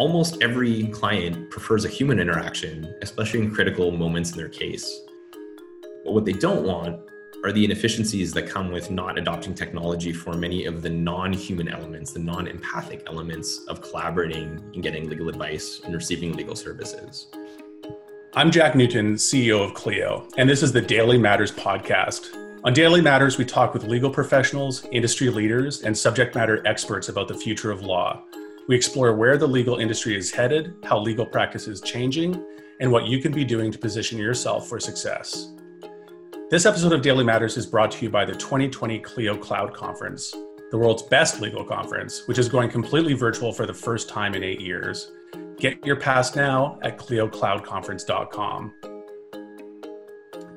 almost 0.00 0.42
every 0.42 0.86
client 0.86 1.50
prefers 1.50 1.84
a 1.84 1.88
human 1.88 2.18
interaction, 2.18 2.94
especially 3.02 3.40
in 3.40 3.54
critical 3.54 3.90
moments 3.90 4.30
in 4.30 4.38
their 4.38 4.48
case. 4.48 5.02
But 6.04 6.14
what 6.14 6.24
they 6.24 6.32
don't 6.32 6.64
want 6.64 6.98
are 7.44 7.52
the 7.52 7.64
inefficiencies 7.64 8.32
that 8.32 8.48
come 8.48 8.72
with 8.72 8.90
not 8.90 9.18
adopting 9.18 9.54
technology 9.54 10.12
for 10.12 10.32
many 10.32 10.64
of 10.64 10.80
the 10.80 10.88
non 10.88 11.34
human 11.34 11.68
elements, 11.68 12.12
the 12.12 12.18
non 12.18 12.46
empathic 12.46 13.02
elements 13.06 13.64
of 13.68 13.82
collaborating 13.82 14.62
and 14.72 14.82
getting 14.82 15.06
legal 15.06 15.28
advice 15.28 15.82
and 15.84 15.94
receiving 15.94 16.32
legal 16.32 16.56
services. 16.56 17.28
I'm 18.34 18.50
Jack 18.50 18.74
Newton, 18.74 19.16
CEO 19.16 19.62
of 19.62 19.74
Clio, 19.74 20.26
and 20.38 20.48
this 20.48 20.62
is 20.62 20.72
the 20.72 20.80
Daily 20.80 21.18
Matters 21.18 21.52
podcast. 21.52 22.49
On 22.62 22.74
Daily 22.74 23.00
Matters, 23.00 23.38
we 23.38 23.46
talk 23.46 23.72
with 23.72 23.84
legal 23.84 24.10
professionals, 24.10 24.84
industry 24.92 25.30
leaders, 25.30 25.80
and 25.80 25.96
subject 25.96 26.34
matter 26.34 26.62
experts 26.66 27.08
about 27.08 27.26
the 27.26 27.34
future 27.34 27.70
of 27.70 27.80
law. 27.80 28.22
We 28.68 28.76
explore 28.76 29.14
where 29.14 29.38
the 29.38 29.46
legal 29.46 29.78
industry 29.78 30.14
is 30.14 30.30
headed, 30.30 30.74
how 30.84 30.98
legal 30.98 31.24
practice 31.24 31.66
is 31.68 31.80
changing, 31.80 32.44
and 32.78 32.92
what 32.92 33.06
you 33.06 33.22
can 33.22 33.32
be 33.32 33.46
doing 33.46 33.72
to 33.72 33.78
position 33.78 34.18
yourself 34.18 34.68
for 34.68 34.78
success. 34.78 35.54
This 36.50 36.66
episode 36.66 36.92
of 36.92 37.00
Daily 37.00 37.24
Matters 37.24 37.56
is 37.56 37.64
brought 37.64 37.92
to 37.92 38.04
you 38.04 38.10
by 38.10 38.26
the 38.26 38.34
2020 38.34 38.98
Clio 38.98 39.38
Cloud 39.38 39.72
Conference, 39.72 40.30
the 40.70 40.76
world's 40.76 41.04
best 41.04 41.40
legal 41.40 41.64
conference, 41.64 42.26
which 42.26 42.38
is 42.38 42.50
going 42.50 42.68
completely 42.68 43.14
virtual 43.14 43.54
for 43.54 43.64
the 43.64 43.72
first 43.72 44.10
time 44.10 44.34
in 44.34 44.44
eight 44.44 44.60
years. 44.60 45.12
Get 45.56 45.82
your 45.86 45.96
pass 45.96 46.36
now 46.36 46.78
at 46.82 46.98
cliocloudconference.com. 46.98 48.89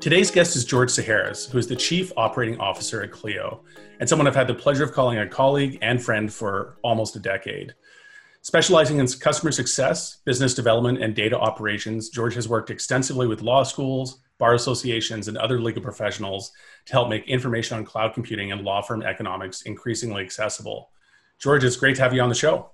Today's 0.03 0.31
guest 0.31 0.57
is 0.57 0.65
George 0.65 0.89
Psiharis, 0.89 1.49
who 1.49 1.57
is 1.57 1.67
the 1.67 1.77
Chief 1.77 2.11
Operating 2.17 2.59
Officer 2.59 3.01
at 3.01 3.11
Clio, 3.13 3.61
and 4.01 4.09
someone 4.09 4.27
I've 4.27 4.35
had 4.35 4.49
the 4.49 4.53
pleasure 4.53 4.83
of 4.83 4.91
calling 4.91 5.17
a 5.17 5.25
colleague 5.25 5.79
and 5.81 6.03
friend 6.03 6.31
for 6.31 6.75
almost 6.83 7.15
a 7.15 7.19
decade. 7.19 7.73
Specializing 8.41 8.97
in 8.97 9.07
customer 9.07 9.53
success, 9.53 10.17
business 10.25 10.53
development, 10.53 11.01
and 11.01 11.15
data 11.15 11.39
operations, 11.39 12.09
George 12.09 12.35
has 12.35 12.49
worked 12.49 12.69
extensively 12.69 13.27
with 13.27 13.43
law 13.43 13.63
schools, 13.63 14.19
bar 14.39 14.55
associations, 14.55 15.29
and 15.29 15.37
other 15.37 15.61
legal 15.61 15.81
professionals 15.81 16.51
to 16.85 16.91
help 16.91 17.07
make 17.07 17.25
information 17.29 17.77
on 17.77 17.85
cloud 17.85 18.13
computing 18.13 18.51
and 18.51 18.65
law 18.65 18.81
firm 18.81 19.03
economics 19.03 19.61
increasingly 19.61 20.21
accessible. 20.21 20.89
George, 21.39 21.63
it's 21.63 21.77
great 21.77 21.95
to 21.95 22.01
have 22.01 22.13
you 22.13 22.19
on 22.19 22.27
the 22.27 22.35
show. 22.35 22.71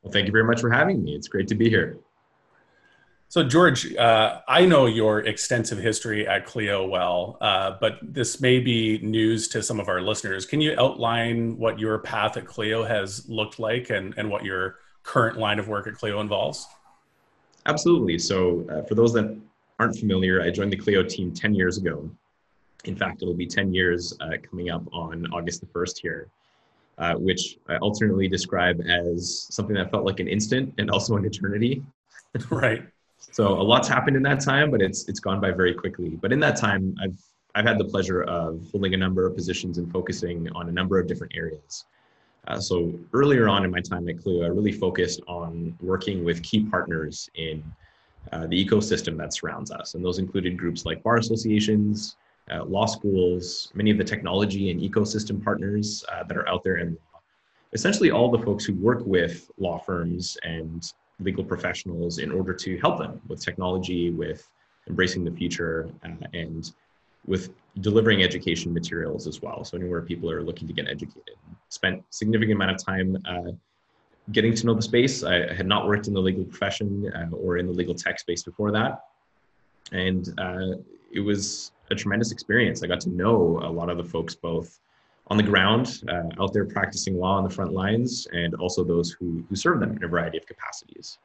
Well, 0.00 0.14
thank 0.14 0.24
you 0.24 0.32
very 0.32 0.44
much 0.44 0.62
for 0.62 0.70
having 0.70 1.04
me. 1.04 1.14
It's 1.14 1.28
great 1.28 1.48
to 1.48 1.54
be 1.54 1.68
here. 1.68 1.98
So, 3.30 3.44
George, 3.44 3.94
uh, 3.94 4.40
I 4.48 4.64
know 4.64 4.86
your 4.86 5.20
extensive 5.20 5.76
history 5.76 6.26
at 6.26 6.46
Clio 6.46 6.88
well, 6.88 7.36
uh, 7.42 7.76
but 7.78 7.98
this 8.00 8.40
may 8.40 8.58
be 8.58 8.98
news 9.02 9.48
to 9.48 9.62
some 9.62 9.78
of 9.78 9.88
our 9.88 10.00
listeners. 10.00 10.46
Can 10.46 10.62
you 10.62 10.74
outline 10.78 11.58
what 11.58 11.78
your 11.78 11.98
path 11.98 12.38
at 12.38 12.46
Clio 12.46 12.84
has 12.84 13.28
looked 13.28 13.58
like 13.58 13.90
and, 13.90 14.14
and 14.16 14.30
what 14.30 14.46
your 14.46 14.76
current 15.02 15.36
line 15.36 15.58
of 15.58 15.68
work 15.68 15.86
at 15.86 15.94
Clio 15.94 16.20
involves? 16.20 16.66
Absolutely. 17.66 18.18
So, 18.18 18.66
uh, 18.70 18.82
for 18.84 18.94
those 18.94 19.12
that 19.12 19.38
aren't 19.78 19.96
familiar, 19.98 20.40
I 20.40 20.50
joined 20.50 20.72
the 20.72 20.78
Clio 20.78 21.02
team 21.02 21.34
10 21.34 21.54
years 21.54 21.76
ago. 21.76 22.10
In 22.84 22.96
fact, 22.96 23.20
it'll 23.20 23.34
be 23.34 23.46
10 23.46 23.74
years 23.74 24.16
uh, 24.20 24.38
coming 24.48 24.70
up 24.70 24.84
on 24.90 25.26
August 25.34 25.60
the 25.60 25.66
1st 25.66 25.98
here, 26.00 26.28
uh, 26.96 27.16
which 27.16 27.58
I 27.68 27.76
alternately 27.76 28.26
describe 28.26 28.80
as 28.88 29.48
something 29.50 29.74
that 29.74 29.90
felt 29.90 30.06
like 30.06 30.18
an 30.18 30.28
instant 30.28 30.72
and 30.78 30.90
also 30.90 31.16
an 31.16 31.26
eternity. 31.26 31.82
right. 32.50 32.88
So 33.18 33.60
a 33.60 33.62
lot's 33.62 33.88
happened 33.88 34.16
in 34.16 34.22
that 34.24 34.40
time, 34.40 34.70
but 34.70 34.80
it's 34.80 35.08
it's 35.08 35.20
gone 35.20 35.40
by 35.40 35.50
very 35.50 35.74
quickly. 35.74 36.10
But 36.10 36.32
in 36.32 36.40
that 36.40 36.56
time, 36.56 36.96
I've 37.02 37.18
I've 37.54 37.64
had 37.64 37.78
the 37.78 37.84
pleasure 37.84 38.22
of 38.22 38.66
holding 38.70 38.94
a 38.94 38.96
number 38.96 39.26
of 39.26 39.34
positions 39.34 39.78
and 39.78 39.90
focusing 39.90 40.48
on 40.52 40.68
a 40.68 40.72
number 40.72 40.98
of 40.98 41.06
different 41.06 41.32
areas. 41.36 41.84
Uh, 42.46 42.58
so 42.58 42.92
earlier 43.12 43.48
on 43.48 43.64
in 43.64 43.70
my 43.70 43.80
time 43.80 44.08
at 44.08 44.22
Clio, 44.22 44.44
I 44.44 44.48
really 44.48 44.72
focused 44.72 45.20
on 45.26 45.76
working 45.80 46.24
with 46.24 46.42
key 46.42 46.64
partners 46.64 47.28
in 47.34 47.62
uh, 48.32 48.46
the 48.46 48.64
ecosystem 48.64 49.16
that 49.18 49.34
surrounds 49.34 49.70
us. 49.70 49.94
And 49.94 50.04
those 50.04 50.18
included 50.18 50.56
groups 50.56 50.86
like 50.86 51.02
bar 51.02 51.16
associations, 51.16 52.16
uh, 52.50 52.64
law 52.64 52.86
schools, 52.86 53.70
many 53.74 53.90
of 53.90 53.98
the 53.98 54.04
technology 54.04 54.70
and 54.70 54.80
ecosystem 54.80 55.42
partners 55.42 56.04
uh, 56.12 56.24
that 56.24 56.36
are 56.36 56.48
out 56.48 56.64
there, 56.64 56.76
and 56.76 56.96
essentially 57.72 58.10
all 58.10 58.30
the 58.30 58.38
folks 58.38 58.64
who 58.64 58.74
work 58.74 59.04
with 59.04 59.50
law 59.58 59.78
firms 59.78 60.38
and 60.42 60.92
legal 61.20 61.44
professionals 61.44 62.18
in 62.18 62.30
order 62.30 62.54
to 62.54 62.78
help 62.78 62.98
them 62.98 63.20
with 63.28 63.40
technology, 63.40 64.10
with 64.10 64.48
embracing 64.88 65.24
the 65.24 65.30
future, 65.30 65.90
uh, 66.04 66.26
and 66.32 66.72
with 67.26 67.50
delivering 67.80 68.22
education 68.22 68.72
materials 68.72 69.26
as 69.26 69.42
well. 69.42 69.64
So 69.64 69.76
anywhere 69.76 70.02
people 70.02 70.30
are 70.30 70.42
looking 70.42 70.66
to 70.68 70.74
get 70.74 70.88
educated. 70.88 71.34
Spent 71.68 72.02
significant 72.10 72.56
amount 72.56 72.70
of 72.72 72.84
time 72.84 73.18
uh, 73.28 73.52
getting 74.32 74.54
to 74.54 74.66
know 74.66 74.74
the 74.74 74.82
space. 74.82 75.22
I 75.22 75.52
had 75.52 75.66
not 75.66 75.86
worked 75.86 76.06
in 76.06 76.14
the 76.14 76.20
legal 76.20 76.44
profession 76.44 77.10
uh, 77.14 77.34
or 77.34 77.58
in 77.58 77.66
the 77.66 77.72
legal 77.72 77.94
tech 77.94 78.18
space 78.18 78.42
before 78.42 78.70
that. 78.72 79.00
And 79.92 80.28
uh, 80.38 80.78
it 81.12 81.20
was 81.20 81.72
a 81.90 81.94
tremendous 81.94 82.32
experience. 82.32 82.82
I 82.82 82.86
got 82.86 83.00
to 83.00 83.10
know 83.10 83.60
a 83.62 83.70
lot 83.70 83.90
of 83.90 83.96
the 83.96 84.04
folks 84.04 84.34
both 84.34 84.78
on 85.30 85.36
the 85.36 85.42
ground, 85.42 86.02
uh, 86.08 86.42
out 86.42 86.52
there 86.52 86.64
practicing 86.64 87.18
law 87.18 87.36
on 87.36 87.44
the 87.44 87.50
front 87.50 87.72
lines, 87.72 88.26
and 88.32 88.54
also 88.54 88.82
those 88.82 89.10
who, 89.10 89.44
who 89.48 89.56
serve 89.56 89.80
them 89.80 89.96
in 89.96 90.02
a 90.02 90.08
variety 90.08 90.38
of 90.38 90.46
capacities. 90.46 91.18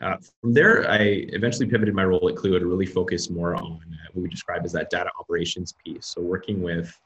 Uh, 0.00 0.16
from 0.40 0.52
there, 0.52 0.90
I 0.90 1.26
eventually 1.32 1.66
pivoted 1.66 1.94
my 1.94 2.04
role 2.04 2.28
at 2.28 2.36
Clio 2.36 2.58
to 2.58 2.66
really 2.66 2.86
focus 2.86 3.30
more 3.30 3.54
on 3.54 3.80
uh, 3.92 4.08
what 4.12 4.22
we 4.22 4.28
describe 4.28 4.64
as 4.64 4.72
that 4.72 4.90
data 4.90 5.10
operations 5.18 5.74
piece. 5.84 6.06
So 6.06 6.20
working 6.20 6.62
with 6.62 6.98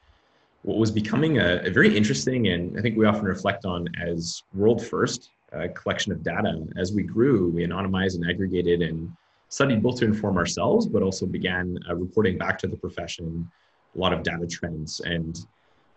what 0.62 0.76
was 0.76 0.90
becoming 0.90 1.38
a, 1.38 1.62
a, 1.64 1.70
very 1.70 1.96
interesting 1.96 2.48
and 2.48 2.78
I 2.78 2.82
think 2.82 2.98
we 2.98 3.06
often 3.06 3.24
reflect 3.24 3.64
on 3.64 3.88
as 4.00 4.42
world 4.52 4.84
first 4.84 5.30
uh, 5.52 5.68
collection 5.74 6.12
of 6.12 6.22
data. 6.22 6.66
As 6.76 6.92
we 6.92 7.02
grew, 7.02 7.48
we 7.48 7.66
anonymized 7.66 8.16
and 8.16 8.28
aggregated 8.28 8.82
and 8.82 9.10
studied 9.48 9.82
both 9.82 9.98
to 10.00 10.04
inform 10.04 10.36
ourselves, 10.36 10.86
but 10.86 11.02
also 11.02 11.26
began 11.26 11.78
uh, 11.88 11.94
reporting 11.94 12.36
back 12.38 12.58
to 12.58 12.66
the 12.66 12.76
profession 12.76 13.50
a 13.96 13.98
lot 13.98 14.12
of 14.12 14.22
data 14.22 14.46
trends. 14.46 15.00
And 15.00 15.38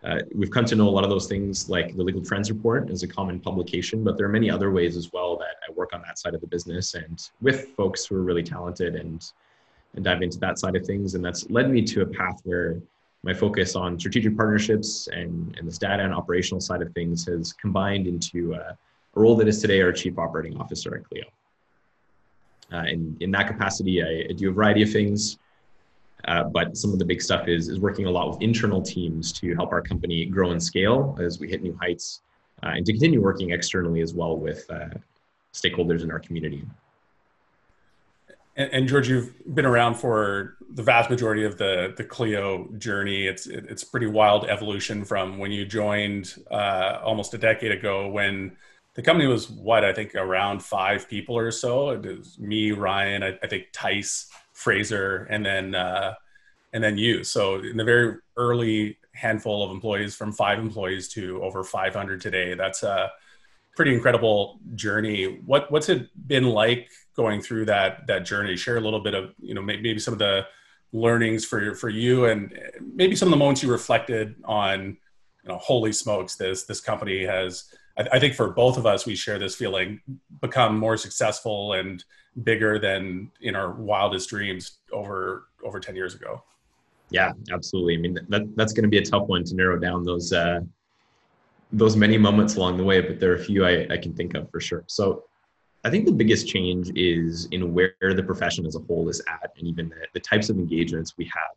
uh, 0.04 0.18
we've 0.34 0.50
come 0.50 0.64
to 0.66 0.76
know 0.76 0.88
a 0.88 0.90
lot 0.90 1.04
of 1.04 1.10
those 1.10 1.26
things 1.26 1.68
like 1.68 1.96
the 1.96 2.02
Legal 2.02 2.22
Trends 2.22 2.50
Report 2.50 2.90
is 2.90 3.02
a 3.02 3.08
common 3.08 3.40
publication, 3.40 4.04
but 4.04 4.16
there 4.16 4.26
are 4.26 4.30
many 4.30 4.50
other 4.50 4.70
ways 4.70 4.96
as 4.96 5.12
well 5.12 5.36
that 5.38 5.56
I 5.66 5.72
work 5.72 5.94
on 5.94 6.02
that 6.02 6.18
side 6.18 6.34
of 6.34 6.40
the 6.40 6.46
business 6.46 6.94
and 6.94 7.30
with 7.40 7.68
folks 7.76 8.04
who 8.04 8.16
are 8.16 8.22
really 8.22 8.42
talented 8.42 8.96
and 8.96 9.24
and 9.94 10.04
dive 10.04 10.22
into 10.22 10.38
that 10.40 10.58
side 10.58 10.76
of 10.76 10.84
things. 10.84 11.14
And 11.14 11.24
that's 11.24 11.48
led 11.50 11.70
me 11.70 11.82
to 11.82 12.02
a 12.02 12.06
path 12.06 12.40
where 12.44 12.80
my 13.22 13.32
focus 13.32 13.74
on 13.74 13.98
strategic 13.98 14.36
partnerships 14.36 15.08
and, 15.08 15.56
and 15.58 15.66
this 15.66 15.78
data 15.78 16.02
and 16.02 16.12
operational 16.12 16.60
side 16.60 16.82
of 16.82 16.92
things 16.92 17.24
has 17.26 17.52
combined 17.52 18.06
into 18.06 18.54
a 18.54 18.76
role 19.14 19.36
that 19.36 19.48
is 19.48 19.60
today 19.60 19.80
our 19.80 19.92
chief 19.92 20.18
operating 20.18 20.56
officer 20.58 20.96
at 20.96 21.04
Clio. 21.08 21.24
Uh, 22.72 22.84
and 22.88 23.22
in 23.22 23.30
that 23.30 23.46
capacity, 23.46 24.02
I, 24.02 24.26
I, 24.28 24.32
do 24.32 24.50
a 24.50 24.52
variety 24.52 24.82
of 24.82 24.90
things, 24.90 25.38
uh, 26.28 26.44
but 26.44 26.76
some 26.76 26.92
of 26.92 26.98
the 26.98 27.04
big 27.04 27.20
stuff 27.20 27.48
is, 27.48 27.68
is 27.68 27.78
working 27.78 28.06
a 28.06 28.10
lot 28.10 28.30
with 28.30 28.40
internal 28.42 28.80
teams 28.80 29.32
to 29.32 29.54
help 29.54 29.72
our 29.72 29.82
company 29.82 30.24
grow 30.26 30.50
and 30.50 30.62
scale 30.62 31.16
as 31.20 31.38
we 31.38 31.48
hit 31.48 31.62
new 31.62 31.76
heights, 31.80 32.22
uh, 32.62 32.72
and 32.74 32.86
to 32.86 32.92
continue 32.92 33.20
working 33.20 33.50
externally 33.50 34.00
as 34.00 34.14
well 34.14 34.36
with 34.36 34.64
uh, 34.70 34.88
stakeholders 35.52 36.02
in 36.02 36.10
our 36.10 36.20
community. 36.20 36.64
And, 38.56 38.72
and, 38.72 38.88
George, 38.88 39.08
you've 39.08 39.34
been 39.54 39.66
around 39.66 39.96
for 39.96 40.56
the 40.70 40.82
vast 40.82 41.10
majority 41.10 41.44
of 41.44 41.58
the 41.58 41.92
the 41.96 42.04
Clio 42.04 42.68
journey. 42.78 43.26
It's 43.26 43.46
it's 43.46 43.82
pretty 43.82 44.06
wild 44.06 44.44
evolution 44.44 45.04
from 45.04 45.38
when 45.38 45.50
you 45.50 45.64
joined 45.64 46.36
uh, 46.50 47.00
almost 47.02 47.34
a 47.34 47.38
decade 47.38 47.72
ago, 47.72 48.08
when 48.08 48.56
the 48.94 49.02
company 49.02 49.26
was 49.26 49.50
what 49.50 49.84
I 49.84 49.92
think 49.92 50.14
around 50.14 50.62
five 50.62 51.08
people 51.08 51.36
or 51.36 51.50
so. 51.50 51.90
It 51.90 52.18
was 52.18 52.38
me, 52.38 52.70
Rian, 52.70 53.24
I, 53.24 53.38
I 53.42 53.48
think 53.48 53.66
Tice, 53.72 54.30
Fraser, 54.54 55.26
and 55.30 55.44
then 55.44 55.74
uh, 55.74 56.14
and 56.72 56.82
then 56.82 56.96
you. 56.98 57.22
So 57.22 57.56
in 57.56 57.76
the 57.76 57.84
very 57.84 58.16
early 58.36 58.98
handful 59.14 59.64
of 59.64 59.70
employees, 59.70 60.14
from 60.14 60.32
five 60.32 60.58
employees 60.58 61.08
to 61.08 61.42
over 61.42 61.62
500 61.62 62.20
today. 62.20 62.54
That's 62.54 62.82
a 62.82 63.12
pretty 63.76 63.94
incredible 63.94 64.60
journey. 64.74 65.40
What 65.46 65.70
what's 65.70 65.88
it 65.88 66.08
been 66.26 66.44
like 66.44 66.90
going 67.16 67.40
through 67.40 67.66
that 67.66 68.06
that 68.06 68.24
journey? 68.24 68.56
Share 68.56 68.76
a 68.76 68.80
little 68.80 69.00
bit 69.00 69.14
of 69.14 69.34
you 69.40 69.54
know 69.54 69.62
maybe 69.62 69.98
some 69.98 70.12
of 70.12 70.18
the 70.18 70.46
learnings 70.92 71.44
for 71.44 71.74
for 71.74 71.88
you 71.88 72.26
and 72.26 72.56
maybe 72.80 73.16
some 73.16 73.28
of 73.28 73.30
the 73.30 73.36
moments 73.36 73.62
you 73.62 73.70
reflected 73.70 74.34
on. 74.44 74.96
You 75.42 75.50
know, 75.50 75.58
holy 75.58 75.92
smokes, 75.92 76.36
this 76.36 76.64
this 76.64 76.80
company 76.80 77.24
has. 77.24 77.64
I, 77.98 78.08
I 78.12 78.18
think 78.18 78.34
for 78.34 78.50
both 78.50 78.78
of 78.78 78.86
us, 78.86 79.04
we 79.04 79.14
share 79.14 79.38
this 79.38 79.54
feeling, 79.54 80.00
become 80.40 80.78
more 80.78 80.96
successful 80.96 81.74
and 81.74 82.02
bigger 82.42 82.78
than 82.78 83.30
in 83.42 83.54
our 83.54 83.70
wildest 83.72 84.28
dreams 84.28 84.78
over 84.92 85.48
over 85.62 85.78
10 85.78 85.94
years 85.94 86.14
ago 86.14 86.42
yeah 87.10 87.32
absolutely 87.52 87.94
i 87.94 87.98
mean 87.98 88.18
that, 88.28 88.42
that's 88.56 88.72
going 88.72 88.82
to 88.82 88.88
be 88.88 88.98
a 88.98 89.04
tough 89.04 89.28
one 89.28 89.44
to 89.44 89.54
narrow 89.54 89.78
down 89.78 90.04
those 90.04 90.32
uh, 90.32 90.60
those 91.74 91.96
many 91.96 92.16
moments 92.16 92.54
along 92.54 92.76
the 92.76 92.84
way, 92.84 93.00
but 93.00 93.18
there 93.18 93.32
are 93.32 93.36
a 93.36 93.44
few 93.44 93.66
I, 93.66 93.86
I 93.90 93.96
can 93.96 94.14
think 94.14 94.34
of 94.34 94.48
for 94.50 94.60
sure. 94.60 94.84
So 94.86 95.24
I 95.84 95.90
think 95.90 96.06
the 96.06 96.12
biggest 96.12 96.48
change 96.48 96.90
is 96.94 97.46
in 97.50 97.74
where 97.74 97.92
the 98.00 98.22
profession 98.22 98.64
as 98.64 98.76
a 98.76 98.78
whole 98.80 99.08
is 99.08 99.20
at, 99.28 99.50
and 99.58 99.66
even 99.66 99.88
the, 99.88 100.06
the 100.14 100.20
types 100.20 100.48
of 100.48 100.56
engagements 100.56 101.14
we 101.18 101.24
have 101.26 101.56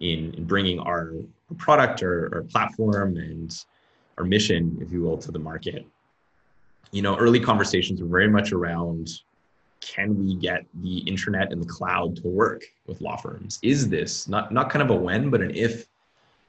in, 0.00 0.34
in 0.34 0.44
bringing 0.44 0.80
our 0.80 1.12
product 1.56 2.02
or, 2.02 2.26
or 2.34 2.42
platform 2.42 3.16
and 3.16 3.64
our 4.18 4.24
mission, 4.24 4.76
if 4.80 4.90
you 4.92 5.02
will, 5.02 5.16
to 5.18 5.30
the 5.30 5.38
market. 5.38 5.86
you 6.90 7.02
know, 7.02 7.16
early 7.16 7.40
conversations 7.40 8.02
were 8.02 8.08
very 8.08 8.28
much 8.28 8.52
around 8.52 9.08
can 9.80 10.18
we 10.18 10.34
get 10.34 10.64
the 10.82 10.98
internet 10.98 11.52
and 11.52 11.62
the 11.62 11.66
cloud 11.66 12.16
to 12.16 12.28
work 12.28 12.64
with 12.86 13.00
law 13.00 13.16
firms? 13.16 13.58
Is 13.62 13.88
this 13.88 14.28
not 14.28 14.52
not 14.52 14.70
kind 14.70 14.82
of 14.82 14.90
a 14.90 14.96
when, 14.96 15.30
but 15.30 15.40
an 15.40 15.52
if 15.54 15.86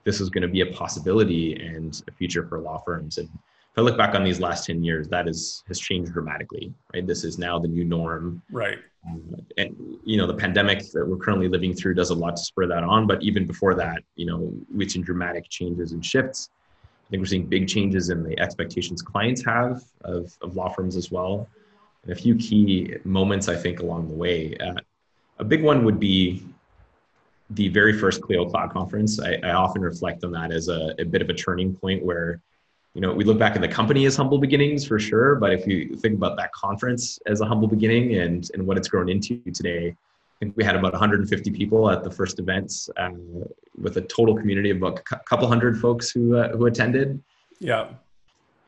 this 0.04 0.22
is 0.22 0.30
going 0.30 0.42
to 0.42 0.48
be 0.48 0.62
a 0.62 0.68
possibility 0.68 1.56
and 1.56 2.02
a 2.08 2.12
future 2.12 2.46
for 2.48 2.60
law 2.60 2.80
firms? 2.80 3.18
And 3.18 3.28
if 3.28 3.78
I 3.78 3.82
look 3.82 3.98
back 3.98 4.16
on 4.16 4.24
these 4.24 4.40
last 4.40 4.66
10 4.66 4.84
years, 4.84 5.08
that 5.10 5.28
is 5.28 5.64
has 5.68 5.80
changed 5.80 6.12
dramatically, 6.12 6.74
right? 6.94 7.06
This 7.06 7.24
is 7.24 7.38
now 7.38 7.60
the 7.60 7.68
new 7.68 7.84
norm. 7.84 8.42
Right. 8.52 8.80
Um, 9.08 9.36
and 9.58 9.76
you 10.04 10.18
know, 10.18 10.28
the 10.28 10.34
pandemic 10.34 10.80
that 10.92 11.08
we're 11.08 11.18
currently 11.18 11.48
living 11.48 11.74
through 11.74 11.94
does 11.94 12.10
a 12.10 12.16
lot 12.16 12.36
to 12.36 12.44
spur 12.44 12.68
that 12.68 12.84
on. 12.84 13.08
But 13.08 13.22
even 13.22 13.46
before 13.46 13.76
that, 13.76 14.04
you 14.16 14.26
know, 14.26 14.54
we've 14.74 14.92
seen 14.92 15.04
dramatic 15.04 15.50
changes 15.50 15.92
and 15.92 16.06
shifts. 16.06 16.50
I 16.84 17.10
think 17.12 17.22
we're 17.22 17.28
seeing 17.28 17.48
big 17.48 17.68
changes 17.68 18.10
in 18.10 18.24
the 18.24 18.38
expectations 18.40 19.02
clients 19.02 19.44
have 19.44 19.82
of, 20.02 20.32
of 20.42 20.56
law 20.56 20.70
firms 20.70 20.96
as 20.96 21.10
well. 21.10 21.48
And 22.04 22.12
a 22.12 22.16
few 22.16 22.36
key 22.36 22.96
moments, 23.04 23.50
I 23.50 23.56
think, 23.56 23.82
along 23.82 24.08
the 24.08 24.16
way. 24.16 24.56
Uh, 24.58 24.76
a 25.40 25.44
big 25.44 25.64
one 25.64 25.84
would 25.86 26.00
be 26.00 26.46
the 27.52 27.70
very 27.70 27.98
first 27.98 28.22
Clio 28.22 28.46
Cloud 28.48 28.72
conference. 28.72 29.20
I, 29.20 29.40
I 29.44 29.52
often 29.52 29.82
reflect 29.82 30.24
on 30.24 30.32
that 30.34 30.52
as 30.52 30.68
a, 30.68 30.94
a, 31.00 31.06
bit 31.06 31.22
of 31.22 31.30
a 31.30 31.34
turning 31.34 31.74
point 31.74 32.04
where, 32.04 32.42
you 32.94 33.02
know, 33.02 33.12
we 33.12 33.24
look 33.24 33.40
back 33.40 33.56
at 33.56 33.62
the 33.62 33.68
company 33.68 34.06
as 34.06 34.16
humble 34.16 34.38
beginnings 34.38 34.86
for 34.86 35.00
sure, 35.00 35.36
but 35.36 35.52
if 35.52 35.66
you 35.66 35.96
think 35.96 36.16
about 36.16 36.38
that 36.38 36.52
conference 36.52 37.20
as 37.26 37.42
a 37.42 37.46
humble 37.46 37.68
beginning 37.68 38.16
and, 38.16 38.52
and 38.54 38.66
what 38.66 38.78
it's 38.78 38.88
grown 38.88 39.10
into 39.10 39.38
today, 39.52 39.88
I 39.90 40.46
think 40.46 40.56
we 40.56 40.64
had 40.64 40.76
about 40.76 40.94
150 40.94 41.52
people 41.52 41.90
at 41.90 42.04
the 42.04 42.12
first 42.12 42.40
events 42.40 42.90
uh, 42.98 43.10
with 43.82 43.98
a 43.98 44.02
total 44.02 44.38
community 44.38 44.70
of 44.70 44.78
about 44.78 45.00
a 45.00 45.20
couple 45.20 45.48
hundred 45.48 45.80
folks 45.80 46.12
who, 46.12 46.38
uh, 46.38 46.50
who 46.50 46.68
attended. 46.68 47.22
Yeah 47.60 47.88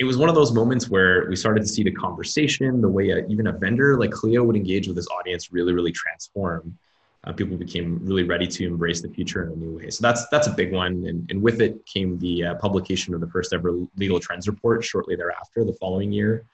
it 0.01 0.03
was 0.03 0.17
one 0.17 0.29
of 0.29 0.33
those 0.33 0.51
moments 0.51 0.89
where 0.89 1.27
we 1.29 1.35
started 1.35 1.61
to 1.61 1.67
see 1.67 1.83
the 1.83 1.91
conversation, 1.91 2.81
the 2.81 2.89
way 2.89 3.11
a, 3.11 3.23
even 3.27 3.45
a 3.45 3.51
vendor 3.51 3.99
like 3.99 4.09
Clio 4.09 4.43
would 4.43 4.55
engage 4.55 4.87
with 4.87 4.95
this 4.95 5.07
audience 5.09 5.51
really, 5.51 5.73
really 5.73 5.91
transform. 5.91 6.75
Uh, 7.23 7.31
people 7.31 7.55
became 7.55 7.99
really 8.01 8.23
ready 8.23 8.47
to 8.47 8.65
embrace 8.65 8.99
the 9.01 9.09
future 9.09 9.43
in 9.43 9.51
a 9.51 9.55
new 9.55 9.77
way. 9.77 9.91
So 9.91 10.01
that's 10.01 10.27
that's 10.29 10.47
a 10.47 10.53
big 10.53 10.73
one, 10.73 11.05
and, 11.05 11.29
and 11.29 11.39
with 11.39 11.61
it 11.61 11.85
came 11.85 12.17
the 12.17 12.45
uh, 12.45 12.55
publication 12.55 13.13
of 13.13 13.21
the 13.21 13.27
first 13.27 13.53
ever 13.53 13.77
legal 13.95 14.19
trends 14.19 14.47
report 14.47 14.83
shortly 14.83 15.15
thereafter, 15.15 15.63
the 15.63 15.77
following 15.79 16.11
year. 16.11 16.45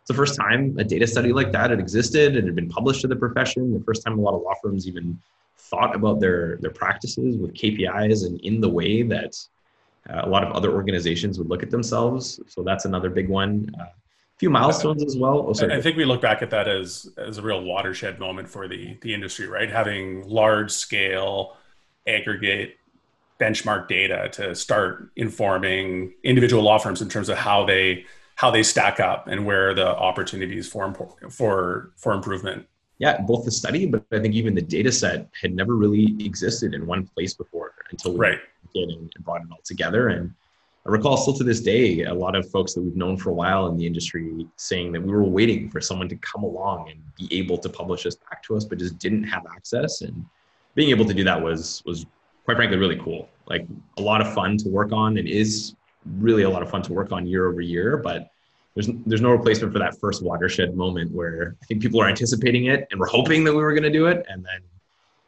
It's 0.00 0.08
the 0.08 0.14
first 0.14 0.34
time 0.34 0.74
a 0.78 0.84
data 0.84 1.06
study 1.06 1.34
like 1.34 1.52
that 1.52 1.68
had 1.68 1.80
existed 1.80 2.36
and 2.36 2.46
had 2.46 2.56
been 2.56 2.70
published 2.70 3.02
to 3.02 3.08
the 3.08 3.16
profession. 3.16 3.74
The 3.74 3.84
first 3.84 4.02
time 4.02 4.18
a 4.18 4.22
lot 4.22 4.32
of 4.32 4.40
law 4.40 4.54
firms 4.62 4.88
even 4.88 5.20
thought 5.58 5.94
about 5.94 6.20
their 6.20 6.56
their 6.62 6.70
practices 6.70 7.36
with 7.36 7.52
KPIs 7.52 8.24
and 8.24 8.40
in 8.40 8.62
the 8.62 8.70
way 8.70 9.02
that 9.02 9.34
uh, 10.10 10.22
a 10.24 10.28
lot 10.28 10.44
of 10.44 10.52
other 10.52 10.72
organizations 10.72 11.38
would 11.38 11.48
look 11.48 11.62
at 11.62 11.70
themselves. 11.70 12.40
So 12.46 12.62
that's 12.62 12.84
another 12.84 13.10
big 13.10 13.28
one. 13.28 13.70
Uh, 13.78 13.84
a 13.84 14.38
few 14.38 14.50
milestones 14.50 15.02
as 15.04 15.16
well. 15.16 15.46
Oh, 15.48 15.70
I 15.70 15.80
think 15.80 15.96
we 15.96 16.04
look 16.04 16.20
back 16.20 16.42
at 16.42 16.50
that 16.50 16.66
as 16.66 17.08
as 17.16 17.38
a 17.38 17.42
real 17.42 17.62
watershed 17.62 18.18
moment 18.18 18.48
for 18.48 18.66
the 18.66 18.98
the 19.02 19.14
industry, 19.14 19.46
right? 19.46 19.70
Having 19.70 20.28
large 20.28 20.72
scale 20.72 21.56
aggregate 22.06 22.76
benchmark 23.40 23.88
data 23.88 24.28
to 24.32 24.54
start 24.54 25.10
informing 25.16 26.14
individual 26.22 26.62
law 26.62 26.78
firms 26.78 27.00
in 27.00 27.08
terms 27.08 27.28
of 27.28 27.36
how 27.36 27.64
they 27.64 28.04
how 28.36 28.50
they 28.50 28.62
stack 28.62 28.98
up 28.98 29.28
and 29.28 29.46
where 29.46 29.74
the 29.74 29.86
opportunities 29.86 30.68
for 30.68 30.92
for 31.30 31.92
for 31.96 32.12
improvement. 32.12 32.66
Yeah, 32.98 33.20
both 33.22 33.44
the 33.44 33.50
study, 33.50 33.86
but 33.86 34.04
I 34.12 34.20
think 34.20 34.34
even 34.34 34.54
the 34.54 34.62
data 34.62 34.92
set 34.92 35.28
had 35.40 35.54
never 35.54 35.74
really 35.74 36.16
existed 36.20 36.74
in 36.74 36.86
one 36.86 37.06
place 37.06 37.34
before 37.34 37.72
until 37.90 38.12
we 38.12 38.18
right 38.18 38.38
and, 38.74 39.12
and 39.14 39.24
brought 39.24 39.42
it 39.42 39.48
all 39.50 39.58
together. 39.64 40.08
And 40.08 40.32
I 40.86 40.90
recall 40.90 41.16
still 41.16 41.34
to 41.34 41.44
this 41.44 41.60
day, 41.60 42.02
a 42.02 42.14
lot 42.14 42.36
of 42.36 42.48
folks 42.50 42.74
that 42.74 42.82
we've 42.82 42.96
known 42.96 43.16
for 43.16 43.30
a 43.30 43.32
while 43.32 43.66
in 43.66 43.76
the 43.76 43.86
industry 43.86 44.46
saying 44.56 44.92
that 44.92 45.02
we 45.02 45.10
were 45.10 45.24
waiting 45.24 45.70
for 45.70 45.80
someone 45.80 46.08
to 46.08 46.16
come 46.16 46.44
along 46.44 46.90
and 46.90 47.00
be 47.16 47.36
able 47.36 47.58
to 47.58 47.68
publish 47.68 48.04
this 48.04 48.16
back 48.16 48.42
to 48.44 48.56
us, 48.56 48.64
but 48.64 48.78
just 48.78 48.98
didn't 48.98 49.24
have 49.24 49.44
access. 49.54 50.02
And 50.02 50.24
being 50.74 50.90
able 50.90 51.04
to 51.06 51.14
do 51.14 51.24
that 51.24 51.40
was 51.40 51.82
was 51.86 52.06
quite 52.44 52.56
frankly 52.56 52.76
really 52.76 52.98
cool. 52.98 53.28
Like 53.46 53.66
a 53.96 54.02
lot 54.02 54.20
of 54.20 54.32
fun 54.34 54.56
to 54.58 54.68
work 54.68 54.92
on. 54.92 55.16
and 55.18 55.26
is 55.26 55.74
really 56.18 56.42
a 56.42 56.50
lot 56.50 56.62
of 56.62 56.70
fun 56.70 56.82
to 56.82 56.92
work 56.92 57.12
on 57.12 57.26
year 57.26 57.48
over 57.48 57.60
year, 57.60 57.96
but 57.96 58.30
there's 58.74 58.88
there's 59.06 59.20
no 59.20 59.30
replacement 59.30 59.72
for 59.72 59.78
that 59.78 59.98
first 60.00 60.22
watershed 60.22 60.76
moment 60.76 61.12
where 61.12 61.56
I 61.62 61.66
think 61.66 61.80
people 61.80 62.00
are 62.00 62.08
anticipating 62.08 62.66
it 62.66 62.86
and 62.90 62.98
we're 62.98 63.06
hoping 63.06 63.44
that 63.44 63.52
we 63.52 63.62
were 63.62 63.72
going 63.72 63.84
to 63.84 63.90
do 63.90 64.06
it, 64.06 64.26
and 64.28 64.44
then 64.44 64.60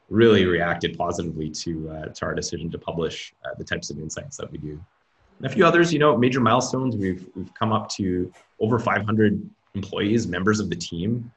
really 0.08 0.46
reacted 0.46 0.96
positively 0.98 1.50
to 1.50 1.90
uh, 1.90 2.06
to 2.06 2.24
our 2.24 2.34
decision 2.34 2.70
to 2.70 2.78
publish 2.78 3.34
uh, 3.44 3.54
the 3.56 3.64
types 3.64 3.90
of 3.90 3.98
insights 3.98 4.36
that 4.36 4.50
we 4.50 4.58
do. 4.58 4.80
And 5.38 5.46
a 5.46 5.48
few 5.48 5.66
others, 5.66 5.92
you 5.92 5.98
know, 5.98 6.16
major 6.16 6.40
milestones. 6.40 6.96
We've 6.96 7.24
we've 7.34 7.52
come 7.54 7.72
up 7.72 7.88
to 7.90 8.32
over 8.58 8.78
500 8.78 9.48
employees, 9.74 10.26
members 10.26 10.60
of 10.60 10.68
the 10.68 10.76
team. 10.76 11.30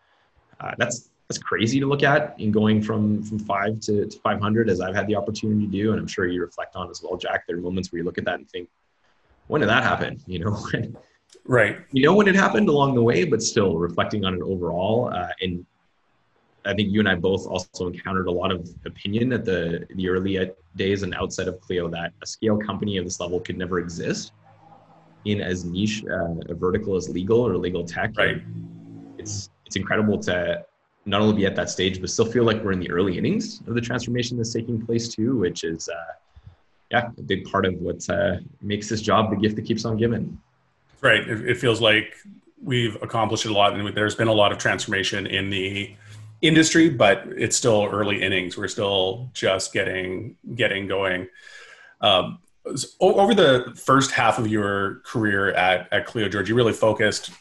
Uh, 0.59 0.71
that's 0.77 1.09
that's 1.27 1.37
crazy 1.37 1.79
to 1.79 1.85
look 1.85 2.01
at 2.01 2.39
in 2.39 2.51
going 2.51 2.81
from 2.81 3.21
from 3.21 3.37
five 3.37 3.79
to, 3.81 4.07
to 4.07 4.19
500 4.19 4.67
as 4.67 4.81
I've 4.81 4.95
had 4.95 5.05
the 5.05 5.15
opportunity 5.15 5.67
to 5.67 5.71
do, 5.71 5.91
and 5.91 5.99
I'm 5.99 6.07
sure 6.07 6.25
you 6.25 6.41
reflect 6.41 6.75
on 6.75 6.89
as 6.89 7.03
well, 7.03 7.17
Jack. 7.17 7.45
There 7.47 7.57
are 7.57 7.61
moments 7.61 7.91
where 7.91 7.99
you 7.99 8.05
look 8.05 8.17
at 8.17 8.25
that 8.25 8.35
and 8.35 8.49
think, 8.49 8.67
when 9.47 9.61
did 9.61 9.69
that 9.69 9.83
happen? 9.83 10.19
You 10.25 10.39
know, 10.39 10.67
right? 11.45 11.79
You 11.91 12.03
know 12.03 12.15
when 12.15 12.27
it 12.27 12.35
happened 12.35 12.69
along 12.69 12.95
the 12.95 13.03
way, 13.03 13.23
but 13.25 13.41
still 13.41 13.77
reflecting 13.77 14.25
on 14.25 14.35
it 14.35 14.41
overall 14.41 15.11
uh, 15.13 15.29
and 15.41 15.65
I 16.65 16.73
think 16.73 16.91
you 16.91 16.99
and 16.99 17.09
I 17.09 17.15
both 17.15 17.47
also 17.47 17.87
encountered 17.87 18.27
a 18.27 18.31
lot 18.31 18.51
of 18.51 18.69
opinion 18.85 19.33
at 19.33 19.45
the 19.45 19.87
the 19.95 20.09
early 20.09 20.51
days 20.75 21.03
and 21.03 21.13
outside 21.15 21.47
of 21.47 21.59
Clio 21.61 21.89
that 21.89 22.13
a 22.21 22.25
scale 22.25 22.57
company 22.57 22.97
of 22.97 23.05
this 23.05 23.19
level 23.19 23.39
could 23.39 23.57
never 23.57 23.79
exist 23.79 24.33
in 25.25 25.41
as 25.41 25.65
niche 25.65 26.03
uh, 26.05 26.35
a 26.49 26.53
vertical 26.53 26.95
as 26.95 27.09
legal 27.09 27.39
or 27.39 27.57
legal 27.57 27.83
tech. 27.83 28.11
Right. 28.17 28.41
it's 29.17 29.49
it's 29.65 29.75
incredible 29.75 30.17
to 30.23 30.63
not 31.05 31.21
only 31.21 31.35
be 31.35 31.45
at 31.45 31.55
that 31.55 31.69
stage, 31.69 32.01
but 32.01 32.09
still 32.09 32.25
feel 32.25 32.43
like 32.43 32.63
we're 32.63 32.73
in 32.73 32.79
the 32.79 32.91
early 32.91 33.17
innings 33.17 33.61
of 33.67 33.73
the 33.73 33.81
transformation 33.81 34.37
that's 34.37 34.53
taking 34.53 34.85
place 34.85 35.07
too, 35.07 35.37
which 35.37 35.63
is 35.63 35.87
uh, 35.87 36.13
yeah 36.91 37.09
a 37.17 37.21
big 37.21 37.45
part 37.45 37.65
of 37.65 37.75
what 37.75 38.07
uh, 38.09 38.37
makes 38.61 38.89
this 38.89 39.01
job 39.01 39.29
the 39.29 39.37
gift 39.37 39.55
that 39.55 39.63
keeps 39.63 39.85
on 39.85 39.97
giving. 39.97 40.37
Right. 41.01 41.27
It, 41.27 41.49
it 41.49 41.57
feels 41.57 41.81
like 41.81 42.15
we've 42.61 43.01
accomplished 43.01 43.45
a 43.45 43.53
lot, 43.53 43.73
and 43.73 43.95
there's 43.95 44.15
been 44.15 44.27
a 44.27 44.33
lot 44.33 44.51
of 44.51 44.57
transformation 44.57 45.25
in 45.27 45.49
the 45.49 45.95
industry, 46.41 46.89
but 46.89 47.23
it's 47.35 47.55
still 47.55 47.87
early 47.91 48.21
innings. 48.21 48.57
We're 48.57 48.67
still 48.67 49.29
just 49.33 49.73
getting 49.73 50.35
getting 50.55 50.87
going. 50.87 51.27
Um, 52.01 52.39
over 52.99 53.33
the 53.33 53.73
first 53.75 54.11
half 54.11 54.37
of 54.37 54.47
your 54.47 54.95
career 55.05 55.51
at, 55.53 55.91
at 55.91 56.05
Clio 56.05 56.29
George, 56.29 56.49
you 56.49 56.55
really 56.55 56.73
focused 56.73 57.31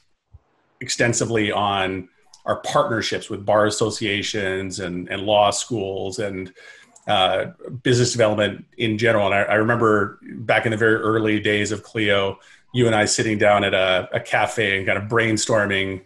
extensively 0.80 1.52
on 1.52 2.08
our 2.46 2.60
partnerships 2.62 3.28
with 3.28 3.44
bar 3.44 3.66
associations 3.66 4.80
and, 4.80 5.08
and 5.08 5.22
law 5.22 5.50
schools 5.50 6.18
and 6.18 6.52
uh, 7.06 7.46
business 7.82 8.12
development 8.12 8.64
in 8.78 8.96
general. 8.96 9.26
And 9.26 9.34
I, 9.34 9.42
I, 9.42 9.54
remember 9.54 10.18
back 10.22 10.66
in 10.66 10.70
the 10.70 10.76
very 10.76 10.96
early 10.96 11.40
days 11.40 11.72
of 11.72 11.82
Clio, 11.82 12.38
you 12.72 12.86
and 12.86 12.94
I 12.94 13.06
sitting 13.06 13.38
down 13.38 13.64
at 13.64 13.74
a, 13.74 14.08
a 14.12 14.20
cafe 14.20 14.78
and 14.78 14.86
kind 14.86 14.98
of 14.98 15.04
brainstorming 15.04 16.02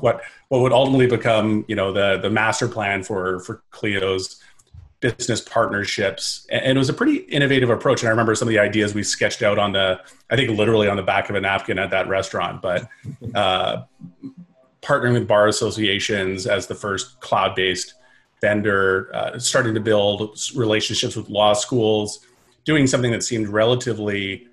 what 0.00 0.22
what 0.48 0.60
would 0.60 0.72
ultimately 0.72 1.06
become 1.06 1.64
you 1.68 1.76
know 1.76 1.92
the 1.92 2.18
the 2.18 2.30
master 2.30 2.68
plan 2.68 3.02
for 3.02 3.40
for 3.40 3.62
Clio's 3.70 4.42
business 5.00 5.40
partnerships. 5.40 6.46
And 6.50 6.76
it 6.76 6.78
was 6.78 6.88
a 6.88 6.94
pretty 6.94 7.16
innovative 7.16 7.70
approach. 7.70 8.00
And 8.00 8.08
i 8.08 8.10
remember 8.10 8.34
some 8.34 8.48
of 8.48 8.52
the 8.52 8.58
ideas 8.58 8.94
we 8.94 9.02
sketched 9.02 9.42
out 9.42 9.58
on 9.58 9.72
the 9.72 10.00
i 10.30 10.36
think 10.36 10.56
literally 10.56 10.88
on 10.88 10.96
the 10.96 11.02
back 11.02 11.28
of 11.28 11.36
a 11.36 11.40
napkin 11.40 11.78
at 11.78 11.90
that 11.90 12.08
restaurant 12.08 12.62
but 12.62 12.88
uh, 13.34 13.84
partnering 14.82 15.14
with 15.14 15.28
bar 15.28 15.48
associations 15.48 16.46
as 16.46 16.66
the 16.66 16.74
first 16.74 17.20
cloud-based 17.20 17.94
vendor 18.40 19.10
uh, 19.14 19.38
starting 19.38 19.74
to 19.74 19.80
build 19.80 20.38
relationships 20.54 21.16
with 21.16 21.28
law 21.28 21.52
schools 21.52 22.20
doing 22.64 22.86
something 22.86 23.12
that 23.12 23.22
seemed 23.22 23.48
relatively 23.48 24.46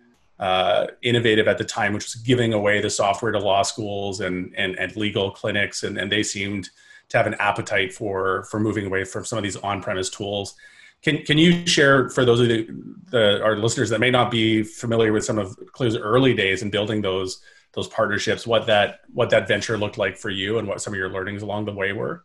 uh, 0.44 0.88
innovative 1.02 1.48
at 1.48 1.58
the 1.58 1.64
time, 1.64 1.94
which 1.94 2.06
was 2.06 2.16
giving 2.16 2.52
away 2.54 2.82
the 2.82 2.90
software 2.90 3.32
to 3.32 3.40
law 3.40 3.64
schools 3.64 4.20
and 4.20 4.54
and, 4.62 4.72
and 4.82 4.96
legal 5.06 5.32
clinics, 5.32 5.84
and, 5.84 5.98
and 5.98 6.12
they 6.12 6.24
seemed 6.24 6.70
to 7.10 7.18
have 7.18 7.28
an 7.28 7.36
appetite 7.50 7.94
for 7.94 8.44
for 8.50 8.60
moving 8.60 8.86
away 8.86 9.04
from 9.06 9.24
some 9.24 9.38
of 9.40 9.44
these 9.44 9.56
on-premise 9.58 10.10
tools. 10.10 10.56
Can 11.02 11.16
can 11.24 11.38
you 11.38 11.66
share 11.66 12.10
for 12.10 12.26
those 12.26 12.42
of 12.42 12.48
the, 12.50 12.68
the 13.10 13.44
our 13.44 13.56
listeners 13.56 13.90
that 13.92 14.00
may 14.00 14.12
not 14.12 14.30
be 14.32 14.64
familiar 14.64 15.14
with 15.14 15.24
some 15.24 15.40
of 15.40 15.48
Clio's 15.72 15.96
early 15.96 16.34
days 16.34 16.62
in 16.62 16.70
building 16.70 17.02
those 17.02 17.42
those 17.74 17.88
partnerships, 17.88 18.46
what 18.46 18.66
that 18.68 19.02
what 19.14 19.30
that 19.30 19.48
venture 19.48 19.78
looked 19.78 19.98
like 19.98 20.18
for 20.18 20.30
you, 20.30 20.58
and 20.60 20.68
what 20.68 20.82
some 20.82 20.94
of 20.94 20.98
your 20.98 21.10
learnings 21.10 21.42
along 21.42 21.66
the 21.66 21.74
way 21.74 21.94
were? 21.94 22.24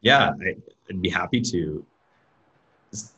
Yeah, 0.00 0.32
I'd 0.88 1.02
be 1.02 1.10
happy 1.10 1.40
to 1.52 1.84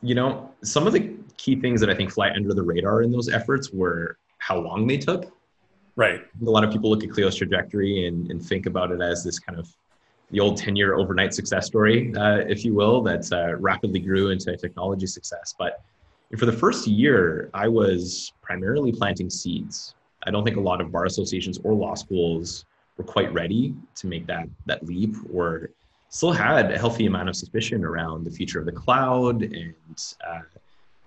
you 0.02 0.14
know, 0.14 0.50
some 0.62 0.86
of 0.86 0.92
the 0.92 1.16
key 1.36 1.56
things 1.56 1.80
that 1.80 1.90
I 1.90 1.94
think 1.94 2.12
fly 2.12 2.30
under 2.30 2.54
the 2.54 2.62
radar 2.62 3.02
in 3.02 3.10
those 3.10 3.28
efforts 3.28 3.70
were 3.72 4.18
how 4.38 4.58
long 4.58 4.86
they 4.86 4.98
took. 4.98 5.32
Right. 5.96 6.20
A 6.40 6.50
lot 6.50 6.64
of 6.64 6.72
people 6.72 6.90
look 6.90 7.04
at 7.04 7.10
Clio's 7.10 7.36
trajectory 7.36 8.06
and, 8.06 8.30
and 8.30 8.44
think 8.44 8.66
about 8.66 8.90
it 8.90 9.00
as 9.00 9.22
this 9.24 9.38
kind 9.38 9.58
of 9.58 9.68
the 10.30 10.40
old 10.40 10.56
10 10.56 10.74
year 10.74 10.94
overnight 10.94 11.32
success 11.32 11.66
story, 11.66 12.12
uh, 12.16 12.38
if 12.48 12.64
you 12.64 12.74
will, 12.74 13.02
that 13.02 13.30
uh, 13.32 13.56
rapidly 13.56 14.00
grew 14.00 14.30
into 14.30 14.56
technology 14.56 15.06
success. 15.06 15.54
But 15.56 15.82
for 16.36 16.46
the 16.46 16.52
first 16.52 16.86
year, 16.86 17.50
I 17.54 17.68
was 17.68 18.32
primarily 18.42 18.90
planting 18.90 19.30
seeds. 19.30 19.94
I 20.26 20.30
don't 20.30 20.44
think 20.44 20.56
a 20.56 20.60
lot 20.60 20.80
of 20.80 20.90
bar 20.90 21.04
associations 21.04 21.60
or 21.62 21.74
law 21.74 21.94
schools 21.94 22.64
were 22.96 23.04
quite 23.04 23.32
ready 23.32 23.74
to 23.96 24.06
make 24.06 24.26
that 24.26 24.46
that 24.66 24.84
leap 24.84 25.14
or 25.32 25.70
still 26.08 26.32
had 26.32 26.70
a 26.70 26.78
healthy 26.78 27.06
amount 27.06 27.28
of 27.28 27.37
suspicion 27.37 27.84
around 27.84 28.25
the 28.25 28.30
future 28.30 28.61
of 28.61 28.66
the 28.66 28.73
cloud 28.73 29.42
and 29.42 29.75
uh, 30.26 30.40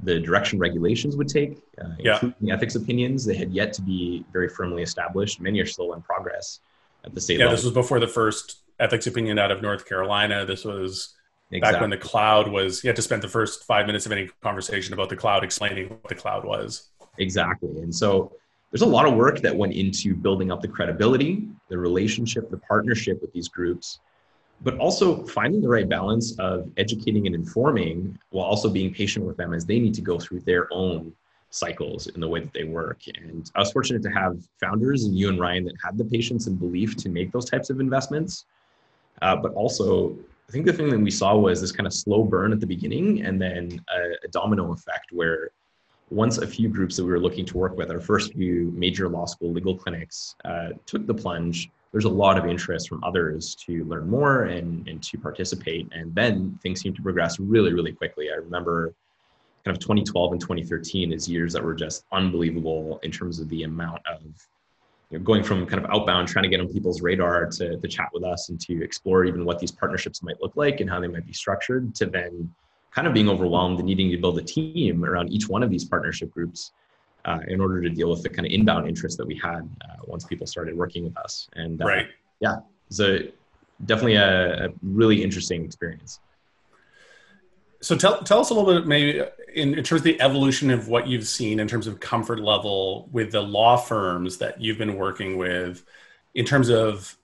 the 0.02 0.20
direction 0.20 0.60
regulations 0.60 1.16
would 1.16 1.28
take, 1.28 1.62
uh, 1.82 1.90
yeah. 2.00 2.14
including 2.22 2.52
ethics 2.52 2.76
opinions. 2.76 3.26
They 3.26 3.36
had 3.36 3.52
yet 3.52 3.74
to 3.74 3.82
be 3.82 4.26
very 4.32 4.50
firmly 4.50 4.84
established. 4.84 5.42
Many 5.42 5.60
are 5.60 5.66
still 5.66 5.94
in 5.94 6.02
progress 6.02 6.60
at 7.04 7.16
the 7.16 7.22
state 7.22 7.40
yeah, 7.40 7.46
level. 7.46 7.56
this 7.56 7.66
was 7.66 7.74
before 7.74 8.00
the 8.00 8.08
first 8.08 8.60
ethics 8.80 9.08
opinion 9.08 9.40
out 9.40 9.52
of 9.52 9.62
North 9.62 9.88
Carolina. 9.88 10.46
This 10.46 10.66
was 10.66 11.16
exactly. 11.52 11.74
back 11.74 11.82
when 11.82 11.90
the 11.90 11.98
cloud 11.98 12.52
was, 12.52 12.84
you 12.84 12.90
had 12.90 12.96
to 12.96 13.02
spend 13.02 13.24
the 13.24 13.28
first 13.28 13.64
five 13.64 13.88
minutes 13.88 14.06
of 14.06 14.12
any 14.12 14.30
conversation 14.44 14.94
about 14.94 15.10
the 15.10 15.16
cloud 15.16 15.44
explaining 15.44 15.90
what 15.90 16.08
the 16.10 16.16
cloud 16.16 16.46
was. 16.46 16.90
Exactly. 17.18 17.82
And 17.82 17.94
so 17.94 18.32
there's 18.72 18.82
a 18.82 18.86
lot 18.86 19.08
of 19.08 19.16
work 19.16 19.40
that 19.42 19.56
went 19.56 19.74
into 19.74 20.14
building 20.14 20.52
up 20.52 20.62
the 20.62 20.68
credibility, 20.68 21.48
the 21.70 21.78
relationship, 21.78 22.52
the 22.52 22.58
partnership 22.58 23.22
with 23.22 23.34
these 23.34 23.48
groups 23.48 24.00
but 24.62 24.78
also 24.78 25.24
finding 25.26 25.62
the 25.62 25.70
right 25.70 25.88
balance 25.88 26.38
of 26.40 26.70
educating 26.78 27.26
and 27.28 27.36
informing 27.36 28.18
while 28.32 28.46
also 28.46 28.70
being 28.70 28.94
patient 28.94 29.26
with 29.26 29.38
them 29.38 29.54
as 29.54 29.66
they 29.66 29.80
need 29.80 29.94
to 29.94 30.02
go 30.02 30.20
through 30.20 30.40
their 30.42 30.72
own 30.74 31.14
cycles 31.50 32.08
in 32.08 32.20
the 32.20 32.28
way 32.28 32.40
that 32.40 32.54
they 32.54 32.64
work. 32.64 33.02
And 33.16 33.50
I 33.56 33.60
was 33.60 33.72
fortunate 33.72 34.02
to 34.04 34.10
have 34.10 34.38
founders 34.60 35.06
and 35.06 35.18
you 35.18 35.30
and 35.30 35.40
Rian 35.40 35.66
that 35.66 35.76
had 35.84 35.98
the 35.98 36.06
patience 36.06 36.48
and 36.48 36.60
belief 36.60 36.96
to 36.98 37.10
make 37.10 37.32
those 37.32 37.46
types 37.46 37.70
of 37.70 37.80
investments. 37.80 38.46
Uh, 39.22 39.36
but 39.36 39.54
also, 39.54 40.18
I 40.48 40.52
think 40.52 40.66
the 40.66 40.74
thing 40.74 40.90
that 40.90 41.00
we 41.00 41.12
saw 41.12 41.36
was 41.36 41.62
this 41.62 41.72
kind 41.72 41.88
of 41.88 41.94
slow 41.94 42.24
burn 42.24 42.52
at 42.52 42.60
the 42.60 42.68
beginning 42.68 43.24
and 43.24 43.42
then 43.42 43.82
a, 43.94 44.26
a 44.26 44.28
domino 44.30 44.72
effect 44.72 45.12
where 45.12 45.52
once 46.10 46.38
a 46.38 46.48
few 46.48 46.70
groups 46.70 46.96
that 46.96 47.04
we 47.04 47.12
were 47.12 47.20
looking 47.20 47.46
to 47.46 47.58
work 47.58 47.76
with, 47.76 47.92
our 47.92 48.00
first 48.00 48.34
few 48.34 48.72
major 48.76 49.10
law 49.10 49.26
school 49.26 49.52
legal 49.52 49.76
clinics, 49.76 50.36
uh, 50.46 50.70
took 50.86 51.06
the 51.06 51.14
plunge, 51.14 51.70
there's 51.92 52.06
a 52.06 52.10
lot 52.10 52.38
of 52.38 52.46
interest 52.46 52.90
from 52.90 53.04
others 53.04 53.56
to 53.66 53.84
learn 53.86 54.10
more 54.10 54.44
and, 54.44 54.88
and 54.88 55.02
to 55.04 55.18
participate. 55.18 55.88
And 55.92 56.14
then 56.14 56.60
things 56.62 56.82
seem 56.82 56.94
to 56.96 57.02
progress 57.02 57.40
really, 57.40 57.74
really 57.74 57.92
quickly. 57.92 58.30
I 58.32 58.36
remember 58.36 58.94
kind 59.64 59.76
of 59.76 59.80
2012 59.82 60.32
and 60.34 60.42
2013 60.42 61.14
as 61.14 61.28
years 61.28 61.54
that 61.54 61.64
were 61.64 61.74
just 61.74 62.06
unbelievable 62.12 63.00
in 63.04 63.12
terms 63.12 63.40
of 63.40 63.50
the 63.50 63.64
amount 63.64 64.02
of 64.06 64.22
you 65.10 65.18
know, 65.18 65.24
going 65.24 65.44
from 65.44 65.66
kind 65.66 65.84
of 65.84 65.90
outbound, 65.90 66.28
trying 66.28 66.44
to 66.44 66.50
get 66.50 66.60
on 66.60 66.68
people's 66.68 67.02
radar 67.02 67.46
to, 67.46 67.78
to 67.78 67.88
chat 67.88 68.10
with 68.14 68.24
us 68.24 68.50
and 68.50 68.60
to 68.62 68.84
explore 68.84 69.26
even 69.26 69.46
what 69.46 69.60
these 69.60 69.72
partnerships 69.72 70.22
might 70.22 70.42
look 70.42 70.56
like 70.56 70.82
and 70.82 70.90
how 70.90 71.00
they 71.00 71.08
might 71.08 71.26
be 71.26 71.34
structured 71.34 71.96
to 71.96 72.06
then 72.06 72.54
kind 72.92 73.08
of 73.08 73.14
being 73.14 73.30
overwhelmed 73.30 73.80
and 73.80 73.88
needing 73.88 74.10
to 74.12 74.18
build 74.18 74.38
a 74.40 74.44
team 74.44 75.06
around 75.06 75.32
each 75.32 75.48
one 75.48 75.64
of 75.64 75.70
these 75.70 75.86
partnership 75.86 76.32
groups 76.32 76.72
uh, 77.28 77.40
in 77.48 77.60
order 77.60 77.82
to 77.82 77.90
deal 77.90 78.10
with 78.10 78.24
the 78.24 78.30
kind 78.30 78.46
of 78.46 78.52
inbound 78.52 78.88
interest 78.88 79.18
that 79.18 79.28
we 79.28 79.36
had 79.36 79.70
uh, 79.82 79.98
once 80.06 80.24
people 80.24 80.48
started 80.48 80.76
working 80.76 81.04
with 81.04 81.18
us. 81.18 81.50
And 81.54 81.82
uh, 81.82 81.86
right, 81.86 82.08
yeah, 82.40 82.58
so 82.90 83.20
definitely 83.86 84.16
a, 84.16 84.68
a, 84.68 84.70
really 84.82 85.22
interesting 85.22 85.64
experience. 85.66 86.20
So 87.82 87.96
tell 87.96 88.24
tell 88.24 88.40
us 88.40 88.50
a 88.50 88.54
little 88.54 88.74
bit, 88.74 88.88
maybe 88.88 89.22
in, 89.54 89.78
in 89.78 89.84
terms 89.84 90.02
of 90.02 90.04
the 90.04 90.20
evolution 90.22 90.72
of 90.72 90.88
what 90.88 91.08
you've 91.08 91.28
seen 91.28 91.60
in 91.60 91.68
terms 91.68 91.86
of 91.86 92.00
comfort 92.00 92.40
level 92.40 93.10
with 93.12 93.32
the 93.32 93.42
law 93.42 93.76
firms 93.76 94.38
that 94.38 94.60
you've 94.62 94.78
been 94.78 94.96
working 94.96 95.38
with, 95.38 95.84
in 96.34 96.46
terms 96.46 96.70
of 96.70 97.18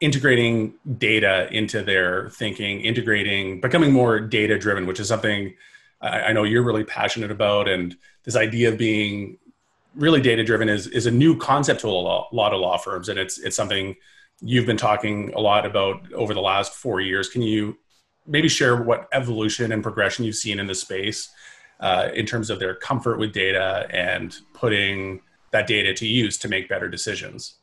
integrating 0.00 0.74
data 0.98 1.48
into 1.52 1.82
their 1.82 2.30
thinking, 2.30 2.80
integrating, 2.80 3.60
becoming 3.60 3.92
more 3.92 4.18
data 4.18 4.58
driven, 4.58 4.86
which 4.86 5.00
is 5.00 5.08
something 5.08 5.54
I, 6.04 6.20
I 6.20 6.32
know 6.32 6.44
you're 6.44 6.62
really 6.62 6.84
passionate 6.84 7.30
about, 7.30 7.68
and 7.68 7.96
this 8.24 8.36
idea 8.36 8.68
of 8.68 8.78
being 8.78 9.38
really 9.94 10.20
data 10.20 10.44
driven 10.44 10.68
is 10.68 10.86
is 10.86 11.06
a 11.06 11.10
new 11.10 11.36
concept 11.36 11.80
to 11.80 11.88
a 11.88 11.90
lot, 11.90 12.52
of 12.52 12.60
law 12.60 12.76
firms, 12.76 13.08
and 13.08 13.18
it's 13.18 13.38
it's 13.38 13.56
something 13.56 13.96
you've 14.40 14.66
been 14.66 14.76
talking 14.76 15.32
a 15.34 15.40
lot 15.40 15.64
about 15.64 16.12
over 16.12 16.34
the 16.34 16.40
last 16.40 16.74
four 16.74 17.00
years. 17.00 17.28
Can 17.28 17.42
you 17.42 17.78
maybe 18.26 18.48
share 18.48 18.82
what 18.82 19.08
evolution 19.12 19.72
and 19.72 19.82
progression 19.82 20.24
you've 20.24 20.34
seen 20.34 20.58
in 20.58 20.66
the 20.66 20.74
space 20.74 21.30
uh, 21.80 22.08
in 22.14 22.26
terms 22.26 22.50
of 22.50 22.58
their 22.58 22.74
comfort 22.74 23.18
with 23.18 23.32
data 23.32 23.86
and 23.90 24.36
putting 24.52 25.20
that 25.52 25.66
data 25.66 25.94
to 25.94 26.06
use 26.06 26.36
to 26.38 26.48
make 26.48 26.68
better 26.68 26.88
decisions? 26.88 27.56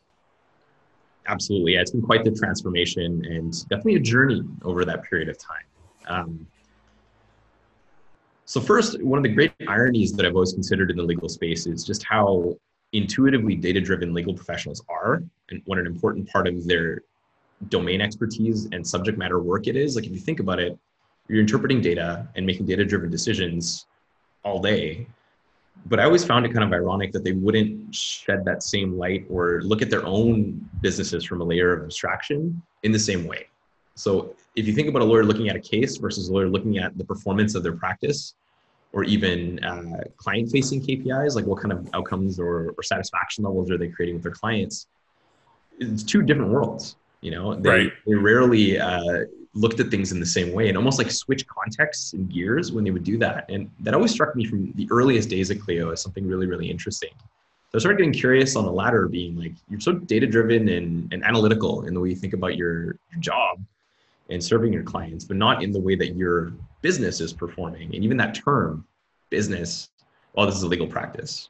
Absolutely, 1.27 1.73
yeah, 1.73 1.81
it's 1.81 1.91
been 1.91 2.01
quite 2.01 2.23
the 2.23 2.31
transformation 2.31 3.23
and 3.25 3.67
definitely 3.69 3.95
a 3.95 3.99
journey 3.99 4.41
over 4.63 4.85
that 4.85 5.03
period 5.03 5.29
of 5.29 5.37
time. 5.37 5.65
Um, 6.07 6.47
so 8.51 8.59
first, 8.59 9.01
one 9.01 9.17
of 9.17 9.23
the 9.23 9.29
great 9.29 9.53
ironies 9.69 10.11
that 10.11 10.25
I've 10.25 10.33
always 10.35 10.51
considered 10.51 10.91
in 10.91 10.97
the 10.97 11.03
legal 11.03 11.29
space 11.29 11.67
is 11.67 11.85
just 11.85 12.03
how 12.03 12.57
intuitively 12.91 13.55
data-driven 13.55 14.13
legal 14.13 14.33
professionals 14.33 14.83
are 14.89 15.23
and 15.51 15.61
what 15.67 15.79
an 15.79 15.87
important 15.87 16.27
part 16.29 16.49
of 16.49 16.67
their 16.67 17.03
domain 17.69 18.01
expertise 18.01 18.67
and 18.73 18.85
subject 18.85 19.17
matter 19.17 19.39
work 19.39 19.67
it 19.67 19.77
is. 19.77 19.95
Like 19.95 20.05
if 20.05 20.11
you 20.11 20.19
think 20.19 20.41
about 20.41 20.59
it, 20.59 20.77
you're 21.29 21.39
interpreting 21.39 21.79
data 21.79 22.27
and 22.35 22.45
making 22.45 22.65
data-driven 22.65 23.09
decisions 23.09 23.85
all 24.43 24.59
day. 24.59 25.07
But 25.85 26.01
I 26.01 26.03
always 26.03 26.25
found 26.25 26.45
it 26.45 26.51
kind 26.51 26.65
of 26.65 26.73
ironic 26.73 27.13
that 27.13 27.23
they 27.23 27.31
wouldn't 27.31 27.95
shed 27.95 28.43
that 28.43 28.63
same 28.63 28.97
light 28.97 29.25
or 29.29 29.61
look 29.61 29.81
at 29.81 29.89
their 29.89 30.05
own 30.05 30.69
businesses 30.81 31.23
from 31.23 31.39
a 31.39 31.45
layer 31.45 31.71
of 31.71 31.85
abstraction 31.85 32.61
in 32.83 32.91
the 32.91 32.99
same 32.99 33.25
way. 33.25 33.47
So 33.95 34.35
if 34.57 34.67
you 34.67 34.73
think 34.73 34.89
about 34.89 35.03
a 35.03 35.05
lawyer 35.05 35.23
looking 35.23 35.47
at 35.47 35.55
a 35.55 35.59
case 35.61 35.95
versus 35.95 36.27
a 36.27 36.33
lawyer 36.33 36.49
looking 36.49 36.79
at 36.79 36.97
the 36.97 37.05
performance 37.05 37.55
of 37.55 37.63
their 37.63 37.77
practice, 37.77 38.35
or 38.93 39.03
even 39.03 39.63
uh, 39.63 40.03
client 40.17 40.51
facing 40.51 40.81
KPIs, 40.81 41.35
like 41.35 41.45
what 41.45 41.61
kind 41.61 41.71
of 41.71 41.87
outcomes 41.93 42.39
or, 42.39 42.73
or, 42.77 42.83
satisfaction 42.83 43.43
levels 43.43 43.71
are 43.71 43.77
they 43.77 43.87
creating 43.87 44.15
with 44.15 44.23
their 44.23 44.33
clients? 44.33 44.87
It's 45.79 46.03
two 46.03 46.21
different 46.21 46.51
worlds. 46.51 46.97
You 47.21 47.31
know, 47.31 47.55
they, 47.55 47.69
right. 47.69 47.93
they 48.05 48.15
rarely 48.15 48.79
uh, 48.79 49.25
looked 49.53 49.79
at 49.79 49.89
things 49.89 50.11
in 50.11 50.19
the 50.19 50.25
same 50.25 50.51
way 50.53 50.69
and 50.69 50.77
almost 50.77 50.97
like 50.97 51.11
switch 51.11 51.45
contexts 51.47 52.13
and 52.13 52.29
gears 52.29 52.71
when 52.71 52.83
they 52.83 52.91
would 52.91 53.03
do 53.03 53.17
that. 53.19 53.49
And 53.49 53.69
that 53.81 53.93
always 53.93 54.11
struck 54.11 54.35
me 54.35 54.45
from 54.45 54.71
the 54.73 54.87
earliest 54.91 55.29
days 55.29 55.51
of 55.51 55.59
Clio 55.59 55.91
as 55.91 56.01
something 56.01 56.27
really, 56.27 56.47
really 56.47 56.69
interesting. 56.69 57.11
So 57.71 57.77
I 57.77 57.79
started 57.79 57.99
getting 57.99 58.13
curious 58.13 58.55
on 58.55 58.65
the 58.65 58.71
latter, 58.71 59.07
being 59.07 59.37
like, 59.37 59.53
you're 59.69 59.79
so 59.79 59.93
data 59.93 60.27
driven 60.27 60.67
and, 60.67 61.11
and 61.13 61.23
analytical 61.23 61.85
in 61.85 61.93
the 61.93 61.99
way 62.01 62.09
you 62.09 62.15
think 62.15 62.33
about 62.33 62.57
your, 62.57 62.97
your 63.11 63.19
job 63.19 63.61
and 64.31 64.43
serving 64.43 64.73
your 64.73 64.83
clients, 64.83 65.25
but 65.25 65.37
not 65.37 65.63
in 65.63 65.71
the 65.71 65.79
way 65.79 65.95
that 65.95 66.15
your 66.15 66.53
business 66.81 67.19
is 67.21 67.33
performing. 67.33 67.93
And 67.93 68.03
even 68.03 68.17
that 68.17 68.33
term, 68.33 68.85
business, 69.29 69.89
well, 70.33 70.45
this 70.45 70.55
is 70.55 70.63
a 70.63 70.67
legal 70.67 70.87
practice. 70.87 71.49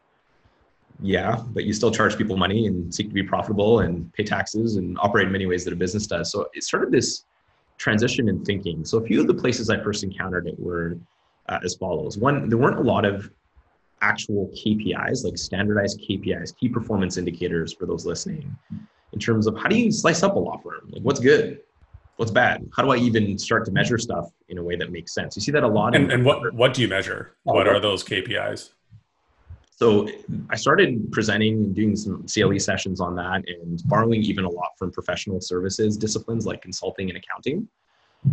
Yeah, 1.02 1.42
but 1.48 1.64
you 1.64 1.74
still 1.74 1.92
charge 1.92 2.18
people 2.18 2.38
money 2.38 2.68
and 2.68 2.94
seek 2.94 3.08
to 3.08 3.14
be 3.14 3.24
profitable 3.24 3.80
and 3.80 4.12
pay 4.14 4.24
taxes 4.24 4.76
and 4.76 4.98
operate 5.00 5.28
in 5.28 5.32
many 5.32 5.46
ways 5.46 5.64
that 5.66 5.74
a 5.74 5.76
business 5.76 6.06
does. 6.06 6.32
So 6.32 6.48
it 6.54 6.64
started 6.64 6.92
this 6.92 7.26
transition 7.78 8.30
in 8.30 8.46
thinking. 8.46 8.86
So 8.86 9.00
a 9.00 9.06
few 9.06 9.20
of 9.22 9.28
the 9.28 9.34
places 9.34 9.70
I 9.70 9.82
first 9.82 10.04
encountered 10.04 10.48
it 10.48 10.60
were 10.60 10.98
uh, 11.50 11.60
as 11.64 11.76
follows. 11.76 12.18
One, 12.18 12.50
there 12.50 12.58
weren't 12.58 12.78
a 12.78 12.84
lot 12.84 13.06
of 13.06 13.32
actual 14.02 14.50
KPIs, 14.50 15.24
like 15.24 15.38
standardized 15.38 16.00
KPIs, 16.08 16.56
key 16.56 16.70
performance 16.70 17.18
indicators 17.18 17.74
for 17.74 17.86
those 17.86 18.06
listening, 18.06 18.56
in 19.14 19.20
terms 19.20 19.48
of 19.48 19.58
how 19.58 19.68
do 19.68 19.78
you 19.78 19.92
slice 19.92 20.24
up 20.24 20.36
a 20.36 20.40
law 20.40 20.58
firm? 20.58 20.90
Like 20.92 21.02
what's 21.02 21.20
good? 21.20 21.62
What's 22.18 22.32
bad? 22.32 22.68
How 22.76 22.84
do 22.84 22.92
I 22.92 22.98
even 22.98 23.38
start 23.38 23.66
to 23.66 23.72
measure 23.72 23.98
stuff 23.98 24.30
in 24.50 24.58
a 24.58 24.64
way 24.64 24.76
that 24.76 24.92
makes 24.92 25.14
sense? 25.14 25.36
You 25.36 25.42
see 25.42 25.52
that 25.52 25.64
a 25.64 25.68
lot. 25.68 25.96
And, 25.96 26.12
and 26.12 26.26
what 26.26 26.54
what 26.54 26.74
do 26.74 26.82
you 26.82 26.88
measure? 26.88 27.36
Oh, 27.48 27.54
what 27.54 27.68
are 27.68 27.80
those 27.80 28.04
KPIs? 28.04 28.72
So 29.82 30.08
I 30.52 30.58
started 30.58 31.12
presenting 31.12 31.56
and 31.56 31.76
doing 31.76 31.96
some 31.96 32.28
CLE 32.28 32.60
sessions 32.60 33.02
on 33.02 33.16
that, 33.16 33.44
and 33.48 33.82
borrowing 33.86 34.22
even 34.22 34.46
a 34.46 34.50
lot 34.50 34.78
from 34.78 34.92
professional 34.92 35.42
services 35.42 35.98
disciplines 35.98 36.46
like 36.46 36.62
consulting 36.62 37.10
and 37.10 37.18
accounting, 37.18 37.68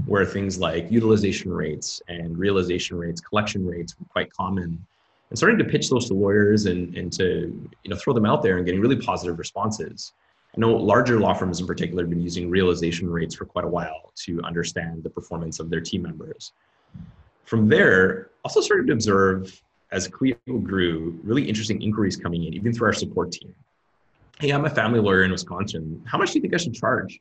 where 0.05 0.27
things 0.27 0.59
like 0.59 0.91
utilization 0.91 1.51
rates 1.51 2.03
and 2.09 2.37
realization 2.37 2.99
rates, 2.99 3.23
collection 3.23 3.65
rates 3.67 3.99
were 3.99 4.05
quite 4.11 4.31
common. 4.31 4.85
And 5.31 5.39
starting 5.39 5.59
to 5.59 5.65
pitch 5.65 5.89
those 5.89 6.07
to 6.09 6.15
lawyers 6.15 6.67
and, 6.67 6.95
and 6.95 7.11
to 7.15 7.69
you 7.83 7.91
know 7.91 7.97
throw 7.97 8.13
them 8.13 8.27
out 8.27 8.43
there 8.43 8.59
and 8.59 8.67
getting 8.67 8.83
really 8.83 8.97
positive 8.97 9.39
responses. 9.39 10.13
I 10.57 10.61
know 10.61 10.75
larger 10.75 11.21
law 11.21 11.35
firms 11.35 11.61
in 11.61 11.67
particular 11.67 12.02
have 12.02 12.11
been 12.11 12.23
using 12.23 12.49
realization 12.49 13.09
rates 13.09 13.35
for 13.35 13.45
quite 13.45 13.64
a 13.64 13.69
while 13.69 14.12
to 14.25 14.40
understand 14.43 15.02
the 15.02 15.11
performance 15.11 15.61
of 15.61 15.71
their 15.71 15.81
team 15.81 16.02
members. 16.02 16.52
From 17.45 17.69
there, 17.69 18.31
also 18.45 18.61
started 18.61 18.87
to 18.88 18.93
observe 18.93 19.61
as 19.90 20.09
Clio 20.09 20.37
grew, 20.62 21.19
really 21.23 21.43
interesting 21.49 21.81
inquiries 21.83 22.17
coming 22.17 22.45
in, 22.45 22.55
even 22.55 22.73
through 22.73 22.88
our 22.88 22.93
support 22.93 23.33
team. 23.33 23.55
Hey, 24.40 24.50
I'm 24.50 24.64
a 24.64 24.71
family 24.71 25.00
lawyer 25.00 25.23
in 25.23 25.33
Wisconsin. 25.33 26.02
How 26.07 26.19
much 26.19 26.33
do 26.33 26.38
you 26.38 26.43
think 26.43 26.55
I 26.55 26.59
should 26.59 26.75
charge? 26.75 27.21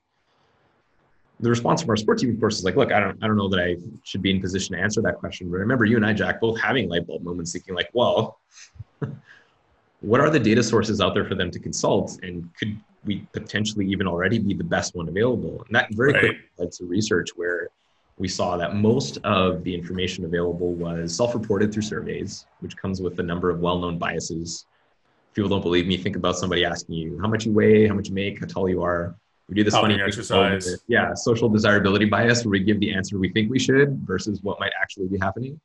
The 1.40 1.50
response 1.50 1.82
from 1.82 1.92
our 1.92 1.98
support 1.98 2.20
team, 2.20 2.32
of 2.32 2.40
course, 2.40 2.58
is 2.58 2.64
like, 2.64 2.76
look, 2.76 2.92
I 2.92 3.00
don't, 3.00 3.24
I 3.24 3.28
don't 3.28 3.38
know 3.38 3.48
that 3.50 3.60
I 3.60 3.78
should 4.04 4.22
be 4.22 4.32
in 4.32 4.42
position 4.42 4.76
to 4.76 4.82
answer 4.82 5.02
that 5.02 5.18
question. 5.18 5.50
But 5.50 5.58
I 5.58 5.60
remember 5.60 5.86
you 5.86 5.96
and 5.96 6.06
I, 6.06 6.14
Jack, 6.14 6.42
both 6.42 6.60
having 6.60 6.90
light 6.90 7.08
bulb 7.08 7.24
moments 7.24 7.54
thinking 7.54 7.76
like, 7.76 7.90
well, 7.94 8.40
what 10.02 10.20
are 10.20 10.30
the 10.30 10.40
data 10.40 10.64
sources 10.64 11.00
out 11.00 11.14
there 11.14 11.26
for 11.26 11.36
them 11.36 11.52
to 11.52 11.60
consult? 11.60 12.20
And 12.24 12.50
could 12.58 12.78
we 13.08 13.26
potentially 13.34 13.88
even 13.88 14.08
already 14.08 14.38
be 14.40 14.54
the 14.54 14.64
best 14.64 14.96
one 14.96 15.08
available? 15.08 15.64
And 15.66 15.76
that 15.76 15.88
very 15.94 16.14
right. 16.14 16.20
quickly 16.20 16.40
led 16.60 16.72
to 16.74 16.86
research 16.86 17.30
where 17.36 17.70
we 18.18 18.28
saw 18.28 18.58
that 18.58 18.76
most 18.76 19.20
of 19.24 19.64
the 19.64 19.74
information 19.74 20.26
available 20.26 20.74
was 20.74 21.16
self-reported 21.16 21.72
through 21.72 21.84
surveys, 21.84 22.46
which 22.60 22.76
comes 22.76 23.02
with 23.02 23.20
a 23.20 23.24
number 23.24 23.50
of 23.50 23.60
well-known 23.60 23.98
biases. 23.98 24.66
If 25.30 25.36
people 25.36 25.50
don't 25.50 25.62
believe 25.62 25.88
me, 25.88 25.98
think 25.98 26.16
about 26.16 26.36
somebody 26.38 26.66
asking 26.66 26.96
you 26.96 27.20
how 27.22 27.28
much 27.28 27.46
you 27.46 27.52
weigh, 27.52 27.88
how 27.88 27.94
much 27.94 28.10
you 28.10 28.16
make, 28.16 28.40
how 28.40 28.48
tall 28.48 28.70
you 28.70 28.82
are. 28.82 29.16
We 29.48 29.56
do 29.56 29.64
this 29.64 29.76
funny 29.76 30.02
exercise. 30.02 30.84
Yeah, 30.88 31.14
social 31.14 31.48
desirability 31.48 32.06
bias, 32.06 32.44
where 32.44 32.52
we 32.52 32.60
give 32.60 32.80
the 32.80 32.94
answer 32.94 33.18
we 33.18 33.30
think 33.30 33.50
we 33.50 33.60
should 33.60 34.00
versus 34.06 34.42
what 34.44 34.60
might 34.60 34.74
actually 34.82 35.08
be 35.08 35.18
happening. 35.18 35.60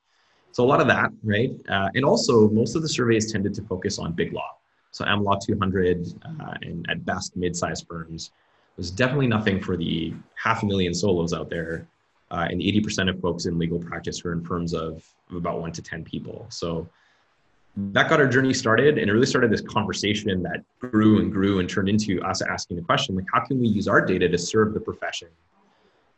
So 0.53 0.63
a 0.63 0.69
lot 0.69 0.81
of 0.81 0.87
that, 0.89 1.11
right? 1.25 1.51
Uh, 1.69 1.89
and 1.95 2.05
also, 2.05 2.49
most 2.51 2.77
of 2.77 2.83
the 2.83 2.89
surveys 2.89 3.33
tended 3.33 3.55
to 3.55 3.63
focus 3.63 3.99
on 3.99 4.13
big 4.13 4.35
law. 4.35 4.59
So 4.93 5.05
Am 5.07 5.25
200 5.25 6.07
uh, 6.25 6.55
and 6.63 6.87
at 6.89 7.05
best 7.05 7.37
mid-sized 7.37 7.87
firms. 7.89 8.31
There's 8.77 8.91
definitely 8.91 9.27
nothing 9.27 9.61
for 9.61 9.77
the 9.77 10.15
half 10.35 10.63
a 10.63 10.67
million 10.67 10.95
solos 10.95 11.33
out 11.33 11.51
there, 11.51 11.87
uh, 12.31 12.47
and 12.51 12.61
80% 12.61 13.11
of 13.11 13.21
folks 13.21 13.47
in 13.47 13.59
legal 13.59 13.79
practice 13.79 14.25
are 14.25 14.33
in 14.33 14.45
firms 14.45 14.73
of, 14.73 15.05
of 15.31 15.37
about 15.37 15.61
one 15.61 15.73
to 15.73 15.83
10 15.83 16.05
people. 16.05 16.47
So 16.49 16.89
that 17.77 18.09
got 18.09 18.21
our 18.21 18.27
journey 18.27 18.53
started 18.53 18.99
and 18.99 19.09
it 19.09 19.13
really 19.13 19.27
started 19.27 19.51
this 19.51 19.63
conversation 19.63 20.43
that 20.43 20.63
grew 20.79 21.21
and 21.21 21.33
grew 21.33 21.59
and 21.59 21.69
turned 21.71 21.89
into 21.89 22.21
us 22.23 22.43
asking 22.43 22.77
the 22.77 22.83
question 22.83 23.17
like 23.17 23.25
how 23.33 23.41
can 23.41 23.59
we 23.59 23.67
use 23.67 23.89
our 23.89 24.05
data 24.05 24.29
to 24.29 24.37
serve 24.37 24.75
the 24.75 24.81
profession 24.81 25.29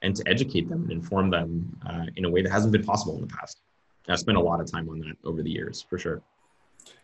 and 0.02 0.16
to 0.16 0.22
educate 0.26 0.68
them 0.68 0.82
and 0.82 0.90
inform 0.90 1.30
them 1.30 1.78
uh, 1.88 2.06
in 2.16 2.24
a 2.24 2.30
way 2.30 2.42
that 2.42 2.50
hasn't 2.50 2.72
been 2.72 2.82
possible 2.82 3.14
in 3.14 3.20
the 3.20 3.26
past 3.28 3.60
i 4.08 4.16
spent 4.16 4.36
a 4.36 4.40
lot 4.40 4.60
of 4.60 4.68
time 4.68 4.88
on 4.88 4.98
that 4.98 5.16
over 5.24 5.44
the 5.44 5.50
years 5.50 5.86
for 5.88 5.96
sure 5.96 6.20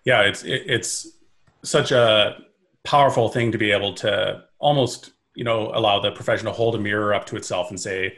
yeah 0.04 0.22
it's 0.22 0.42
it, 0.42 0.64
it's 0.66 1.12
such 1.62 1.92
a 1.92 2.36
powerful 2.84 3.28
thing 3.28 3.52
to 3.52 3.58
be 3.58 3.70
able 3.70 3.92
to 3.94 4.42
almost 4.58 5.12
you 5.34 5.44
know 5.44 5.70
allow 5.74 6.00
the 6.00 6.10
profession 6.12 6.46
to 6.46 6.52
hold 6.52 6.74
a 6.74 6.78
mirror 6.78 7.14
up 7.14 7.26
to 7.26 7.36
itself 7.36 7.70
and 7.70 7.78
say 7.78 8.16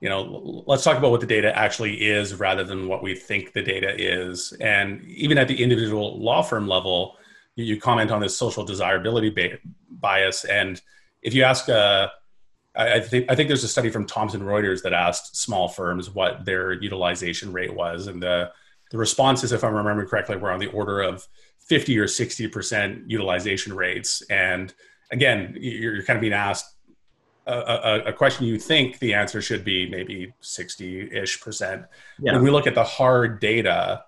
you 0.00 0.08
know 0.08 0.62
let's 0.66 0.84
talk 0.84 0.96
about 0.96 1.10
what 1.10 1.20
the 1.20 1.26
data 1.26 1.56
actually 1.56 2.06
is 2.06 2.34
rather 2.34 2.64
than 2.64 2.88
what 2.88 3.02
we 3.02 3.14
think 3.14 3.52
the 3.52 3.62
data 3.62 3.94
is. 3.96 4.52
And 4.60 5.02
even 5.04 5.38
at 5.38 5.48
the 5.48 5.62
individual 5.62 6.18
law 6.20 6.42
firm 6.42 6.68
level 6.68 7.16
you, 7.56 7.64
you 7.64 7.80
comment 7.80 8.10
on 8.10 8.20
this 8.20 8.36
social 8.36 8.64
desirability 8.64 9.30
ba- 9.30 9.58
bias. 9.90 10.44
And 10.44 10.80
if 11.22 11.34
you 11.34 11.42
ask 11.42 11.68
uh, 11.68 12.08
I, 12.74 12.94
I 12.94 13.00
think 13.00 13.30
I 13.30 13.34
think 13.34 13.48
there's 13.48 13.64
a 13.64 13.68
study 13.68 13.90
from 13.90 14.06
Thomson 14.06 14.42
Reuters 14.42 14.82
that 14.82 14.92
asked 14.92 15.36
small 15.36 15.68
firms 15.68 16.10
what 16.10 16.44
their 16.44 16.72
utilization 16.72 17.52
rate 17.52 17.74
was, 17.74 18.06
and 18.06 18.22
the 18.22 18.52
the 18.90 18.98
responses, 18.98 19.52
if 19.52 19.64
I'm 19.64 19.74
remembering 19.74 20.08
correctly, 20.08 20.36
were 20.36 20.52
on 20.52 20.60
the 20.60 20.68
order 20.68 21.00
of 21.00 21.26
50 21.64 21.98
or 21.98 22.06
60 22.06 22.48
percent 22.48 23.10
utilization 23.10 23.74
rates. 23.74 24.22
And 24.30 24.72
again, 25.10 25.56
you're 25.58 26.02
kind 26.04 26.16
of 26.16 26.20
being 26.20 26.32
asked, 26.32 26.74
a, 27.46 28.02
a, 28.06 28.12
question 28.12 28.46
you 28.46 28.58
think 28.58 28.98
the 29.00 29.12
answer 29.12 29.42
should 29.42 29.64
be 29.64 29.88
maybe 29.90 30.32
60-ish 30.42 31.42
percent. 31.42 31.84
Yeah. 32.18 32.32
When 32.32 32.42
we 32.42 32.50
look 32.50 32.66
at 32.66 32.74
the 32.74 32.84
hard 32.84 33.38
data 33.38 34.04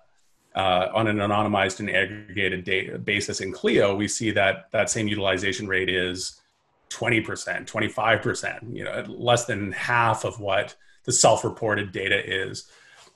uh, 0.55 0.87
on 0.91 1.07
an 1.07 1.17
anonymized 1.17 1.79
and 1.79 1.89
aggregated 1.89 2.63
data 2.63 2.97
basis 2.97 3.41
in 3.41 3.51
Clio, 3.51 3.95
we 3.95 4.07
see 4.07 4.31
that 4.31 4.71
that 4.71 4.89
same 4.89 5.07
utilization 5.07 5.67
rate 5.67 5.87
is 5.87 6.41
20%, 6.89 7.67
25%, 7.67 8.75
you 8.75 8.83
know, 8.83 9.03
less 9.07 9.45
than 9.45 9.71
half 9.71 10.25
of 10.25 10.39
what 10.39 10.75
the 11.03 11.11
self-reported 11.11 11.91
data 11.91 12.19
is. 12.25 12.69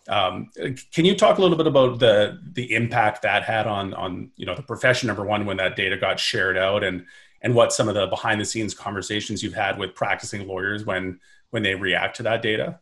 Um, 0.08 0.50
can 0.92 1.06
you 1.06 1.16
talk 1.16 1.38
a 1.38 1.42
little 1.42 1.58
bit 1.58 1.68
about 1.68 2.00
the 2.00 2.40
the 2.54 2.74
impact 2.74 3.22
that 3.22 3.44
had 3.44 3.68
on 3.68 3.94
on 3.94 4.32
you 4.36 4.46
know 4.46 4.56
the 4.56 4.64
profession 4.64 5.08
number 5.08 5.24
one 5.24 5.46
when 5.46 5.58
that 5.58 5.76
data 5.76 5.96
got 5.96 6.20
shared 6.20 6.58
out 6.58 6.84
and 6.84 7.06
and 7.42 7.54
what 7.54 7.72
some 7.72 7.88
of 7.88 7.94
the 7.94 8.08
behind 8.08 8.42
the 8.42 8.46
scenes 8.46 8.74
conversations 8.74 9.44
you've 9.44 9.54
had 9.54 9.78
with 9.78 9.94
practicing 9.94 10.48
lawyers 10.48 10.86
when 10.86 11.20
when 11.52 11.62
they 11.62 11.76
react 11.76 12.18
to 12.18 12.24
that 12.24 12.42
data? 12.42 12.80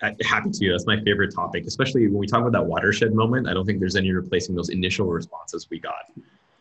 Happy 0.00 0.50
to. 0.50 0.70
That's 0.70 0.86
my 0.86 1.00
favorite 1.02 1.32
topic 1.34 1.64
especially 1.66 2.06
when 2.08 2.18
we 2.18 2.26
talk 2.26 2.40
about 2.40 2.52
that 2.52 2.66
watershed 2.66 3.14
moment. 3.14 3.48
I 3.48 3.54
don't 3.54 3.64
think 3.64 3.78
there's 3.78 3.96
any 3.96 4.10
replacing 4.10 4.56
those 4.56 4.68
initial 4.70 5.06
responses 5.06 5.68
we 5.70 5.78
got. 5.78 6.10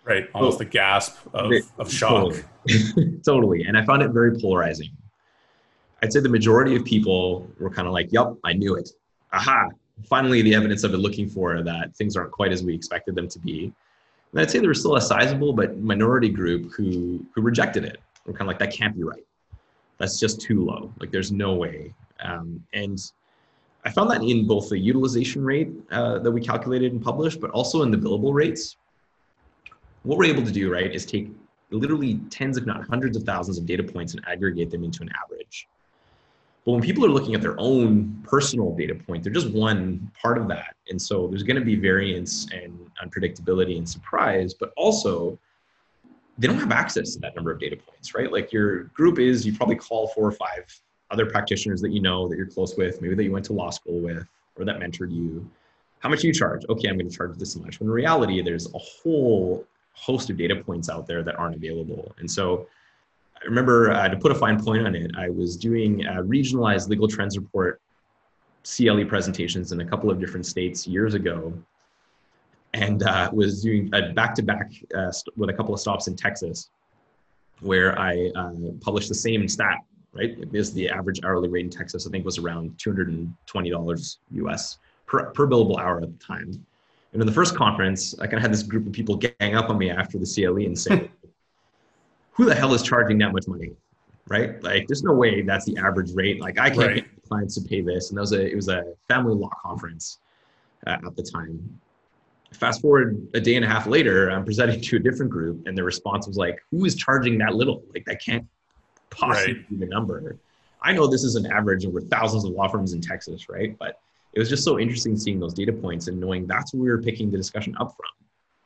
Right. 0.04 0.30
Almost 0.36 0.60
so, 0.60 0.64
the 0.64 0.70
gasp 0.70 1.18
of, 1.34 1.52
of 1.80 1.92
shock. 1.92 2.12
totally. 2.12 3.20
totally. 3.26 3.64
And 3.64 3.76
i 3.76 3.84
found 3.84 4.04
it 4.04 4.12
very 4.12 4.40
polarizing. 4.40 4.92
I'd 6.04 6.14
say 6.14 6.20
the 6.20 6.30
majority 6.30 6.76
of 6.76 6.86
people 6.86 7.50
were 7.60 7.72
kind 7.72 7.88
of 7.88 7.94
like 7.94 8.12
yep 8.12 8.36
i 8.44 8.54
knew 8.54 8.76
it 8.76 8.90
aha 9.36 9.70
finally 10.10 10.42
the 10.42 10.56
evidence 10.56 10.84
i've 10.84 10.92
been 10.92 11.02
looking 11.02 11.30
for 11.30 11.62
that 11.62 11.96
things 11.96 12.16
aren't 12.16 12.32
quite 12.32 12.52
as 12.52 12.64
we 12.64 12.74
expected 12.74 13.16
them 13.16 13.28
to 13.28 13.40
be 13.40 13.74
and 14.36 14.42
I'd 14.42 14.52
say 14.52 14.60
there 14.60 14.68
was 14.68 14.82
still 14.82 14.98
a 14.98 15.02
sizable 15.02 15.54
but 15.54 15.78
minority 15.78 16.28
group 16.28 16.74
who 16.74 17.26
who 17.34 17.42
rejected 17.42 17.86
it. 17.86 18.02
We're 18.26 18.34
kind 18.34 18.42
of 18.42 18.48
like 18.48 18.60
that 18.60 18.74
can't 18.74 18.94
be 18.94 19.04
right. 19.04 19.24
That's 19.98 20.20
just 20.20 20.42
too 20.42 20.66
low. 20.66 20.92
Like 21.00 21.10
there's 21.10 21.32
no 21.32 21.54
way. 21.54 21.94
Um, 22.20 22.62
and 22.74 23.00
I 23.86 23.92
found 23.92 24.12
that 24.12 24.22
in 24.24 24.46
both 24.46 24.70
the 24.70 24.78
utilization 24.78 25.46
rate 25.46 25.70
uh, 25.90 26.20
that 26.20 26.30
we 26.30 26.42
calculated 26.42 26.92
and 26.92 27.02
published, 27.02 27.40
but 27.40 27.50
also 27.52 27.84
in 27.84 27.92
the 27.92 27.98
billable 27.98 28.34
rates. 28.34 28.76
What 30.04 30.18
we're 30.18 30.26
able 30.26 30.44
to 30.44 30.52
do, 30.52 30.70
right, 30.72 30.94
is 30.94 31.06
take 31.06 31.30
literally 31.72 32.20
tens, 32.30 32.58
if 32.58 32.66
not 32.66 32.86
hundreds 32.90 33.16
of 33.16 33.24
thousands 33.24 33.58
of 33.58 33.66
data 33.66 33.84
points 33.84 34.16
and 34.16 34.24
aggregate 34.28 34.70
them 34.70 34.84
into 34.84 35.02
an 35.02 35.10
average. 35.24 35.68
But 36.66 36.72
when 36.72 36.82
people 36.82 37.06
are 37.06 37.10
looking 37.10 37.36
at 37.36 37.42
their 37.42 37.60
own 37.60 38.24
personal 38.24 38.76
data 38.76 38.96
point, 38.96 39.24
they're 39.24 39.32
just 39.32 39.52
one 39.52 40.12
part 40.20 40.40
of 40.40 40.48
that. 40.48 40.76
And 40.90 41.00
so 41.00 41.28
there's 41.28 41.44
going 41.44 41.58
to 41.58 41.66
be 41.66 41.76
variance 41.76 42.48
and 42.52 42.90
unpredictability 43.04 43.78
and 43.78 43.88
surprise, 43.88 44.54
but 44.54 44.74
also 44.76 45.38
they 46.38 46.48
don't 46.48 46.58
have 46.58 46.72
access 46.72 47.14
to 47.14 47.20
that 47.20 47.36
number 47.36 47.52
of 47.52 47.60
data 47.60 47.78
points, 47.78 48.16
right? 48.16 48.32
Like 48.32 48.52
your 48.52 48.86
group 48.86 49.20
is, 49.20 49.46
you 49.46 49.56
probably 49.56 49.76
call 49.76 50.08
four 50.08 50.28
or 50.28 50.32
five 50.32 50.66
other 51.12 51.28
practitioners 51.28 51.82
that 51.82 51.92
you 51.92 52.02
know 52.02 52.28
that 52.28 52.36
you're 52.36 52.48
close 52.48 52.76
with, 52.76 53.00
maybe 53.00 53.14
that 53.14 53.24
you 53.24 53.32
went 53.32 53.46
to 53.46 53.54
law 53.54 53.70
school 53.70 54.00
with 54.00 54.28
or 54.58 54.66
that 54.66 54.80
mentored 54.80 55.12
you. 55.12 55.48
How 56.00 56.10
much 56.10 56.22
do 56.22 56.28
you 56.28 56.34
charge? 56.34 56.66
Okay, 56.68 56.90
I'm 56.90 56.98
going 56.98 57.10
to 57.10 57.16
charge 57.16 57.38
this 57.38 57.56
much. 57.56 57.80
When 57.80 57.88
in 57.88 57.94
reality, 57.94 58.42
there's 58.42 58.74
a 58.74 58.78
whole 58.78 59.66
host 59.94 60.30
of 60.30 60.38
data 60.38 60.56
points 60.56 60.90
out 60.90 61.08
there 61.08 61.24
that 61.24 61.36
aren't 61.36 61.56
available. 61.56 62.14
And 62.18 62.30
so 62.30 62.68
remember 63.46 63.92
uh, 63.92 64.10
to 64.10 64.18
put 64.18 64.32
a 64.32 64.36
fine 64.36 64.64
point 64.64 64.86
on 64.86 64.96
it, 64.96 65.12
I 65.18 65.30
was 65.30 65.56
doing 65.56 66.06
a 66.06 66.24
regionalized 66.24 66.90
legal 66.90 67.08
trends 67.08 67.38
report 67.38 67.82
CLE 68.64 69.06
presentations 69.06 69.72
in 69.72 69.82
a 69.82 69.86
couple 69.86 70.10
of 70.10 70.20
different 70.20 70.46
states 70.46 70.88
years 70.88 71.14
ago, 71.14 71.54
and 72.74 73.04
uh, 73.04 73.30
was 73.32 73.62
doing 73.62 73.90
a 73.94 74.12
back-to-back 74.14 74.72
uh, 74.96 75.12
with 75.38 75.50
a 75.50 75.54
couple 75.54 75.74
of 75.74 75.80
stops 75.80 76.08
in 76.08 76.16
Texas, 76.16 76.70
where 77.62 77.98
I 78.00 78.32
uh, 78.36 78.52
published 78.82 79.10
the 79.10 79.16
same 79.16 79.48
stat. 79.48 79.78
Right, 80.18 80.40
because 80.40 80.72
the 80.72 80.88
average 80.88 81.20
hourly 81.26 81.50
rate 81.50 81.66
in 81.66 81.70
Texas, 81.70 82.08
I 82.08 82.10
think, 82.10 82.24
was 82.24 82.38
around 82.38 82.80
two 82.80 82.90
hundred 82.90 83.10
and 83.10 83.34
twenty 83.46 83.70
dollars 83.70 84.20
US 84.32 84.78
per, 85.06 85.26
per 85.32 85.46
billable 85.46 85.78
hour 85.78 86.00
at 86.02 86.10
the 86.10 86.26
time. 86.26 86.66
And 87.12 87.22
in 87.22 87.28
the 87.28 87.34
first 87.34 87.54
conference, 87.54 88.18
I 88.20 88.24
kind 88.28 88.36
of 88.36 88.42
had 88.42 88.54
this 88.54 88.64
group 88.64 88.88
of 88.88 88.94
people 88.94 89.18
gang 89.18 89.56
up 89.56 89.70
on 89.70 89.78
me 89.78 89.90
after 89.90 90.18
the 90.18 90.26
CLE 90.26 90.66
and 90.68 90.80
say, 90.80 91.12
who 92.36 92.46
the 92.46 92.56
hell 92.56 92.74
is 92.74 92.84
charging 92.84 93.18
that 93.20 93.32
much 93.32 93.48
money? 93.48 93.72
Right? 94.28 94.62
Like, 94.64 94.88
there's 94.88 95.04
no 95.04 95.14
way 95.14 95.42
that's 95.42 95.66
the 95.66 95.78
average 95.78 96.12
rate. 96.14 96.42
Like, 96.42 96.60
I 96.60 96.70
can't 96.70 96.80
right. 96.80 96.96
get 96.96 97.24
clients 97.28 97.56
to 97.56 97.62
pay 97.62 97.82
this. 97.82 98.10
And 98.10 98.18
that 98.18 98.22
was 98.22 98.34
a, 98.34 98.46
it 98.46 98.56
was 98.56 98.70
a 98.70 98.84
family 99.08 99.36
law 99.36 99.52
conference 99.62 100.20
uh, 100.88 100.98
at 101.06 101.16
the 101.16 101.24
time. 101.24 101.80
Fast 102.52 102.82
forward 102.82 103.28
a 103.34 103.40
day 103.40 103.56
and 103.56 103.66
a 103.66 103.68
half 103.68 103.86
later, 103.86 104.32
I'm 104.32 104.44
presenting 104.44 104.82
to 104.82 104.96
a 104.96 105.00
different 105.00 105.32
group, 105.32 105.68
and 105.68 105.78
the 105.78 105.84
response 105.84 106.26
was 106.26 106.38
like, 106.38 106.64
"Who 106.72 106.86
is 106.86 106.96
charging 106.96 107.38
that 107.40 107.56
little? 107.56 107.84
Like, 107.94 108.06
that 108.06 108.24
can't 108.24 108.48
possibly 109.10 109.56
right. 109.56 109.70
be 109.70 109.76
the 109.76 109.88
number." 109.88 110.38
I 110.82 110.94
know 110.94 111.08
this 111.08 111.24
is 111.24 111.36
an 111.36 111.48
average 111.48 111.86
over 111.86 112.00
thousands 112.00 112.46
of 112.46 112.52
law 112.52 112.68
firms 112.70 112.94
in 112.94 113.02
Texas, 113.02 113.50
right? 113.50 113.78
But 113.78 114.00
it 114.34 114.40
was 114.40 114.48
just 114.48 114.64
so 114.64 114.80
interesting 114.80 115.18
seeing 115.18 115.40
those 115.40 115.54
data 115.54 115.74
points 115.74 116.08
and 116.08 116.20
knowing 116.20 116.48
that's 116.48 116.74
where 116.74 116.84
we 116.84 116.90
were 116.90 117.02
picking 117.02 117.30
the 117.30 117.38
discussion 117.38 117.76
up 117.78 117.96
from 117.96 118.25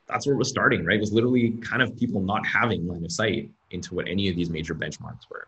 that's 0.10 0.26
where 0.26 0.36
it 0.36 0.38
was 0.38 0.50
starting, 0.50 0.84
right? 0.86 0.98
It 0.98 1.02
was 1.02 1.13
literally 1.13 1.52
kind 1.62 1.82
of 1.82 1.98
people 1.98 2.22
not 2.22 2.45
having 2.45 2.88
line 2.88 3.06
of 3.06 3.12
sight 3.12 3.50
into 3.72 3.93
what 3.93 4.08
any 4.08 4.30
of 4.30 4.36
these 4.36 4.50
major 4.50 4.76
benchmarks 4.76 5.30
were. 5.30 5.48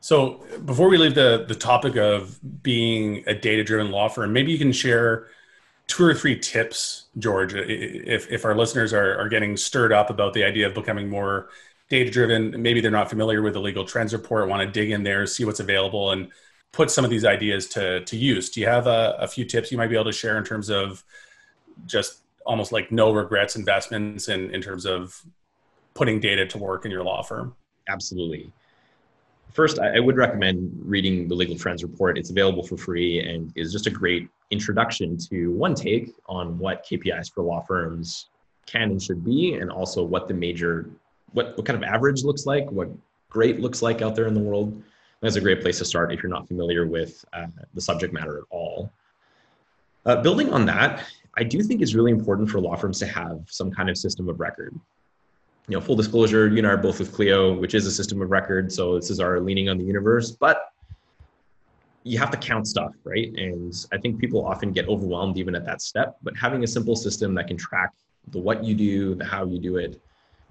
So 0.00 0.40
before 0.64 0.88
we 0.88 0.96
leave 0.96 1.14
the 1.14 1.44
the 1.46 1.54
topic 1.54 1.96
of 1.96 2.38
being 2.62 3.22
a 3.26 3.34
data 3.34 3.62
driven 3.62 3.90
law 3.90 4.08
firm, 4.08 4.32
maybe 4.32 4.50
you 4.50 4.58
can 4.58 4.72
share 4.72 5.28
two 5.86 6.04
or 6.04 6.14
three 6.14 6.38
tips, 6.38 7.06
George, 7.18 7.54
if 7.54 8.30
if 8.30 8.44
our 8.44 8.54
listeners 8.54 8.94
are, 8.94 9.18
are 9.18 9.28
getting 9.28 9.56
stirred 9.56 9.92
up 9.92 10.08
about 10.08 10.32
the 10.32 10.44
idea 10.44 10.66
of 10.66 10.74
becoming 10.74 11.08
more 11.08 11.50
data 11.90 12.10
driven, 12.10 12.62
maybe 12.62 12.80
they're 12.80 12.90
not 12.90 13.10
familiar 13.10 13.42
with 13.42 13.52
the 13.52 13.60
legal 13.60 13.84
trends 13.84 14.12
report, 14.14 14.48
want 14.48 14.62
to 14.62 14.70
dig 14.70 14.90
in 14.90 15.02
there, 15.02 15.26
see 15.26 15.44
what's 15.44 15.60
available, 15.60 16.12
and 16.12 16.28
put 16.72 16.90
some 16.90 17.04
of 17.04 17.10
these 17.10 17.26
ideas 17.26 17.66
to 17.66 18.02
to 18.04 18.16
use. 18.16 18.48
Do 18.48 18.60
you 18.60 18.66
have 18.66 18.86
a, 18.86 19.16
a 19.18 19.28
few 19.28 19.44
tips 19.44 19.70
you 19.70 19.76
might 19.76 19.88
be 19.88 19.96
able 19.96 20.06
to 20.06 20.12
share 20.12 20.38
in 20.38 20.44
terms 20.44 20.70
of 20.70 21.04
just 21.86 22.20
almost 22.50 22.72
like 22.72 22.90
no 22.90 23.12
regrets 23.12 23.54
investments 23.54 24.28
in, 24.28 24.52
in 24.52 24.60
terms 24.60 24.84
of 24.84 25.24
putting 25.94 26.18
data 26.18 26.44
to 26.44 26.58
work 26.58 26.84
in 26.84 26.90
your 26.90 27.04
law 27.04 27.22
firm? 27.22 27.54
Absolutely. 27.88 28.52
First, 29.52 29.78
I, 29.78 30.00
would 30.00 30.16
recommend 30.16 30.68
reading 30.82 31.28
the 31.28 31.34
Legal 31.36 31.56
Trends 31.56 31.84
Report. 31.84 32.18
It's 32.18 32.30
available 32.30 32.64
for 32.64 32.76
free 32.76 33.20
and 33.20 33.52
is 33.54 33.70
just 33.72 33.86
a 33.86 33.90
great 33.90 34.28
introduction 34.50 35.16
to 35.30 35.52
one 35.52 35.76
take 35.76 36.12
on 36.26 36.58
what 36.58 36.84
KPIs 36.84 37.32
for 37.32 37.44
law 37.44 37.60
firms 37.60 38.30
can 38.66 38.90
and 38.90 39.00
should 39.00 39.24
be, 39.24 39.54
and 39.54 39.70
also 39.70 40.02
what 40.02 40.26
the 40.26 40.34
major, 40.34 40.90
what, 41.32 41.56
what 41.56 41.64
kind 41.64 41.80
of 41.80 41.84
average 41.84 42.24
looks 42.24 42.46
like, 42.46 42.68
what 42.72 42.88
great 43.28 43.60
looks 43.60 43.80
like 43.80 44.02
out 44.02 44.16
there 44.16 44.26
in 44.26 44.34
the 44.34 44.40
world. 44.40 44.82
That's 45.20 45.36
a 45.36 45.40
great 45.40 45.60
place 45.60 45.78
to 45.78 45.84
start 45.84 46.12
if 46.12 46.20
you're 46.20 46.30
not 46.30 46.48
familiar 46.48 46.88
with 46.88 47.24
uh, 47.32 47.46
the 47.74 47.80
subject 47.80 48.12
matter 48.12 48.38
at 48.38 48.44
all. 48.50 48.92
Uh, 50.06 50.16
building 50.16 50.52
on 50.52 50.64
that, 50.66 51.04
I 51.36 51.44
do 51.44 51.62
think 51.62 51.82
it's 51.82 51.94
really 51.94 52.10
important 52.10 52.50
for 52.50 52.60
law 52.60 52.76
firms 52.76 52.98
to 53.00 53.06
have 53.06 53.42
some 53.48 53.70
kind 53.70 53.88
of 53.90 53.96
system 53.96 54.28
of 54.28 54.40
record. 54.40 54.74
you 55.70 55.76
know, 55.76 55.80
full 55.80 55.94
disclosure, 55.94 56.48
you 56.48 56.58
and 56.58 56.66
I 56.66 56.70
are 56.70 56.76
both 56.76 56.98
with 56.98 57.12
Clio, 57.12 57.54
which 57.54 57.74
is 57.74 57.86
a 57.86 57.92
system 57.92 58.20
of 58.20 58.30
record. 58.30 58.72
So 58.72 58.96
this 58.96 59.08
is 59.08 59.20
our 59.20 59.38
leaning 59.40 59.68
on 59.68 59.78
the 59.78 59.84
universe, 59.84 60.32
but 60.32 60.72
you 62.02 62.18
have 62.18 62.30
to 62.32 62.36
count 62.36 62.66
stuff, 62.66 62.92
right? 63.04 63.32
And 63.36 63.72
I 63.92 63.98
think 63.98 64.18
people 64.18 64.44
often 64.44 64.72
get 64.72 64.88
overwhelmed 64.88 65.38
even 65.38 65.54
at 65.54 65.64
that 65.66 65.80
step. 65.80 66.16
But 66.22 66.36
having 66.36 66.64
a 66.64 66.66
simple 66.66 66.96
system 66.96 67.34
that 67.34 67.46
can 67.46 67.56
track 67.56 67.92
the 68.28 68.40
what 68.40 68.64
you 68.64 68.74
do, 68.74 69.14
the 69.14 69.24
how 69.24 69.44
you 69.44 69.60
do 69.60 69.76
it, 69.76 70.00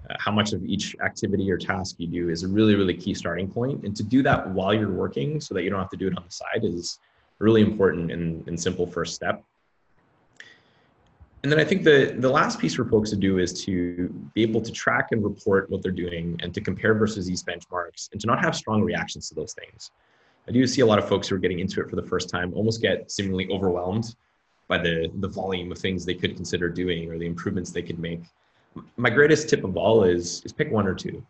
uh, 0.08 0.14
how 0.18 0.32
much 0.32 0.54
of 0.54 0.64
each 0.64 0.96
activity 1.04 1.50
or 1.50 1.58
task 1.58 1.96
you 1.98 2.06
do 2.06 2.30
is 2.30 2.42
a 2.42 2.48
really, 2.48 2.74
really 2.74 2.94
key 2.94 3.12
starting 3.12 3.50
point. 3.50 3.84
And 3.84 3.94
to 3.96 4.02
do 4.02 4.22
that 4.22 4.48
while 4.50 4.72
you're 4.72 4.92
working 4.92 5.38
so 5.38 5.52
that 5.54 5.64
you 5.64 5.70
don't 5.70 5.80
have 5.80 5.90
to 5.90 5.98
do 5.98 6.06
it 6.06 6.16
on 6.16 6.24
the 6.24 6.32
side 6.32 6.64
is 6.64 6.98
really 7.40 7.62
important 7.62 8.12
and, 8.12 8.46
and 8.46 8.60
simple 8.60 8.86
first 8.86 9.14
step. 9.14 9.42
And 11.42 11.50
then 11.50 11.58
I 11.58 11.64
think 11.64 11.84
the, 11.84 12.14
the 12.18 12.28
last 12.28 12.58
piece 12.58 12.74
for 12.74 12.84
folks 12.84 13.08
to 13.10 13.16
do 13.16 13.38
is 13.38 13.64
to 13.64 14.08
be 14.34 14.42
able 14.42 14.60
to 14.60 14.70
track 14.70 15.08
and 15.12 15.24
report 15.24 15.70
what 15.70 15.82
they're 15.82 15.90
doing 15.90 16.38
and 16.42 16.52
to 16.52 16.60
compare 16.60 16.92
versus 16.92 17.26
these 17.26 17.42
benchmarks 17.42 18.12
and 18.12 18.20
to 18.20 18.26
not 18.26 18.44
have 18.44 18.54
strong 18.54 18.82
reactions 18.82 19.28
to 19.30 19.34
those 19.34 19.54
things. 19.54 19.90
I 20.46 20.52
do 20.52 20.66
see 20.66 20.82
a 20.82 20.86
lot 20.86 20.98
of 20.98 21.08
folks 21.08 21.28
who 21.28 21.36
are 21.36 21.38
getting 21.38 21.60
into 21.60 21.80
it 21.80 21.88
for 21.88 21.96
the 21.96 22.02
first 22.02 22.28
time 22.28 22.52
almost 22.54 22.82
get 22.82 23.10
seemingly 23.10 23.48
overwhelmed 23.50 24.16
by 24.68 24.78
the, 24.78 25.10
the 25.20 25.28
volume 25.28 25.72
of 25.72 25.78
things 25.78 26.04
they 26.04 26.14
could 26.14 26.36
consider 26.36 26.68
doing 26.68 27.10
or 27.10 27.18
the 27.18 27.26
improvements 27.26 27.70
they 27.70 27.82
could 27.82 27.98
make. 27.98 28.20
My 28.98 29.10
greatest 29.10 29.48
tip 29.48 29.64
of 29.64 29.76
all 29.78 30.04
is, 30.04 30.42
is 30.44 30.52
pick 30.52 30.70
one 30.70 30.86
or 30.86 30.94
two. 30.94 31.24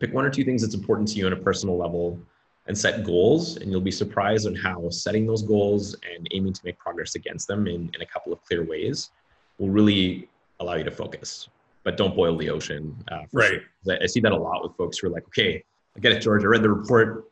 Pick 0.00 0.12
one 0.12 0.24
or 0.24 0.30
two 0.30 0.44
things 0.44 0.62
that's 0.62 0.74
important 0.74 1.08
to 1.08 1.18
you 1.18 1.26
on 1.26 1.32
a 1.32 1.36
personal 1.36 1.76
level 1.76 2.20
and 2.66 2.76
set 2.76 3.04
goals 3.04 3.56
and 3.56 3.70
you'll 3.70 3.80
be 3.80 3.90
surprised 3.90 4.46
on 4.46 4.54
how 4.54 4.88
setting 4.90 5.26
those 5.26 5.42
goals 5.42 5.94
and 6.14 6.28
aiming 6.32 6.52
to 6.52 6.60
make 6.64 6.78
progress 6.78 7.14
against 7.14 7.48
them 7.48 7.66
in, 7.66 7.90
in 7.94 8.02
a 8.02 8.06
couple 8.06 8.32
of 8.32 8.42
clear 8.44 8.64
ways 8.64 9.10
will 9.58 9.70
really 9.70 10.28
allow 10.60 10.74
you 10.74 10.84
to 10.84 10.90
focus. 10.90 11.48
But 11.82 11.96
don't 11.96 12.14
boil 12.14 12.36
the 12.36 12.50
ocean. 12.50 12.94
Uh, 13.10 13.22
right. 13.32 13.60
Sure. 13.84 13.98
I 14.02 14.06
see 14.06 14.20
that 14.20 14.32
a 14.32 14.36
lot 14.36 14.62
with 14.62 14.76
folks 14.76 14.98
who 14.98 15.06
are 15.06 15.10
like, 15.10 15.26
okay, 15.28 15.64
I 15.96 16.00
get 16.00 16.12
it, 16.12 16.20
George. 16.20 16.44
I 16.44 16.46
read 16.46 16.62
the 16.62 16.70
report. 16.70 17.30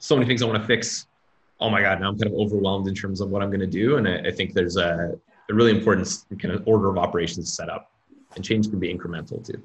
So 0.00 0.16
many 0.16 0.26
things 0.26 0.42
I 0.42 0.46
want 0.46 0.60
to 0.60 0.66
fix. 0.66 1.06
Oh 1.60 1.70
my 1.70 1.80
God, 1.80 2.00
now 2.00 2.08
I'm 2.08 2.18
kind 2.18 2.32
of 2.32 2.38
overwhelmed 2.38 2.88
in 2.88 2.94
terms 2.94 3.20
of 3.20 3.30
what 3.30 3.42
I'm 3.42 3.50
going 3.50 3.60
to 3.60 3.66
do. 3.66 3.96
And 3.98 4.08
I, 4.08 4.28
I 4.28 4.30
think 4.30 4.54
there's 4.54 4.76
a, 4.76 5.18
a 5.48 5.54
really 5.54 5.70
important 5.70 6.24
kind 6.40 6.54
of 6.54 6.66
order 6.66 6.88
of 6.88 6.98
operations 6.98 7.52
set 7.52 7.68
up, 7.68 7.92
and 8.34 8.44
change 8.44 8.70
can 8.70 8.78
be 8.78 8.92
incremental 8.92 9.44
too. 9.44 9.62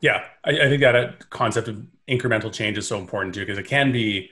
Yeah, 0.00 0.24
I, 0.44 0.50
I 0.50 0.68
think 0.68 0.80
that 0.80 0.96
uh, 0.96 1.12
concept 1.28 1.68
of 1.68 1.86
incremental 2.08 2.52
change 2.52 2.78
is 2.78 2.88
so 2.88 2.98
important 2.98 3.34
too, 3.34 3.40
because 3.40 3.58
it 3.58 3.66
can 3.66 3.92
be 3.92 4.30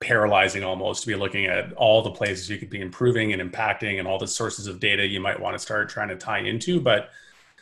paralyzing 0.00 0.64
almost 0.64 1.02
to 1.02 1.06
be 1.06 1.14
looking 1.14 1.46
at 1.46 1.72
all 1.74 2.02
the 2.02 2.10
places 2.10 2.50
you 2.50 2.58
could 2.58 2.70
be 2.70 2.80
improving 2.80 3.32
and 3.32 3.40
impacting 3.40 3.98
and 4.00 4.08
all 4.08 4.18
the 4.18 4.26
sources 4.26 4.66
of 4.66 4.80
data 4.80 5.06
you 5.06 5.20
might 5.20 5.38
want 5.38 5.54
to 5.54 5.58
start 5.60 5.88
trying 5.88 6.08
to 6.08 6.16
tie 6.16 6.40
into 6.40 6.80
but 6.80 7.10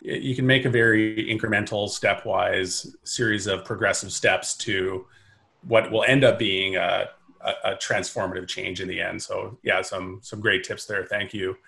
you 0.00 0.34
can 0.34 0.46
make 0.46 0.64
a 0.64 0.70
very 0.70 1.28
incremental 1.30 1.86
stepwise 1.86 2.86
series 3.04 3.46
of 3.46 3.62
progressive 3.66 4.10
steps 4.10 4.56
to 4.56 5.06
what 5.66 5.90
will 5.90 6.04
end 6.04 6.24
up 6.24 6.38
being 6.38 6.76
a, 6.76 7.10
a, 7.42 7.52
a 7.64 7.74
transformative 7.74 8.48
change 8.48 8.80
in 8.80 8.88
the 8.88 8.98
end. 8.98 9.22
So 9.22 9.58
yeah 9.62 9.82
some 9.82 10.20
some 10.22 10.40
great 10.40 10.64
tips 10.64 10.86
there. 10.86 11.04
Thank 11.04 11.34
you 11.34 11.58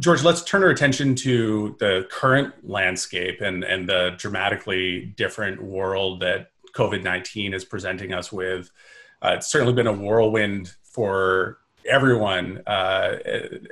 George, 0.00 0.22
let's 0.22 0.44
turn 0.44 0.62
our 0.62 0.70
attention 0.70 1.16
to 1.16 1.74
the 1.80 2.06
current 2.08 2.54
landscape 2.68 3.40
and, 3.40 3.64
and 3.64 3.88
the 3.88 4.14
dramatically 4.16 5.06
different 5.16 5.60
world 5.60 6.20
that 6.20 6.52
COVID 6.72 7.02
19 7.02 7.52
is 7.52 7.64
presenting 7.64 8.12
us 8.12 8.30
with. 8.30 8.70
Uh, 9.20 9.34
it's 9.36 9.48
certainly 9.48 9.72
been 9.72 9.88
a 9.88 9.92
whirlwind 9.92 10.72
for 10.84 11.58
everyone, 11.84 12.62
uh, 12.68 13.16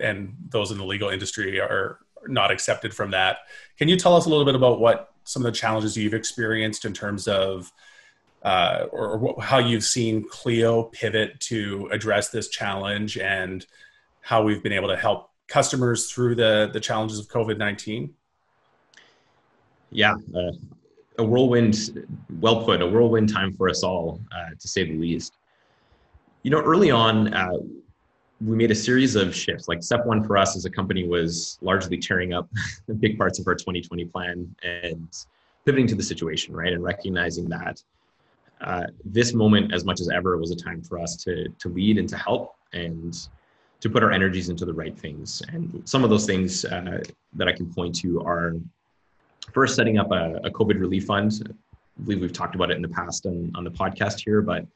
and 0.03 0.35
those 0.49 0.73
in 0.73 0.79
the 0.79 0.85
legal 0.85 1.11
industry 1.11 1.61
are 1.61 2.01
not 2.27 2.51
accepted 2.51 2.93
from 2.93 3.13
that. 3.13 3.39
Can 3.79 3.87
you 3.87 3.97
tell 3.97 4.17
us 4.17 4.27
a 4.27 4.29
little 4.29 4.45
bit 4.45 4.57
about 4.57 4.81
what 4.81 5.13
some 5.23 5.47
of 5.47 5.53
the 5.53 5.57
challenges 5.57 5.97
you've 5.97 6.15
experienced 6.15 6.85
in 6.85 6.93
terms 6.93 7.29
of, 7.29 7.73
uh, 8.43 8.87
or, 8.91 9.19
or 9.19 9.43
how 9.43 9.59
you've 9.59 9.85
seen 9.85 10.27
Clio 10.29 10.85
pivot 10.85 11.39
to 11.41 11.89
address 11.93 12.31
this 12.31 12.49
challenge, 12.49 13.17
and 13.17 13.65
how 14.23 14.43
we've 14.43 14.63
been 14.63 14.73
able 14.73 14.89
to 14.89 14.97
help 14.97 15.31
customers 15.49 16.11
through 16.11 16.35
the 16.35 16.71
the 16.73 16.81
challenges 16.81 17.19
of 17.19 17.29
COVID 17.29 17.59
nineteen? 17.59 18.15
Yeah, 19.91 20.15
uh, 20.35 20.53
a 21.19 21.25
whirlwind, 21.25 22.07
well 22.41 22.65
put, 22.65 22.83
a 22.83 22.87
whirlwind 22.87 23.33
time 23.33 23.55
for 23.55 23.69
us 23.69 23.83
all, 23.83 24.21
uh, 24.33 24.51
to 24.59 24.69
say 24.69 24.85
the 24.85 24.97
least. 24.97 25.35
You 26.43 26.51
know, 26.51 26.61
early 26.61 26.91
on, 26.91 27.33
uh, 27.33 27.53
we 28.45 28.57
made 28.57 28.71
a 28.71 28.75
series 28.75 29.17
of 29.17 29.35
shifts. 29.35 29.69
Like 29.69 29.83
step 29.83 30.05
one 30.05 30.23
for 30.25 30.37
us 30.37 30.57
as 30.57 30.65
a 30.65 30.71
company 30.71 31.07
was 31.07 31.59
largely 31.63 31.97
tearing 31.97 32.35
up 32.35 32.49
big 32.99 33.17
parts 33.17 33.39
of 33.39 33.47
our 33.47 33.55
2020 33.55 34.05
plan 34.07 34.55
and 34.63 35.09
pivoting 35.65 35.87
to 35.87 35.95
the 35.95 36.03
situation, 36.03 36.55
right, 36.55 36.73
and 36.73 36.83
recognizing 36.83 37.49
that 37.49 37.83
uh, 38.61 38.85
this 39.05 39.35
moment, 39.35 39.73
as 39.73 39.85
much 39.85 40.01
as 40.01 40.09
ever, 40.09 40.37
was 40.39 40.51
a 40.51 40.57
time 40.57 40.83
for 40.83 40.99
us 40.99 41.17
to 41.17 41.49
to 41.49 41.69
lead 41.69 41.99
and 41.99 42.09
to 42.09 42.17
help 42.17 42.57
and 42.73 43.29
to 43.81 43.91
put 43.91 44.03
our 44.03 44.11
energies 44.11 44.49
into 44.49 44.65
the 44.65 44.73
right 44.73 44.97
things. 44.97 45.43
And 45.53 45.83
some 45.85 46.05
of 46.05 46.11
those 46.11 46.27
things 46.27 46.65
uh, 46.65 47.03
that 47.35 47.49
I 47.49 47.53
can 47.53 47.73
point 47.73 47.95
to 47.97 48.21
are 48.23 48.55
first 49.53 49.77
setting 49.77 49.99
up 49.99 50.11
a, 50.11 50.37
a, 50.45 50.51
COVID 50.51 50.81
relief 50.81 51.07
fund. 51.07 51.33
I 51.75 52.03
believe 52.03 52.21
we've 52.21 52.33
talked 52.33 52.55
about 52.55 52.71
it 52.71 52.77
in 52.77 52.83
the 52.83 52.89
past 52.89 53.27
on, 53.27 53.53
on 53.55 53.65
the 53.65 53.71
podcast 53.71 54.21
here, 54.25 54.43
but 54.43 54.63
it 54.63 54.69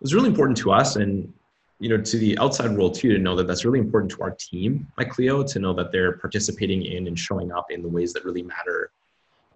was 0.00 0.14
really 0.14 0.28
important 0.28 0.56
to 0.58 0.72
us 0.72 0.96
and 0.96 1.32
you 1.78 1.90
know 1.90 2.02
to 2.02 2.18
the 2.18 2.38
outside 2.38 2.70
world 2.70 2.94
too 2.94 3.12
to 3.12 3.18
know 3.18 3.36
that 3.36 3.46
that's 3.46 3.64
really 3.64 3.78
important 3.78 4.10
to 4.12 4.22
our 4.22 4.30
team 4.30 4.86
at 4.98 5.10
Clio 5.10 5.42
to 5.42 5.58
know 5.58 5.74
that 5.74 5.92
they're 5.92 6.12
participating 6.12 6.82
in 6.84 7.06
and 7.06 7.18
showing 7.18 7.52
up 7.52 7.70
in 7.70 7.82
the 7.82 7.88
ways 7.88 8.14
that 8.14 8.24
really 8.24 8.42
matter 8.42 8.90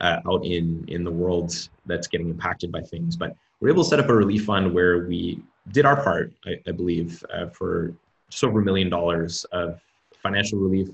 uh, 0.01 0.21
out 0.29 0.45
in 0.45 0.85
in 0.89 1.05
the 1.05 1.11
world 1.11 1.69
that's 1.87 2.07
getting 2.07 2.29
impacted 2.29 2.71
by 2.71 2.81
things. 2.81 3.17
But 3.17 3.35
we're 3.61 3.71
able 3.71 3.85
to 3.85 3.89
set 3.89 4.01
up 4.01 4.09
a 4.09 4.15
relief 4.15 4.45
fund 4.45 4.73
where 4.73 5.07
we 5.07 5.43
did 5.73 5.85
our 5.85 6.03
part, 6.03 6.33
I, 6.47 6.61
I 6.67 6.73
believe, 6.73 7.23
uh, 7.33 7.47
for 7.49 7.95
just 8.31 8.43
over 8.45 8.61
a 8.61 8.65
million 8.65 8.89
dollars 8.89 9.45
of 9.53 9.81
financial 10.23 10.59
relief 10.59 10.89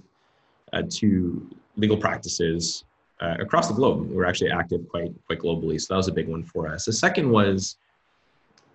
uh, 0.73 0.83
to 0.91 1.49
legal 1.77 1.97
practices 1.97 2.85
uh, 3.21 3.37
across 3.39 3.69
the 3.69 3.75
globe. 3.75 4.11
We're 4.11 4.25
actually 4.25 4.51
active 4.51 4.89
quite 4.89 5.13
quite 5.27 5.39
globally, 5.39 5.81
so 5.81 5.95
that 5.95 5.99
was 5.99 6.09
a 6.09 6.13
big 6.13 6.29
one 6.29 6.43
for 6.43 6.69
us. 6.69 6.87
The 6.87 6.93
second 6.93 7.31
was, 7.31 7.77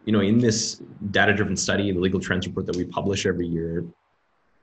you 0.06 0.13
know, 0.13 0.21
in 0.21 0.39
this 0.39 0.82
data-driven 1.12 1.58
study, 1.58 1.91
the 1.91 2.00
legal 2.00 2.19
trends 2.19 2.47
report 2.47 2.65
that 2.67 2.76
we 2.76 2.86
publish 2.86 3.26
every 3.26 3.47
year, 3.47 3.86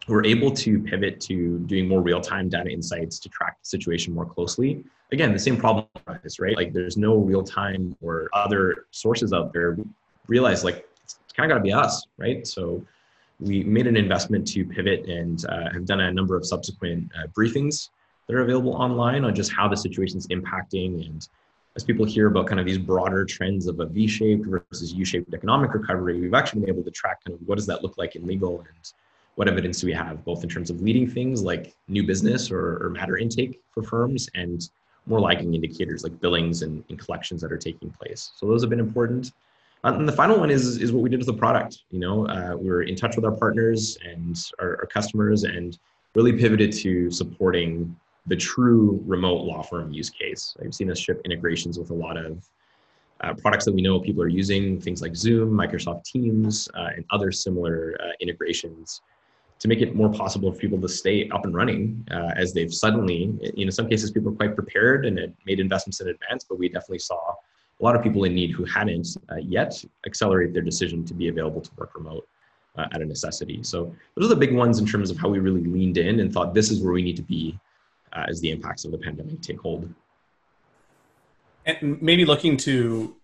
we're 0.09 0.25
able 0.25 0.51
to 0.65 0.81
pivot 0.81 1.21
to 1.23 1.59
doing 1.61 1.87
more 1.87 2.01
real-time 2.01 2.49
data 2.49 2.71
insights 2.71 3.19
to 3.21 3.29
track 3.29 3.59
the 3.63 3.69
situation 3.69 4.15
more 4.15 4.27
closely. 4.27 4.85
Again, 5.13 5.33
the 5.33 5.39
same 5.39 5.57
problem 5.57 5.87
is 6.25 6.39
right. 6.39 6.57
Like, 6.57 6.73
there's 6.73 6.97
no 6.97 7.17
real-time 7.17 7.97
or 8.01 8.29
other 8.33 8.87
sources 8.91 9.33
out 9.33 9.53
there. 9.53 9.77
Realize 10.29 10.65
like 10.65 10.87
it's 11.05 11.19
kind 11.35 11.51
of 11.51 11.55
got 11.55 11.59
to 11.59 11.65
be 11.65 11.73
us, 11.73 12.07
right? 12.19 12.47
So 12.47 12.85
we 13.41 13.63
made 13.65 13.87
an 13.87 13.97
investment 13.97 14.47
to 14.49 14.65
pivot 14.65 15.07
and 15.07 15.45
uh, 15.47 15.71
have 15.73 15.85
done 15.85 16.01
a 16.01 16.13
number 16.13 16.37
of 16.37 16.45
subsequent 16.45 17.11
uh, 17.17 17.27
briefings 17.29 17.91
that 18.27 18.35
are 18.35 18.43
available 18.43 18.75
online 18.75 19.25
on 19.25 19.35
just 19.35 19.53
how 19.53 19.69
the 19.69 19.77
situation 19.77 20.19
is 20.19 20.27
impacting 20.29 21.07
and 21.07 21.29
as 21.79 21.85
people 21.85 22.05
hear 22.05 22.27
about 22.27 22.49
kind 22.49 22.59
of 22.59 22.67
these 22.67 22.77
broader 22.77 23.25
trends 23.25 23.69
of 23.69 23.79
a 23.79 23.87
V-shaped 23.87 24.45
versus 24.45 24.93
U-shaped 24.93 25.33
economic 25.33 25.73
recovery, 25.73 26.19
we've 26.21 26.35
actually 26.35 26.63
been 26.63 26.71
able 26.71 26.83
to 26.83 26.91
track 26.91 27.23
kind 27.25 27.39
of 27.39 27.47
what 27.47 27.55
does 27.55 27.67
that 27.67 27.85
look 27.85 27.97
like 27.97 28.17
in 28.17 28.27
legal 28.27 28.59
and 28.59 28.93
what 29.37 29.47
evidence 29.47 29.81
do 29.81 29.87
we 29.87 29.93
have, 29.93 30.25
both 30.25 30.43
in 30.43 30.49
terms 30.49 30.71
of 30.71 30.83
leading 30.83 31.09
things 31.09 31.41
like 31.41 31.77
new 31.87 32.03
business 32.03 32.51
or, 32.51 32.85
or 32.85 32.91
matter 32.91 33.17
intake 33.17 33.61
for 33.71 33.85
firms 33.85 34.29
and 34.35 34.71
more 35.07 35.21
lagging 35.21 35.55
indicators 35.55 36.03
like 36.03 36.21
billings 36.21 36.63
and, 36.63 36.83
and 36.89 36.99
collections 36.99 37.41
that 37.43 37.53
are 37.53 37.57
taking 37.57 37.91
place. 37.91 38.33
So 38.35 38.47
those 38.47 38.61
have 38.63 38.71
been 38.71 38.81
important. 38.81 39.31
Uh, 39.85 39.93
and 39.95 40.09
the 40.09 40.13
final 40.13 40.39
one 40.39 40.51
is 40.51 40.79
is 40.79 40.93
what 40.93 41.03
we 41.03 41.11
did 41.11 41.19
with 41.19 41.27
the 41.27 41.35
product. 41.35 41.83
You 41.91 42.01
know, 42.01 42.27
uh, 42.27 42.57
we 42.57 42.69
are 42.71 42.83
in 42.83 42.97
touch 42.97 43.17
with 43.17 43.25
our 43.25 43.37
partners 43.37 43.97
and 44.05 44.37
our, 44.59 44.79
our, 44.81 44.87
customers, 44.87 45.45
and 45.45 45.79
really 46.15 46.33
pivoted 46.33 46.73
to 46.73 47.11
supporting 47.11 47.95
the 48.27 48.37
true 48.37 49.03
remote 49.07 49.45
law 49.45 49.63
firm 49.63 49.93
use 49.93 50.11
case. 50.11 50.57
I've 50.63 50.75
seen 50.75 50.91
us 50.91 50.99
ship 50.99 51.21
integrations 51.25 51.79
with 51.79 51.91
a 51.91 51.95
lot 51.95 52.17
of 52.17 52.49
uh, 53.21 53.35
products 53.35 53.65
that 53.65 53.75
we 53.75 53.83
know 53.83 53.99
people 54.01 54.23
are 54.23 54.29
using, 54.29 54.81
things 54.81 55.01
like 55.01 55.17
Zoom, 55.17 55.51
Microsoft 55.51 56.05
Teams, 56.05 56.69
uh, 56.75 56.91
and 56.97 57.05
other 57.11 57.33
similar 57.33 57.97
uh, 58.01 58.13
integrations 58.21 59.01
to 59.59 59.69
make 59.69 59.81
it 59.81 59.95
more 59.95 60.13
possible 60.13 60.53
for 60.53 60.59
people 60.59 60.81
to 60.81 60.89
stay 60.89 61.29
up 61.31 61.45
and 61.45 61.55
running 61.55 62.07
uh, 62.13 62.31
as 62.37 62.53
they've 62.53 62.73
suddenly, 62.73 63.33
you 63.43 63.53
know, 63.57 63.63
in 63.63 63.73
some 63.73 63.89
cases 63.89 64.11
people 64.11 64.31
are 64.31 64.37
quite 64.37 64.55
prepared 64.55 65.05
and 65.05 65.19
it 65.19 65.35
made 65.47 65.59
investments 65.59 66.01
in 66.01 66.09
advance, 66.09 66.45
but 66.45 66.59
we 66.59 66.69
definitely 66.69 67.01
saw 67.01 67.35
a 67.81 67.85
lot 67.85 67.95
of 67.95 68.03
people 68.03 68.25
in 68.25 68.35
need 68.35 68.51
who 68.51 68.65
hadn't 68.65 69.17
uh, 69.31 69.37
yet 69.37 69.83
accelerate 70.07 70.53
their 70.53 70.63
decision 70.63 71.05
to 71.05 71.15
be 71.15 71.29
available 71.29 71.61
to 71.61 71.71
work 71.77 71.95
remote 71.95 72.27
uh, 72.77 72.87
at 72.93 73.01
a 73.01 73.05
necessity. 73.05 73.63
So 73.63 73.95
those 74.17 74.27
are 74.27 74.35
the 74.35 74.37
big 74.37 74.55
ones 74.55 74.79
in 74.79 74.87
terms 74.87 75.11
of 75.11 75.19
how 75.19 75.29
we 75.29 75.39
really 75.39 75.65
leaned 75.65 75.99
in 75.99 76.21
and 76.21 76.33
thought 76.33 76.55
this 76.55 76.71
is 76.71 76.81
where 76.81 76.93
we 76.93 77.03
need 77.03 77.17
to 77.17 77.23
be 77.23 77.59
uh, 78.13 78.25
as 78.29 78.41
the 78.41 78.51
impacts 78.51 78.85
of 78.85 78.91
the 78.91 78.99
pandemic 78.99 79.41
take 79.41 79.61
hold. 79.61 79.93
And 81.67 82.01
maybe 82.01 82.25
looking 82.25 82.57
to 82.59 83.15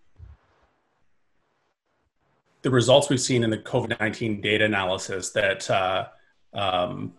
the 2.61 2.69
results 2.69 3.09
we've 3.09 3.21
seen 3.21 3.43
in 3.43 3.49
the 3.49 3.57
COVID 3.57 3.99
19 3.99 4.41
data 4.41 4.65
analysis 4.65 5.31
that 5.31 5.69
uh, 5.69 6.07
um, 6.53 7.13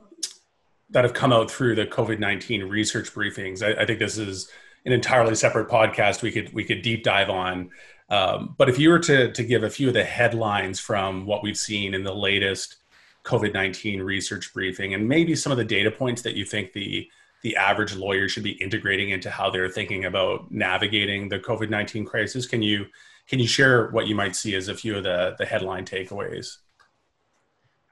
that 0.90 1.04
have 1.04 1.14
come 1.14 1.32
out 1.32 1.50
through 1.50 1.74
the 1.74 1.86
COVID 1.86 2.18
19 2.18 2.64
research 2.64 3.12
briefings. 3.12 3.62
I, 3.62 3.82
I, 3.82 3.86
think 3.86 3.98
this 3.98 4.18
is 4.18 4.50
an 4.86 4.92
entirely 4.92 5.34
separate 5.34 5.68
podcast 5.68 6.22
we 6.22 6.32
could 6.32 6.54
we 6.54 6.64
could 6.64 6.80
deep 6.80 7.04
dive 7.04 7.28
on. 7.28 7.70
Um, 8.08 8.54
but 8.56 8.68
if 8.68 8.78
you 8.78 8.88
were 8.90 9.00
to 9.00 9.32
to 9.32 9.42
give 9.42 9.64
a 9.64 9.70
few 9.70 9.88
of 9.88 9.94
the 9.94 10.04
headlines 10.04 10.80
from 10.80 11.26
what 11.26 11.42
we've 11.42 11.58
seen 11.58 11.92
in 11.92 12.04
the 12.04 12.14
latest 12.14 12.76
COVID 13.24 13.52
nineteen 13.52 14.00
research 14.00 14.54
briefing, 14.54 14.94
and 14.94 15.08
maybe 15.08 15.34
some 15.34 15.52
of 15.52 15.58
the 15.58 15.64
data 15.64 15.90
points 15.90 16.22
that 16.22 16.34
you 16.34 16.44
think 16.44 16.72
the 16.72 17.10
the 17.42 17.56
average 17.56 17.94
lawyer 17.94 18.28
should 18.28 18.44
be 18.44 18.52
integrating 18.52 19.10
into 19.10 19.30
how 19.30 19.50
they're 19.50 19.68
thinking 19.68 20.04
about 20.04 20.50
navigating 20.50 21.28
the 21.28 21.38
COVID 21.40 21.68
nineteen 21.68 22.04
crisis, 22.04 22.46
can 22.46 22.62
you 22.62 22.86
can 23.28 23.40
you 23.40 23.48
share 23.48 23.90
what 23.90 24.06
you 24.06 24.14
might 24.14 24.36
see 24.36 24.54
as 24.54 24.68
a 24.68 24.74
few 24.74 24.96
of 24.96 25.02
the 25.02 25.34
the 25.38 25.44
headline 25.44 25.84
takeaways? 25.84 26.58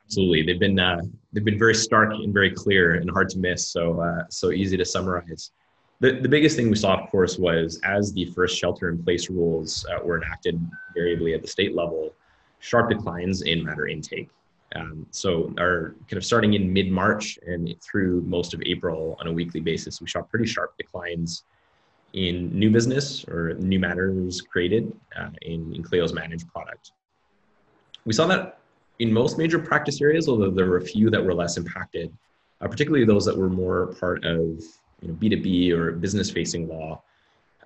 Absolutely, 0.06 0.42
they've 0.42 0.60
been 0.60 0.78
uh, 0.78 1.02
they've 1.32 1.44
been 1.44 1.58
very 1.58 1.74
stark 1.74 2.12
and 2.12 2.32
very 2.32 2.52
clear 2.52 2.94
and 2.94 3.10
hard 3.10 3.28
to 3.30 3.38
miss. 3.38 3.66
So 3.66 4.00
uh, 4.00 4.24
so 4.30 4.52
easy 4.52 4.76
to 4.76 4.84
summarize. 4.84 5.50
The, 6.00 6.20
the 6.20 6.28
biggest 6.28 6.56
thing 6.56 6.70
we 6.70 6.76
saw, 6.76 7.02
of 7.02 7.10
course, 7.10 7.38
was 7.38 7.80
as 7.84 8.12
the 8.12 8.26
first 8.26 8.58
shelter 8.58 8.88
in 8.88 9.02
place 9.02 9.30
rules 9.30 9.86
uh, 9.90 10.04
were 10.04 10.16
enacted 10.22 10.60
variably 10.94 11.34
at 11.34 11.42
the 11.42 11.48
state 11.48 11.74
level, 11.74 12.12
sharp 12.58 12.90
declines 12.90 13.42
in 13.42 13.64
matter 13.64 13.86
intake. 13.86 14.28
Um, 14.74 15.06
so, 15.10 15.54
our 15.58 15.94
kind 16.08 16.16
of 16.16 16.24
starting 16.24 16.54
in 16.54 16.72
mid 16.72 16.90
March 16.90 17.38
and 17.46 17.74
through 17.80 18.22
most 18.22 18.54
of 18.54 18.62
April 18.66 19.16
on 19.20 19.28
a 19.28 19.32
weekly 19.32 19.60
basis, 19.60 20.00
we 20.00 20.08
saw 20.08 20.22
pretty 20.22 20.46
sharp 20.46 20.76
declines 20.76 21.44
in 22.12 22.56
new 22.56 22.70
business 22.70 23.24
or 23.28 23.54
new 23.54 23.78
matters 23.78 24.40
created 24.40 24.92
uh, 25.16 25.30
in, 25.42 25.74
in 25.74 25.82
Clio's 25.82 26.12
Manage 26.12 26.46
product. 26.48 26.92
We 28.04 28.12
saw 28.12 28.26
that 28.28 28.58
in 28.98 29.12
most 29.12 29.38
major 29.38 29.58
practice 29.58 30.00
areas, 30.00 30.28
although 30.28 30.50
there 30.50 30.66
were 30.66 30.78
a 30.78 30.84
few 30.84 31.10
that 31.10 31.24
were 31.24 31.34
less 31.34 31.56
impacted, 31.56 32.12
uh, 32.60 32.68
particularly 32.68 33.04
those 33.04 33.24
that 33.26 33.36
were 33.36 33.48
more 33.48 33.94
part 33.98 34.24
of 34.24 34.62
you 35.04 35.10
know, 35.10 35.14
B2B 35.14 35.72
or 35.72 35.92
business 35.92 36.30
facing 36.30 36.66
law, 36.68 37.02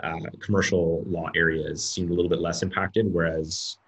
uh, 0.03 0.19
commercial 0.41 1.03
law 1.07 1.29
areas 1.35 1.89
seemed 1.89 2.11
a 2.11 2.15
little 2.15 2.29
bit 2.29 2.41
less 2.41 2.63
impacted, 2.63 3.13
whereas 3.13 3.79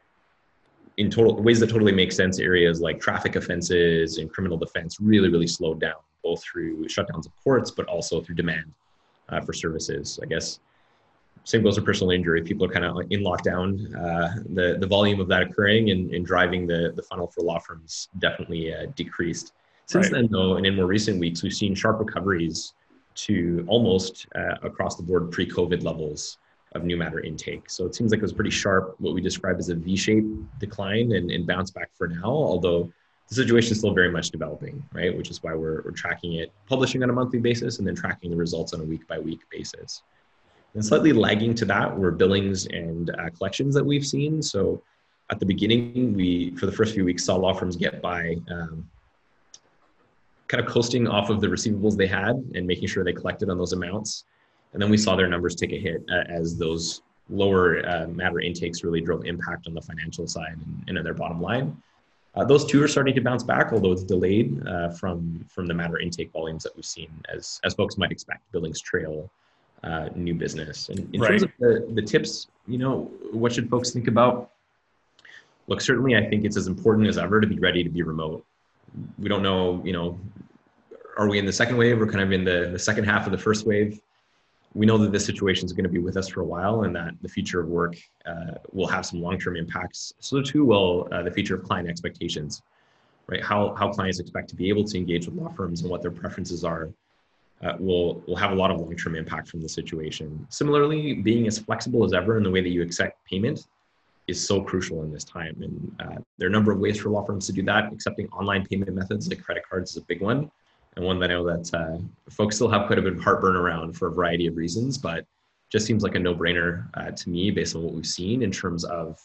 in 0.96 1.10
total 1.10 1.40
ways 1.42 1.60
that 1.60 1.70
totally 1.70 1.92
make 1.92 2.12
sense, 2.12 2.38
areas 2.38 2.80
like 2.80 3.00
traffic 3.00 3.36
offenses 3.36 4.18
and 4.18 4.30
criminal 4.32 4.56
defense 4.56 4.98
really, 5.00 5.28
really 5.28 5.46
slowed 5.46 5.80
down, 5.80 5.94
both 6.22 6.42
through 6.42 6.84
shutdowns 6.86 7.26
of 7.26 7.32
courts, 7.42 7.70
but 7.70 7.86
also 7.86 8.20
through 8.20 8.34
demand 8.34 8.72
uh, 9.28 9.40
for 9.40 9.52
services. 9.52 10.18
I 10.22 10.26
guess 10.26 10.60
same 11.44 11.62
goes 11.62 11.76
for 11.76 11.82
personal 11.82 12.10
injury. 12.10 12.42
People 12.42 12.66
are 12.66 12.72
kind 12.72 12.84
of 12.84 13.00
in 13.10 13.22
lockdown. 13.22 13.94
Uh, 13.94 14.42
the 14.50 14.76
the 14.78 14.86
volume 14.86 15.20
of 15.20 15.28
that 15.28 15.42
occurring 15.42 15.90
and, 15.90 16.12
and 16.12 16.26
driving 16.26 16.66
the 16.66 16.92
the 16.94 17.02
funnel 17.02 17.28
for 17.28 17.42
law 17.42 17.58
firms 17.58 18.08
definitely 18.18 18.74
uh, 18.74 18.86
decreased. 18.94 19.52
Since 19.86 20.06
right. 20.06 20.12
then, 20.12 20.28
though, 20.30 20.56
and 20.56 20.66
in 20.66 20.76
more 20.76 20.86
recent 20.86 21.18
weeks, 21.18 21.42
we've 21.42 21.54
seen 21.54 21.74
sharp 21.74 21.98
recoveries 21.98 22.74
to 23.26 23.64
almost 23.66 24.26
uh, 24.34 24.56
across 24.62 24.96
the 24.96 25.02
board 25.02 25.30
pre-COVID 25.30 25.82
levels 25.82 26.38
of 26.74 26.84
new 26.84 26.96
matter 26.96 27.20
intake. 27.20 27.68
So 27.68 27.84
it 27.84 27.94
seems 27.94 28.10
like 28.10 28.18
it 28.18 28.22
was 28.22 28.32
pretty 28.32 28.50
sharp, 28.50 28.94
what 28.98 29.14
we 29.14 29.20
describe 29.20 29.58
as 29.58 29.68
a 29.68 29.74
V-shaped 29.74 30.58
decline 30.60 31.12
and, 31.12 31.30
and 31.30 31.46
bounce 31.46 31.70
back 31.70 31.90
for 31.98 32.06
now, 32.08 32.30
although 32.30 32.92
the 33.28 33.34
situation 33.34 33.72
is 33.72 33.78
still 33.78 33.94
very 33.94 34.10
much 34.10 34.30
developing, 34.30 34.82
right? 34.92 35.16
Which 35.16 35.30
is 35.30 35.42
why 35.42 35.54
we're, 35.54 35.82
we're 35.82 35.90
tracking 35.92 36.34
it, 36.34 36.52
publishing 36.66 37.02
on 37.02 37.10
a 37.10 37.12
monthly 37.12 37.40
basis, 37.40 37.78
and 37.78 37.86
then 37.86 37.94
tracking 37.94 38.30
the 38.30 38.36
results 38.36 38.72
on 38.72 38.80
a 38.80 38.84
week 38.84 39.06
by 39.08 39.18
week 39.18 39.40
basis. 39.50 40.02
And 40.74 40.84
slightly 40.84 41.12
lagging 41.12 41.54
to 41.56 41.64
that 41.66 41.96
were 41.96 42.12
billings 42.12 42.66
and 42.66 43.10
uh, 43.10 43.30
collections 43.36 43.74
that 43.74 43.84
we've 43.84 44.06
seen. 44.06 44.40
So 44.40 44.82
at 45.30 45.40
the 45.40 45.46
beginning, 45.46 46.14
we, 46.14 46.54
for 46.56 46.66
the 46.66 46.72
first 46.72 46.94
few 46.94 47.04
weeks, 47.04 47.24
saw 47.24 47.36
law 47.36 47.52
firms 47.52 47.76
get 47.76 48.00
by 48.00 48.36
um, 48.50 48.88
kind 50.50 50.62
of 50.62 50.68
coasting 50.68 51.06
off 51.06 51.30
of 51.30 51.40
the 51.40 51.46
receivables 51.46 51.96
they 51.96 52.08
had 52.08 52.34
and 52.56 52.66
making 52.66 52.88
sure 52.88 53.04
they 53.04 53.12
collected 53.12 53.48
on 53.48 53.56
those 53.56 53.72
amounts. 53.72 54.24
And 54.72 54.82
then 54.82 54.90
we 54.90 54.96
saw 54.96 55.14
their 55.14 55.28
numbers 55.28 55.54
take 55.54 55.72
a 55.72 55.78
hit 55.78 56.04
uh, 56.10 56.24
as 56.28 56.58
those 56.58 57.02
lower 57.28 57.86
uh, 57.86 58.08
matter 58.08 58.40
intakes 58.40 58.82
really 58.82 59.00
drove 59.00 59.24
impact 59.24 59.68
on 59.68 59.74
the 59.74 59.80
financial 59.80 60.26
side 60.26 60.58
and, 60.66 60.84
and 60.88 60.98
on 60.98 61.04
their 61.04 61.14
bottom 61.14 61.40
line. 61.40 61.80
Uh, 62.34 62.44
those 62.44 62.64
two 62.64 62.82
are 62.82 62.88
starting 62.88 63.14
to 63.14 63.20
bounce 63.20 63.44
back, 63.44 63.72
although 63.72 63.92
it's 63.92 64.02
delayed 64.02 64.60
uh, 64.66 64.90
from 64.90 65.44
from 65.48 65.66
the 65.66 65.74
matter 65.74 65.98
intake 65.98 66.30
volumes 66.32 66.62
that 66.62 66.74
we've 66.76 66.84
seen, 66.84 67.10
as 67.32 67.60
as 67.64 67.74
folks 67.74 67.96
might 67.98 68.12
expect. 68.12 68.40
Billings 68.52 68.80
trail 68.80 69.28
uh, 69.82 70.08
new 70.14 70.34
business. 70.34 70.90
And 70.90 71.12
in 71.12 71.20
right. 71.20 71.30
terms 71.30 71.42
of 71.42 71.50
the, 71.58 71.88
the 71.92 72.02
tips, 72.02 72.46
you 72.68 72.78
know, 72.78 73.10
what 73.32 73.52
should 73.52 73.68
folks 73.68 73.90
think 73.90 74.06
about? 74.06 74.50
Look, 75.66 75.80
certainly, 75.80 76.16
I 76.16 76.28
think 76.28 76.44
it's 76.44 76.56
as 76.56 76.68
important 76.68 77.08
as 77.08 77.18
ever 77.18 77.40
to 77.40 77.46
be 77.46 77.58
ready 77.58 77.82
to 77.82 77.90
be 77.90 78.02
remote 78.02 78.44
we 79.18 79.28
don't 79.28 79.42
know, 79.42 79.82
you 79.84 79.92
know, 79.92 80.18
are 81.16 81.28
we 81.28 81.38
in 81.38 81.44
the 81.44 81.52
second 81.52 81.76
wave 81.76 82.00
or 82.00 82.06
kind 82.06 82.22
of 82.22 82.32
in 82.32 82.44
the, 82.44 82.70
the 82.72 82.78
second 82.78 83.04
half 83.04 83.26
of 83.26 83.32
the 83.32 83.38
first 83.38 83.66
wave? 83.66 84.00
We 84.74 84.86
know 84.86 84.98
that 84.98 85.10
this 85.10 85.24
situation 85.24 85.66
is 85.66 85.72
going 85.72 85.84
to 85.84 85.90
be 85.90 85.98
with 85.98 86.16
us 86.16 86.28
for 86.28 86.42
a 86.42 86.44
while 86.44 86.84
and 86.84 86.94
that 86.94 87.14
the 87.22 87.28
future 87.28 87.60
of 87.60 87.68
work 87.68 87.96
uh, 88.24 88.52
will 88.72 88.86
have 88.86 89.04
some 89.04 89.20
long-term 89.20 89.56
impacts. 89.56 90.12
So 90.20 90.40
too 90.40 90.64
will 90.64 91.08
uh, 91.10 91.22
the 91.22 91.30
future 91.30 91.56
of 91.56 91.64
client 91.64 91.88
expectations, 91.88 92.62
right? 93.26 93.42
How, 93.42 93.74
how 93.74 93.90
clients 93.90 94.20
expect 94.20 94.48
to 94.50 94.56
be 94.56 94.68
able 94.68 94.84
to 94.84 94.96
engage 94.96 95.26
with 95.26 95.34
law 95.34 95.48
firms 95.48 95.82
and 95.82 95.90
what 95.90 96.02
their 96.02 96.12
preferences 96.12 96.64
are 96.64 96.90
uh, 97.62 97.72
will, 97.78 98.22
will 98.26 98.36
have 98.36 98.52
a 98.52 98.54
lot 98.54 98.70
of 98.70 98.80
long-term 98.80 99.16
impact 99.16 99.48
from 99.48 99.60
the 99.60 99.68
situation. 99.68 100.46
Similarly, 100.50 101.14
being 101.14 101.46
as 101.46 101.58
flexible 101.58 102.04
as 102.04 102.12
ever 102.12 102.36
in 102.36 102.44
the 102.44 102.50
way 102.50 102.60
that 102.60 102.70
you 102.70 102.82
accept 102.82 103.22
payment 103.24 103.66
is 104.30 104.44
so 104.44 104.62
crucial 104.62 105.02
in 105.02 105.12
this 105.12 105.24
time. 105.24 105.56
And 105.60 105.96
uh, 106.00 106.18
there 106.38 106.46
are 106.48 106.50
a 106.50 106.52
number 106.52 106.72
of 106.72 106.78
ways 106.78 106.98
for 107.00 107.10
law 107.10 107.24
firms 107.24 107.46
to 107.46 107.52
do 107.52 107.62
that. 107.64 107.92
Accepting 107.92 108.28
online 108.28 108.64
payment 108.64 108.92
methods 108.94 109.28
like 109.28 109.42
credit 109.42 109.64
cards 109.68 109.90
is 109.90 109.96
a 109.98 110.02
big 110.02 110.20
one, 110.22 110.50
and 110.96 111.04
one 111.04 111.18
that 111.20 111.30
I 111.30 111.34
know 111.34 111.44
that 111.46 111.74
uh, 111.74 111.98
folks 112.30 112.56
still 112.56 112.70
have 112.70 112.86
quite 112.86 112.98
a 112.98 113.02
bit 113.02 113.12
of 113.12 113.20
heartburn 113.20 113.56
around 113.56 113.94
for 113.94 114.08
a 114.08 114.12
variety 114.12 114.46
of 114.46 114.56
reasons, 114.56 114.96
but 114.96 115.26
just 115.70 115.86
seems 115.86 116.02
like 116.02 116.14
a 116.16 116.18
no-brainer 116.18 116.88
uh, 116.94 117.10
to 117.12 117.30
me 117.30 117.50
based 117.50 117.76
on 117.76 117.82
what 117.82 117.94
we've 117.94 118.06
seen 118.06 118.42
in 118.42 118.50
terms 118.50 118.84
of 118.84 119.20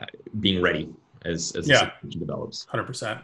uh, 0.00 0.06
being 0.40 0.60
ready 0.62 0.88
as 1.24 1.52
as 1.56 1.68
yeah. 1.68 1.74
the 1.74 1.90
situation 1.90 2.20
develops. 2.20 2.64
Hundred 2.64 2.84
percent. 2.84 3.20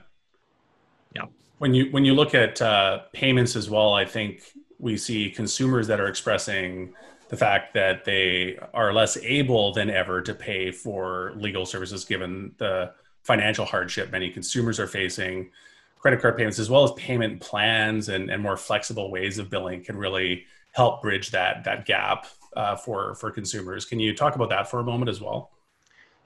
Yeah. 1.15 1.27
When 1.59 1.75
you 1.75 1.91
when 1.91 2.05
you 2.05 2.15
look 2.15 2.35
at 2.35 2.61
uh, 2.61 3.01
payments 3.13 3.57
as 3.57 3.71
well, 3.71 3.95
I 3.95 4.05
think 4.05 4.43
we 4.79 4.97
see 4.97 5.31
consumers 5.31 5.87
that 5.87 6.01
are 6.01 6.09
expressing 6.09 6.93
the 7.29 7.37
fact 7.37 7.75
that 7.75 8.05
they 8.05 8.59
are 8.73 8.93
less 8.93 9.17
able 9.19 9.73
than 9.73 9.91
ever 9.91 10.23
to 10.23 10.35
pay 10.35 10.71
for 10.71 11.33
legal 11.37 11.67
services 11.67 12.05
given 12.05 12.53
the 12.59 12.93
financial 13.25 13.65
hardship 13.65 14.13
many 14.13 14.31
consumers 14.31 14.79
are 14.79 14.87
facing. 14.87 15.51
Credit 15.99 16.21
card 16.21 16.37
payments 16.37 16.59
as 16.59 16.71
well 16.71 16.85
as 16.85 16.93
payment 16.93 17.41
plans 17.41 18.09
and, 18.09 18.31
and 18.31 18.41
more 18.41 18.57
flexible 18.57 19.11
ways 19.11 19.39
of 19.39 19.51
billing 19.51 19.83
can 19.83 19.97
really 19.97 20.45
help 20.73 21.03
bridge 21.03 21.31
that 21.31 21.65
that 21.65 21.87
gap 21.87 22.27
uh, 22.57 22.77
for 22.77 23.15
for 23.17 23.31
consumers. 23.31 23.85
Can 23.85 23.99
you 23.99 24.15
talk 24.15 24.37
about 24.37 24.51
that 24.51 24.71
for 24.71 24.79
a 24.79 24.85
moment 24.85 25.09
as 25.09 25.21
well? 25.21 25.51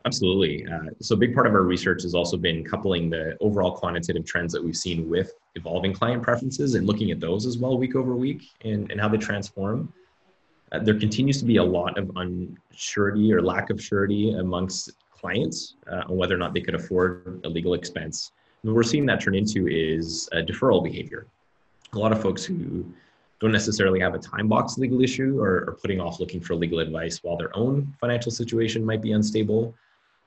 Absolutely. 0.07 0.67
Uh, 0.67 0.91
so 1.01 1.15
a 1.15 1.19
big 1.19 1.35
part 1.35 1.47
of 1.47 1.53
our 1.53 1.63
research 1.63 2.03
has 2.03 2.15
also 2.15 2.37
been 2.37 2.65
coupling 2.65 3.11
the 3.11 3.37
overall 3.41 3.73
quantitative 3.73 4.25
trends 4.25 4.53
that 4.53 4.63
we've 4.63 4.77
seen 4.77 5.09
with 5.09 5.35
evolving 5.57 5.93
client 5.93 6.23
preferences 6.23 6.75
and 6.75 6.87
looking 6.87 7.11
at 7.11 7.21
those 7.21 7.45
as 7.45 7.59
well 7.59 7.77
week 7.77 7.95
over 7.95 8.17
week 8.17 8.51
and, 8.65 8.91
and 8.91 9.01
how 9.01 9.09
they 9.09 9.19
transform 9.19 9.93
uh, 10.73 10.79
there 10.79 10.99
continues 10.99 11.39
to 11.41 11.45
be 11.45 11.57
a 11.57 11.65
lot 11.65 11.99
of 11.99 12.07
unsurety 12.09 13.33
or 13.33 13.43
lack 13.43 13.71
of 13.71 13.83
surety 13.83 14.33
amongst 14.33 14.91
clients 15.11 15.75
uh, 15.91 16.03
on 16.09 16.17
whether 16.17 16.35
or 16.35 16.39
not 16.39 16.55
they 16.55 16.61
could 16.61 16.75
afford 16.75 17.41
a 17.45 17.49
legal 17.49 17.75
expense. 17.75 18.33
And 18.63 18.71
what 18.71 18.77
we're 18.77 18.83
seeing 18.83 19.07
that 19.07 19.21
turn 19.21 19.35
into 19.35 19.69
is 19.69 20.29
a 20.33 20.37
deferral 20.37 20.83
behavior. 20.83 21.27
A 21.93 21.99
lot 21.99 22.13
of 22.13 22.23
folks 22.23 22.45
who 22.45 22.85
don't 23.41 23.53
necessarily 23.53 24.01
have 24.01 24.15
a 24.15 24.19
time 24.19 24.49
box 24.49 24.79
legal 24.79 25.03
issue 25.03 25.41
or 25.41 25.65
are 25.69 25.79
putting 25.81 26.01
off 26.01 26.21
looking 26.21 26.41
for 26.41 26.55
legal 26.55 26.79
advice 26.79 27.23
while 27.23 27.37
their 27.37 27.55
own 27.57 27.93
financial 28.01 28.31
situation 28.31 28.85
might 28.85 29.03
be 29.03 29.13
unstable. 29.13 29.75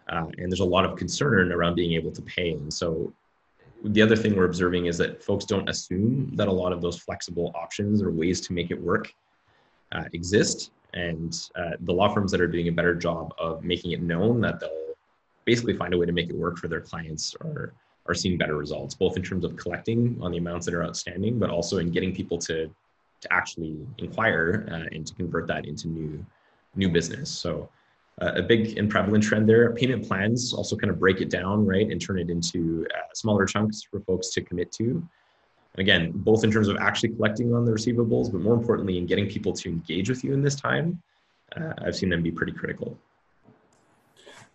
Uh, 0.09 0.25
and 0.37 0.51
there's 0.51 0.59
a 0.59 0.65
lot 0.65 0.83
of 0.83 0.97
concern 0.97 1.51
around 1.51 1.75
being 1.75 1.93
able 1.93 2.11
to 2.11 2.21
pay. 2.23 2.51
And 2.51 2.73
so 2.73 3.13
the 3.85 4.01
other 4.01 4.15
thing 4.15 4.35
we're 4.35 4.45
observing 4.45 4.87
is 4.87 4.97
that 4.97 5.23
folks 5.23 5.45
don't 5.45 5.69
assume 5.69 6.31
that 6.35 6.47
a 6.47 6.51
lot 6.51 6.73
of 6.73 6.81
those 6.81 6.99
flexible 6.99 7.51
options 7.55 8.01
or 8.01 8.11
ways 8.11 8.41
to 8.41 8.53
make 8.53 8.71
it 8.71 8.81
work 8.81 9.13
uh, 9.93 10.05
exist 10.13 10.71
and 10.93 11.49
uh, 11.55 11.71
the 11.81 11.91
law 11.91 12.13
firms 12.13 12.31
that 12.31 12.41
are 12.41 12.47
doing 12.47 12.67
a 12.67 12.71
better 12.71 12.93
job 12.93 13.33
of 13.39 13.63
making 13.63 13.91
it 13.91 14.01
known 14.01 14.41
that 14.41 14.59
they'll 14.59 14.93
basically 15.45 15.75
find 15.75 15.93
a 15.93 15.97
way 15.97 16.05
to 16.05 16.11
make 16.11 16.29
it 16.29 16.35
work 16.35 16.57
for 16.57 16.67
their 16.67 16.81
clients 16.81 17.35
are 17.41 17.73
are 18.05 18.13
seeing 18.13 18.37
better 18.37 18.57
results 18.57 18.93
both 18.93 19.15
in 19.15 19.23
terms 19.23 19.45
of 19.45 19.55
collecting 19.55 20.17
on 20.21 20.31
the 20.31 20.37
amounts 20.37 20.65
that 20.65 20.75
are 20.75 20.83
outstanding 20.83 21.39
but 21.39 21.49
also 21.49 21.77
in 21.77 21.89
getting 21.89 22.13
people 22.13 22.37
to 22.37 22.69
to 23.23 23.33
actually 23.33 23.87
inquire 23.97 24.67
uh, 24.71 24.95
and 24.95 25.07
to 25.07 25.13
convert 25.15 25.47
that 25.47 25.65
into 25.65 25.87
new 25.87 26.23
new 26.75 26.89
business. 26.89 27.29
So 27.29 27.69
uh, 28.21 28.33
a 28.35 28.41
big 28.41 28.77
and 28.77 28.89
prevalent 28.89 29.23
trend 29.23 29.49
there. 29.49 29.73
Payment 29.73 30.07
plans 30.07 30.53
also 30.53 30.75
kind 30.75 30.91
of 30.91 30.99
break 30.99 31.21
it 31.21 31.29
down 31.29 31.65
right 31.65 31.89
and 31.89 31.99
turn 31.99 32.19
it 32.19 32.29
into 32.29 32.85
uh, 32.95 33.13
smaller 33.13 33.45
chunks 33.45 33.81
for 33.81 33.99
folks 34.01 34.29
to 34.31 34.41
commit 34.41 34.71
to 34.73 35.07
and 35.75 35.81
again, 35.81 36.11
both 36.13 36.43
in 36.43 36.51
terms 36.51 36.67
of 36.67 36.77
actually 36.77 37.09
collecting 37.09 37.53
on 37.53 37.65
the 37.65 37.71
receivables, 37.71 38.31
but 38.31 38.41
more 38.41 38.53
importantly, 38.53 38.97
in 38.97 39.05
getting 39.05 39.27
people 39.27 39.53
to 39.53 39.69
engage 39.69 40.09
with 40.09 40.23
you 40.23 40.33
in 40.33 40.41
this 40.41 40.55
time, 40.55 41.01
uh, 41.55 41.73
I've 41.79 41.95
seen 41.95 42.09
them 42.09 42.21
be 42.21 42.31
pretty 42.31 42.51
critical. 42.51 42.97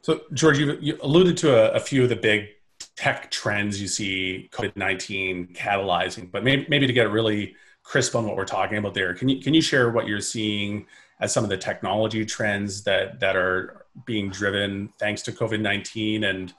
So, 0.03 0.21
George, 0.33 0.59
you, 0.59 0.79
you 0.81 0.99
alluded 1.03 1.37
to 1.39 1.55
a, 1.55 1.77
a, 1.77 1.81
few 1.81 2.05
of 2.05 2.09
the 2.09 2.17
big 2.17 2.49
tech 2.97 3.31
trends 3.31 3.81
you 3.81 3.89
see 3.89 4.49
COVID 4.53 4.77
19 4.77 5.49
catalyzing, 5.55 6.31
but 6.31 6.45
maybe, 6.45 6.67
maybe 6.69 6.87
to 6.87 6.93
get 6.93 7.11
really 7.11 7.57
crisp 7.83 8.15
on 8.15 8.25
what 8.25 8.37
we're 8.37 8.45
talking 8.45 8.79
about 8.79 8.95
there. 8.95 9.13
Can 9.15 9.29
you 9.29 9.41
can 9.41 9.55
you 9.55 9.61
share 9.61 9.91
what 9.91 10.07
you're 10.07 10.21
seeing 10.21 10.87
as 11.21 11.33
some 11.33 11.43
of 11.43 11.51
the 11.51 11.57
technology 11.57 12.25
trends 12.25 12.85
that 12.85 13.19
that 13.21 13.35
are 13.35 13.87
being 14.05 14.31
driven 14.31 14.93
thanks 14.99 15.23
to 15.23 15.33
COVID 15.33 15.61
nineteen, 15.61 16.25
and 16.25 16.53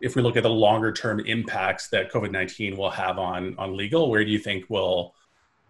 if 0.00 0.16
we 0.16 0.22
look 0.22 0.36
at 0.36 0.42
the 0.42 0.50
longer 0.50 0.92
term 0.92 1.20
impacts 1.20 1.88
that 1.88 2.10
COVID 2.12 2.30
nineteen 2.30 2.76
will 2.76 2.90
have 2.90 3.18
on 3.18 3.54
on 3.58 3.76
legal, 3.76 4.10
where 4.10 4.24
do 4.24 4.30
you 4.30 4.38
think 4.38 4.66
we'll 4.68 5.14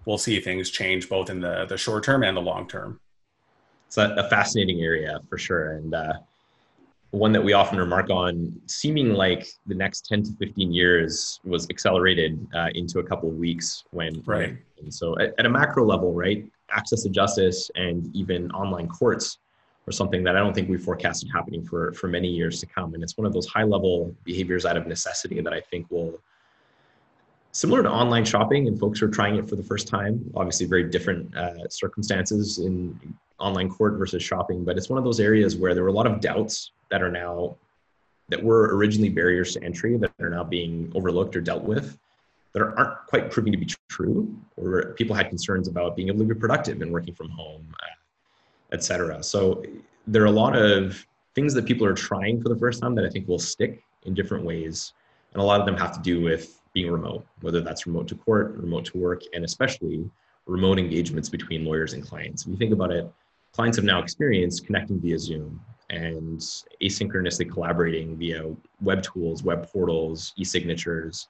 we'll 0.06 0.18
see 0.18 0.40
things 0.40 0.70
change 0.70 1.08
both 1.08 1.30
in 1.30 1.40
the 1.40 1.66
the 1.66 1.76
short 1.76 2.04
term 2.04 2.22
and 2.22 2.36
the 2.36 2.42
long 2.42 2.68
term? 2.68 3.00
It's 3.86 3.98
a, 3.98 4.14
a 4.16 4.28
fascinating 4.28 4.80
area 4.80 5.20
for 5.28 5.38
sure, 5.38 5.72
and. 5.72 5.94
Uh, 5.94 6.12
one 7.14 7.30
that 7.30 7.42
we 7.42 7.52
often 7.52 7.78
remark 7.78 8.10
on, 8.10 8.52
seeming 8.66 9.14
like 9.14 9.46
the 9.66 9.74
next 9.74 10.06
10 10.06 10.24
to 10.24 10.32
15 10.32 10.72
years 10.72 11.40
was 11.44 11.68
accelerated 11.70 12.44
uh, 12.54 12.68
into 12.74 12.98
a 12.98 13.04
couple 13.04 13.28
of 13.28 13.36
weeks 13.36 13.84
when, 13.92 14.20
right. 14.26 14.56
And 14.80 14.92
so 14.92 15.16
at, 15.20 15.32
at, 15.38 15.46
a 15.46 15.48
macro 15.48 15.86
level, 15.86 16.12
right, 16.12 16.44
access 16.70 17.04
to 17.04 17.10
justice 17.10 17.70
and 17.76 18.14
even 18.16 18.50
online 18.50 18.88
courts 18.88 19.38
are 19.86 19.92
something 19.92 20.22
that 20.24 20.36
I 20.36 20.40
don't 20.40 20.54
think 20.54 20.68
we 20.68 20.78
forecasted 20.78 21.30
happening 21.32 21.64
for, 21.64 21.92
for 21.92 22.08
many 22.08 22.28
years 22.28 22.60
to 22.60 22.66
come. 22.66 22.94
And 22.94 23.02
it's 23.02 23.16
one 23.16 23.26
of 23.26 23.32
those 23.32 23.46
high 23.46 23.64
level 23.64 24.14
behaviors 24.24 24.64
out 24.64 24.76
of 24.76 24.86
necessity 24.86 25.40
that 25.40 25.52
I 25.52 25.60
think 25.60 25.90
will, 25.90 26.20
similar 27.52 27.82
to 27.82 27.90
online 27.90 28.24
shopping 28.24 28.66
and 28.66 28.78
folks 28.78 29.00
who 29.00 29.06
are 29.06 29.10
trying 29.10 29.36
it 29.36 29.48
for 29.48 29.56
the 29.56 29.62
first 29.62 29.86
time, 29.86 30.24
obviously 30.34 30.66
very 30.66 30.84
different 30.84 31.34
uh, 31.36 31.68
circumstances 31.68 32.58
in 32.58 32.98
online 33.38 33.68
court 33.68 33.94
versus 33.94 34.22
shopping, 34.22 34.64
but 34.64 34.78
it's 34.78 34.88
one 34.88 34.98
of 34.98 35.04
those 35.04 35.20
areas 35.20 35.56
where 35.56 35.74
there 35.74 35.82
were 35.82 35.90
a 35.90 35.92
lot 35.92 36.06
of 36.06 36.20
doubts 36.20 36.72
that 36.90 37.02
are 37.02 37.10
now 37.10 37.56
that 38.28 38.42
were 38.42 38.74
originally 38.74 39.10
barriers 39.10 39.52
to 39.52 39.62
entry 39.62 39.98
that 39.98 40.10
are 40.18 40.30
now 40.30 40.42
being 40.42 40.90
overlooked 40.94 41.36
or 41.36 41.42
dealt 41.42 41.62
with 41.62 41.98
that 42.54 42.62
aren't 42.62 43.06
quite 43.06 43.30
proving 43.30 43.52
to 43.52 43.58
be 43.58 43.68
true 43.88 44.34
or 44.56 44.94
people 44.94 45.14
had 45.14 45.28
concerns 45.28 45.68
about 45.68 45.94
being 45.94 46.08
able 46.08 46.20
to 46.20 46.24
be 46.24 46.34
productive 46.34 46.80
and 46.80 46.90
working 46.90 47.14
from 47.14 47.28
home 47.28 47.66
uh, 47.82 47.86
et 48.72 48.82
cetera 48.82 49.22
so 49.22 49.62
there 50.06 50.22
are 50.22 50.26
a 50.26 50.30
lot 50.30 50.56
of 50.56 51.06
things 51.34 51.54
that 51.54 51.64
people 51.64 51.86
are 51.86 51.94
trying 51.94 52.40
for 52.40 52.48
the 52.48 52.56
first 52.56 52.80
time 52.80 52.94
that 52.94 53.04
i 53.04 53.08
think 53.08 53.26
will 53.28 53.38
stick 53.38 53.82
in 54.04 54.14
different 54.14 54.44
ways 54.44 54.92
and 55.32 55.42
a 55.42 55.44
lot 55.44 55.60
of 55.60 55.66
them 55.66 55.76
have 55.76 55.92
to 55.92 56.00
do 56.00 56.20
with 56.20 56.60
being 56.72 56.90
remote 56.90 57.26
whether 57.40 57.60
that's 57.60 57.86
remote 57.86 58.08
to 58.08 58.14
court 58.14 58.54
remote 58.56 58.84
to 58.84 58.98
work 58.98 59.22
and 59.32 59.44
especially 59.44 60.08
remote 60.46 60.78
engagements 60.78 61.28
between 61.28 61.64
lawyers 61.64 61.94
and 61.94 62.06
clients 62.06 62.42
if 62.42 62.48
you 62.48 62.56
think 62.56 62.72
about 62.72 62.90
it 62.90 63.10
clients 63.52 63.76
have 63.76 63.84
now 63.84 64.00
experienced 64.00 64.66
connecting 64.66 65.00
via 65.00 65.18
zoom 65.18 65.60
and 65.90 66.40
asynchronously 66.82 67.50
collaborating 67.50 68.16
via 68.16 68.54
web 68.80 69.02
tools, 69.02 69.42
web 69.42 69.68
portals, 69.70 70.32
e-signatures? 70.36 71.28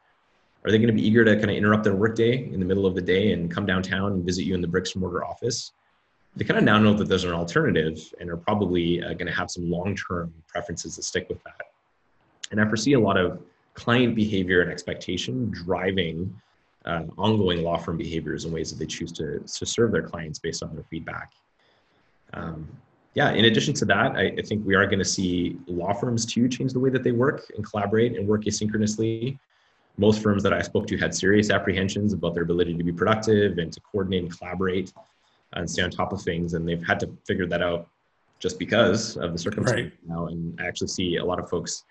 Are 0.64 0.70
they 0.70 0.78
going 0.78 0.88
to 0.88 0.94
be 0.94 1.06
eager 1.06 1.24
to 1.24 1.34
kind 1.34 1.50
of 1.50 1.56
interrupt 1.56 1.84
their 1.84 1.96
workday 1.96 2.50
in 2.50 2.58
the 2.58 2.66
middle 2.66 2.86
of 2.86 2.94
the 2.94 3.02
day 3.02 3.32
and 3.32 3.50
come 3.50 3.66
downtown 3.66 4.12
and 4.12 4.24
visit 4.24 4.44
you 4.44 4.54
in 4.54 4.60
the 4.60 4.68
bricks 4.68 4.92
and 4.92 5.02
mortar 5.02 5.24
office? 5.24 5.72
They 6.36 6.44
kind 6.44 6.58
of 6.58 6.64
now 6.64 6.78
know 6.78 6.94
that 6.94 7.08
there's 7.08 7.24
an 7.24 7.32
alternative 7.32 7.98
and 8.20 8.28
are 8.28 8.36
probably 8.36 9.02
uh, 9.02 9.14
going 9.14 9.26
to 9.26 9.32
have 9.32 9.50
some 9.50 9.70
long-term 9.70 10.32
preferences 10.48 10.96
that 10.96 11.02
stick 11.04 11.28
with 11.28 11.42
that. 11.44 11.60
And 12.50 12.60
I 12.60 12.66
foresee 12.66 12.94
a 12.94 13.00
lot 13.00 13.16
of 13.16 13.40
client 13.74 14.14
behavior 14.14 14.62
and 14.62 14.70
expectation 14.70 15.50
driving 15.50 16.34
uh, 16.84 17.02
ongoing 17.16 17.62
law 17.62 17.78
firm 17.78 17.96
behaviors 17.96 18.44
in 18.44 18.52
ways 18.52 18.70
that 18.70 18.78
they 18.78 18.86
choose 18.86 19.12
to, 19.12 19.38
to 19.40 19.66
serve 19.66 19.92
their 19.92 20.02
clients 20.02 20.38
based 20.38 20.62
on 20.62 20.74
their 20.74 20.84
feedback. 20.84 21.32
Um, 22.34 22.68
yeah, 23.14 23.30
in 23.30 23.44
addition 23.44 23.74
to 23.74 23.84
that, 23.86 24.16
I, 24.16 24.34
I 24.36 24.42
think 24.42 24.66
we 24.66 24.74
are 24.74 24.86
going 24.86 24.98
to 24.98 25.04
see 25.04 25.56
law 25.66 25.92
firms 25.92 26.26
too 26.26 26.48
change 26.48 26.72
the 26.72 26.80
way 26.80 26.90
that 26.90 27.04
they 27.04 27.12
work 27.12 27.50
and 27.56 27.64
collaborate 27.64 28.16
and 28.16 28.26
work 28.26 28.44
asynchronously. 28.44 29.38
Most 29.96 30.20
firms 30.20 30.42
that 30.42 30.52
I 30.52 30.60
spoke 30.62 30.88
to 30.88 30.96
had 30.96 31.14
serious 31.14 31.50
apprehensions 31.50 32.12
about 32.12 32.34
their 32.34 32.42
ability 32.42 32.76
to 32.76 32.82
be 32.82 32.92
productive 32.92 33.58
and 33.58 33.72
to 33.72 33.80
coordinate 33.80 34.24
and 34.24 34.36
collaborate 34.36 34.92
and 35.54 35.68
stay 35.68 35.82
on 35.82 35.90
top 35.90 36.12
of 36.12 36.22
things. 36.22 36.54
And 36.54 36.68
they've 36.68 36.84
had 36.84 37.00
to 37.00 37.10
figure 37.26 37.46
that 37.46 37.62
out 37.62 37.88
just 38.38 38.58
because 38.58 39.16
of 39.16 39.32
the 39.32 39.38
circumstance 39.38 39.92
right. 39.92 40.08
now. 40.08 40.26
And 40.26 40.58
I 40.60 40.66
actually 40.66 40.88
see 40.88 41.16
a 41.16 41.24
lot 41.24 41.38
of 41.38 41.48
folks 41.48 41.84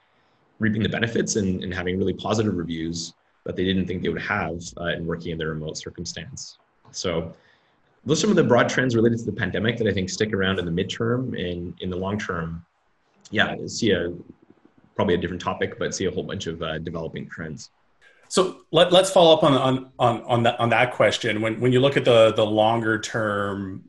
reaping 0.60 0.84
the 0.84 0.90
benefits 0.90 1.36
and, 1.36 1.64
and 1.64 1.74
having 1.74 1.98
really 1.98 2.14
positive 2.14 2.56
reviews 2.56 3.14
that 3.46 3.56
they 3.56 3.64
didn't 3.64 3.88
think 3.88 4.04
they 4.04 4.10
would 4.10 4.22
have 4.22 4.62
uh, 4.80 4.86
in 4.86 5.06
working 5.06 5.32
in 5.32 5.38
their 5.38 5.50
remote 5.50 5.78
circumstance. 5.78 6.58
So 6.92 7.34
those 8.06 8.20
are 8.20 8.22
some 8.22 8.30
of 8.30 8.36
the 8.36 8.44
broad 8.44 8.70
trends 8.70 8.96
related 8.96 9.20
to 9.20 9.26
the 9.26 9.32
pandemic 9.32 9.78
that 9.78 9.88
I 9.88 9.94
think 9.94 10.10
stick 10.10 10.34
around 10.34 10.60
in 10.60 10.66
the 10.66 10.72
midterm 10.72 11.40
and 11.40 11.74
in 11.80 11.90
the 11.90 11.98
long 11.98 12.20
term. 12.20 12.66
Yeah, 13.32 13.56
see 13.68 13.92
a 13.92 14.14
probably 14.96 15.16
a 15.16 15.18
different 15.18 15.42
topic, 15.42 15.80
but 15.80 15.96
see 15.96 16.06
a 16.06 16.12
whole 16.12 16.24
bunch 16.24 16.48
of 16.48 16.62
uh, 16.62 16.78
developing 16.78 17.28
trends. 17.28 17.72
So 18.34 18.62
let, 18.72 18.92
let's 18.92 19.12
follow 19.12 19.32
up 19.38 19.44
on, 19.44 19.54
on, 19.54 19.92
on, 20.00 20.24
on, 20.24 20.42
that, 20.42 20.60
on 20.60 20.70
that 20.70 20.94
question. 20.94 21.40
When, 21.40 21.60
when 21.60 21.72
you 21.72 21.80
look 21.80 21.98
at 21.98 22.04
the, 22.04 22.34
the 22.34 22.44
longer 22.44 22.98
term 22.98 23.88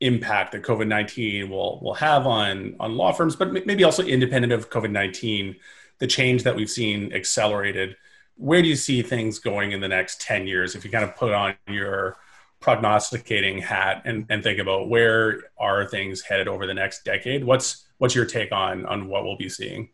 impact 0.00 0.52
that 0.52 0.62
COVID-19 0.62 1.48
will, 1.48 1.80
will 1.80 1.94
have 1.94 2.26
on, 2.26 2.76
on 2.78 2.98
law 2.98 3.10
firms, 3.10 3.36
but 3.36 3.50
maybe 3.64 3.84
also 3.84 4.02
independent 4.02 4.52
of 4.52 4.68
COVID-19, 4.68 5.56
the 5.96 6.06
change 6.06 6.42
that 6.42 6.56
we've 6.56 6.68
seen 6.68 7.10
accelerated, 7.14 7.96
where 8.36 8.60
do 8.60 8.68
you 8.68 8.76
see 8.76 9.00
things 9.00 9.38
going 9.38 9.72
in 9.72 9.80
the 9.80 9.88
next 9.88 10.20
10 10.20 10.46
years? 10.46 10.74
If 10.74 10.84
you 10.84 10.90
kind 10.90 11.04
of 11.04 11.16
put 11.16 11.32
on 11.32 11.54
your 11.68 12.18
prognosticating 12.60 13.62
hat 13.62 14.02
and, 14.04 14.26
and 14.28 14.42
think 14.42 14.58
about 14.58 14.90
where 14.90 15.44
are 15.58 15.86
things 15.86 16.20
headed 16.20 16.48
over 16.48 16.66
the 16.66 16.74
next 16.74 17.04
decade 17.04 17.44
what's 17.44 17.86
what's 17.98 18.16
your 18.16 18.24
take 18.24 18.50
on 18.50 18.84
on 18.86 19.06
what 19.06 19.22
we'll 19.22 19.36
be 19.36 19.48
seeing 19.48 19.88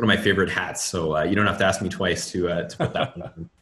one 0.00 0.10
of 0.10 0.16
my 0.16 0.22
favorite 0.22 0.48
hats. 0.48 0.82
So 0.82 1.16
uh, 1.16 1.24
you 1.24 1.34
don't 1.34 1.46
have 1.46 1.58
to 1.58 1.64
ask 1.66 1.82
me 1.82 1.90
twice 1.90 2.30
to 2.32 2.48
uh, 2.48 2.68
to 2.68 2.76
put 2.76 2.92
that 2.94 3.16
one 3.16 3.26
on. 3.28 3.50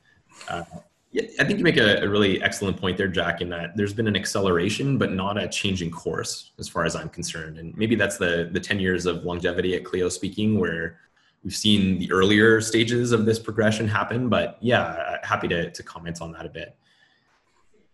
Uh, 0.49 0.63
yeah, 1.11 1.23
i 1.41 1.45
think 1.45 1.59
you 1.59 1.65
make 1.65 1.79
a, 1.79 2.01
a, 2.01 2.09
really 2.09 2.41
excellent 2.41 2.77
point 2.77 2.97
there 2.97 3.09
jack 3.09 3.41
in 3.41 3.49
that 3.49 3.77
there's 3.77 3.93
been 3.93 4.07
an 4.07 4.15
acceleration 4.15 4.97
but 4.97 5.11
not 5.11 5.37
a 5.37 5.49
changing 5.49 5.91
course 5.91 6.53
as 6.61 6.69
far 6.69 6.85
as 6.85 6.95
i'm 6.95 7.09
concerned. 7.09 7.59
And 7.59 7.77
maybe 7.77 7.97
that's 7.97 8.19
the 8.19 8.49
the 8.53 8.61
10 8.61 8.79
years 8.79 9.05
of 9.05 9.25
longevity 9.25 9.75
at 9.75 9.85
clio 9.85 10.09
speaking 10.09 10.61
where 10.61 11.01
we've 11.43 11.57
seen 11.57 11.99
the 11.99 12.11
earlier 12.13 12.61
stages 12.61 13.11
of 13.11 13.27
this 13.27 13.41
progression 13.41 13.89
happen. 13.89 14.29
But 14.29 14.59
yeah 14.61 15.19
happy 15.25 15.49
to, 15.49 15.73
to 15.73 15.83
comment 15.83 16.23
on 16.23 16.31
that 16.33 16.47
a 16.47 16.51
bit. 16.51 16.77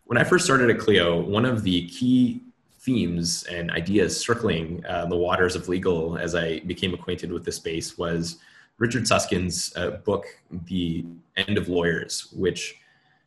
When 0.05 0.19
I 0.19 0.25
first 0.25 0.45
started 0.45 0.69
at 0.69 0.79
Clio, 0.79 1.19
one 1.19 1.47
of 1.47 1.63
the 1.63 1.89
key 1.89 2.43
themes 2.85 3.45
and 3.45 3.71
ideas 3.71 4.21
circling 4.21 4.85
uh, 4.87 5.07
the 5.07 5.17
waters 5.17 5.57
of 5.57 5.69
legal 5.69 6.19
as 6.19 6.35
I 6.35 6.61
became 6.61 6.93
acquainted 6.93 7.33
with 7.33 7.45
the 7.45 7.53
space 7.53 7.97
was 7.97 8.39
Richard 8.79 9.07
Susskind's 9.07 9.75
uh, 9.77 9.93
book, 10.05 10.27
The 10.67 11.05
End 11.37 11.57
of 11.57 11.69
Lawyers, 11.69 12.33
which 12.37 12.77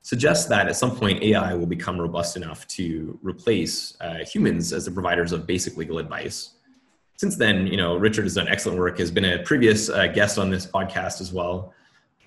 suggests 0.02 0.46
that 0.46 0.68
at 0.68 0.76
some 0.76 0.96
point 0.96 1.24
AI 1.24 1.54
will 1.56 1.66
become 1.66 2.00
robust 2.00 2.38
enough 2.38 2.68
to 2.68 3.18
replace 3.24 3.98
uh, 4.00 4.26
humans 4.26 4.74
as 4.74 4.86
the 4.86 4.92
providers 4.92 5.32
of 5.32 5.48
basic 5.48 5.76
legal 5.76 5.98
advice. 5.98 6.52
Since 7.16 7.36
then, 7.38 7.66
you 7.66 7.78
know, 7.78 7.98
Richard 7.98 8.26
has 8.26 8.36
done 8.36 8.48
excellent 8.48 8.78
work, 8.78 9.00
has 9.00 9.10
been 9.10 9.26
a 9.26 9.40
previous 9.40 9.90
uh, 9.90 10.08
guest 10.08 10.38
on 10.38 10.52
this 10.52 10.68
podcast 10.68 11.20
as 11.20 11.34
well 11.34 11.74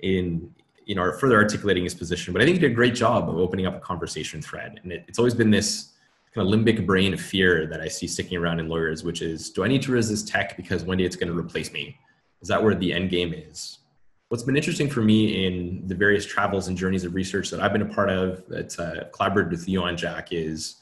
in 0.02 0.52
you 0.84 0.96
know, 0.96 1.12
further 1.12 1.36
articulating 1.36 1.84
his 1.84 1.94
position. 1.94 2.32
But 2.32 2.42
I 2.42 2.44
think 2.44 2.56
he 2.56 2.60
did 2.60 2.72
a 2.72 2.74
great 2.74 2.96
job 2.96 3.28
of 3.28 3.36
opening 3.36 3.64
up 3.64 3.76
a 3.76 3.78
conversation 3.78 4.42
thread. 4.42 4.80
And 4.82 4.90
it, 4.90 5.04
it's 5.06 5.20
always 5.20 5.34
been 5.34 5.50
this 5.50 5.89
kind 6.34 6.46
of 6.46 6.54
limbic 6.54 6.86
brain 6.86 7.16
fear 7.16 7.66
that 7.66 7.80
I 7.80 7.88
see 7.88 8.06
sticking 8.06 8.38
around 8.38 8.60
in 8.60 8.68
lawyers, 8.68 9.02
which 9.02 9.20
is, 9.20 9.50
do 9.50 9.64
I 9.64 9.68
need 9.68 9.82
to 9.82 9.92
resist 9.92 10.28
tech 10.28 10.56
because 10.56 10.84
one 10.84 10.98
day 10.98 11.04
it's 11.04 11.16
going 11.16 11.32
to 11.32 11.38
replace 11.38 11.72
me? 11.72 11.98
Is 12.40 12.48
that 12.48 12.62
where 12.62 12.74
the 12.74 12.92
end 12.92 13.10
game 13.10 13.34
is? 13.34 13.78
What's 14.28 14.44
been 14.44 14.56
interesting 14.56 14.88
for 14.88 15.00
me 15.00 15.46
in 15.46 15.86
the 15.88 15.94
various 15.94 16.24
travels 16.24 16.68
and 16.68 16.76
journeys 16.76 17.04
of 17.04 17.14
research 17.14 17.50
that 17.50 17.60
I've 17.60 17.72
been 17.72 17.82
a 17.82 17.92
part 17.92 18.10
of, 18.10 18.44
that's 18.48 18.78
uh, 18.78 19.08
collaborated 19.12 19.50
with 19.50 19.68
you 19.68 19.82
on 19.82 19.96
Jack, 19.96 20.28
is 20.32 20.76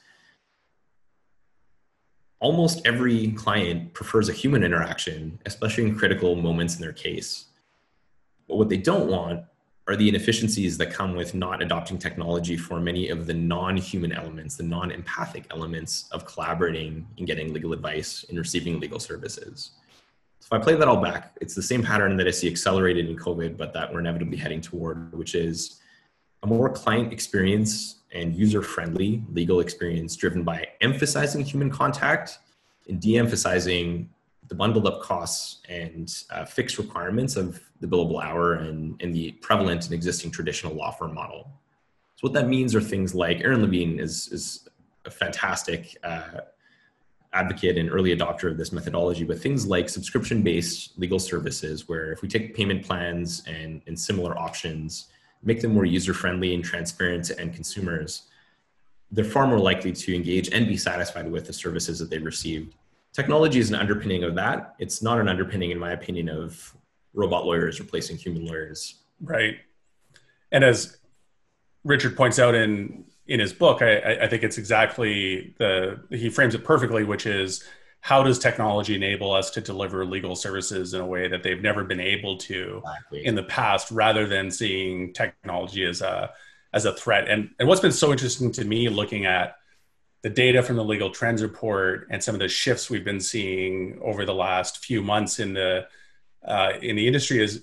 almost 2.40 2.86
every 2.86 3.32
client 3.32 3.94
prefers 3.94 4.28
a 4.28 4.34
human 4.34 4.62
interaction, 4.62 5.40
especially 5.46 5.84
in 5.84 5.96
critical 5.96 6.36
moments 6.36 6.76
in 6.76 6.82
their 6.82 6.92
case. 6.92 7.46
But 8.46 8.58
what 8.58 8.68
they 8.68 8.76
don't 8.76 9.08
want 9.08 9.44
are 9.88 9.96
the 9.96 10.08
inefficiencies 10.08 10.76
that 10.76 10.92
come 10.92 11.16
with 11.16 11.34
not 11.34 11.62
adopting 11.62 11.98
technology 11.98 12.58
for 12.58 12.78
many 12.78 13.08
of 13.08 13.26
the 13.26 13.32
non-human 13.32 14.12
elements, 14.12 14.54
the 14.54 14.62
non-empathic 14.62 15.46
elements 15.50 16.08
of 16.12 16.26
collaborating 16.26 17.06
and 17.16 17.26
getting 17.26 17.54
legal 17.54 17.72
advice 17.72 18.26
and 18.28 18.38
receiving 18.38 18.78
legal 18.78 19.00
services. 19.00 19.70
So 20.40 20.54
if 20.54 20.60
I 20.60 20.62
play 20.62 20.74
that 20.74 20.86
all 20.86 21.00
back, 21.00 21.36
it's 21.40 21.54
the 21.54 21.62
same 21.62 21.82
pattern 21.82 22.18
that 22.18 22.28
I 22.28 22.30
see 22.30 22.48
accelerated 22.48 23.08
in 23.08 23.16
COVID, 23.16 23.56
but 23.56 23.72
that 23.72 23.90
we're 23.90 24.00
inevitably 24.00 24.36
heading 24.36 24.60
toward, 24.60 25.16
which 25.16 25.34
is 25.34 25.80
a 26.42 26.46
more 26.46 26.68
client 26.68 27.10
experience 27.10 28.00
and 28.12 28.36
user-friendly 28.36 29.24
legal 29.32 29.60
experience 29.60 30.14
driven 30.16 30.44
by 30.44 30.66
emphasizing 30.82 31.42
human 31.42 31.70
contact 31.70 32.38
and 32.88 33.00
de-emphasizing 33.00 34.10
the 34.48 34.54
bundled 34.54 34.86
up 34.86 35.02
costs 35.02 35.60
and 35.68 36.24
uh, 36.30 36.44
fixed 36.44 36.78
requirements 36.78 37.36
of 37.36 37.60
the 37.80 37.86
billable 37.86 38.22
hour 38.22 38.54
and, 38.54 39.00
and 39.02 39.14
the 39.14 39.32
prevalent 39.32 39.84
and 39.84 39.94
existing 39.94 40.30
traditional 40.30 40.74
law 40.74 40.90
firm 40.90 41.14
model. 41.14 41.50
So 42.16 42.22
what 42.22 42.32
that 42.32 42.48
means 42.48 42.74
are 42.74 42.80
things 42.80 43.14
like 43.14 43.40
Erin 43.40 43.62
Levine 43.62 44.00
is, 44.00 44.28
is 44.32 44.68
a 45.04 45.10
fantastic 45.10 45.96
uh, 46.02 46.40
advocate 47.32 47.76
and 47.76 47.90
early 47.90 48.16
adopter 48.16 48.50
of 48.50 48.56
this 48.56 48.72
methodology, 48.72 49.22
but 49.22 49.38
things 49.38 49.66
like 49.66 49.88
subscription-based 49.88 50.98
legal 50.98 51.18
services, 51.18 51.88
where 51.88 52.10
if 52.10 52.22
we 52.22 52.28
take 52.28 52.56
payment 52.56 52.84
plans 52.84 53.42
and, 53.46 53.82
and 53.86 53.98
similar 53.98 54.36
options 54.38 55.08
make 55.42 55.60
them 55.60 55.72
more 55.72 55.84
user 55.84 56.14
friendly 56.14 56.54
and 56.54 56.64
transparent 56.64 57.24
to 57.26 57.38
end 57.38 57.54
consumers, 57.54 58.22
they're 59.12 59.24
far 59.24 59.46
more 59.46 59.60
likely 59.60 59.92
to 59.92 60.14
engage 60.14 60.48
and 60.52 60.66
be 60.66 60.76
satisfied 60.76 61.30
with 61.30 61.46
the 61.46 61.52
services 61.52 61.98
that 61.98 62.10
they've 62.10 62.24
received. 62.24 62.74
Technology 63.18 63.58
is 63.58 63.68
an 63.68 63.74
underpinning 63.74 64.22
of 64.22 64.36
that. 64.36 64.76
It's 64.78 65.02
not 65.02 65.18
an 65.18 65.26
underpinning, 65.26 65.72
in 65.72 65.78
my 65.80 65.90
opinion, 65.90 66.28
of 66.28 66.72
robot 67.14 67.44
lawyers 67.44 67.80
replacing 67.80 68.16
human 68.16 68.46
lawyers. 68.46 69.02
Right. 69.20 69.56
And 70.52 70.62
as 70.62 70.98
Richard 71.82 72.16
points 72.16 72.38
out 72.38 72.54
in 72.54 73.06
in 73.26 73.40
his 73.40 73.52
book, 73.52 73.82
I, 73.82 74.20
I 74.22 74.28
think 74.28 74.44
it's 74.44 74.56
exactly 74.56 75.52
the 75.58 75.98
he 76.10 76.30
frames 76.30 76.54
it 76.54 76.62
perfectly, 76.62 77.02
which 77.02 77.26
is 77.26 77.64
how 78.02 78.22
does 78.22 78.38
technology 78.38 78.94
enable 78.94 79.32
us 79.32 79.50
to 79.50 79.60
deliver 79.60 80.04
legal 80.04 80.36
services 80.36 80.94
in 80.94 81.00
a 81.00 81.06
way 81.06 81.26
that 81.26 81.42
they've 81.42 81.60
never 81.60 81.82
been 81.82 81.98
able 81.98 82.36
to 82.36 82.80
exactly. 82.84 83.26
in 83.26 83.34
the 83.34 83.42
past, 83.42 83.90
rather 83.90 84.28
than 84.28 84.48
seeing 84.48 85.12
technology 85.12 85.84
as 85.84 86.02
a 86.02 86.30
as 86.72 86.84
a 86.84 86.94
threat. 86.94 87.26
And 87.26 87.50
and 87.58 87.66
what's 87.66 87.80
been 87.80 87.90
so 87.90 88.12
interesting 88.12 88.52
to 88.52 88.64
me 88.64 88.88
looking 88.88 89.26
at 89.26 89.56
the 90.22 90.30
data 90.30 90.62
from 90.62 90.76
the 90.76 90.84
legal 90.84 91.10
trends 91.10 91.42
report 91.42 92.06
and 92.10 92.22
some 92.22 92.34
of 92.34 92.40
the 92.40 92.48
shifts 92.48 92.90
we've 92.90 93.04
been 93.04 93.20
seeing 93.20 93.98
over 94.02 94.24
the 94.24 94.34
last 94.34 94.84
few 94.84 95.02
months 95.02 95.38
in 95.38 95.54
the 95.54 95.86
uh, 96.44 96.72
in 96.82 96.96
the 96.96 97.06
industry 97.06 97.42
is 97.42 97.62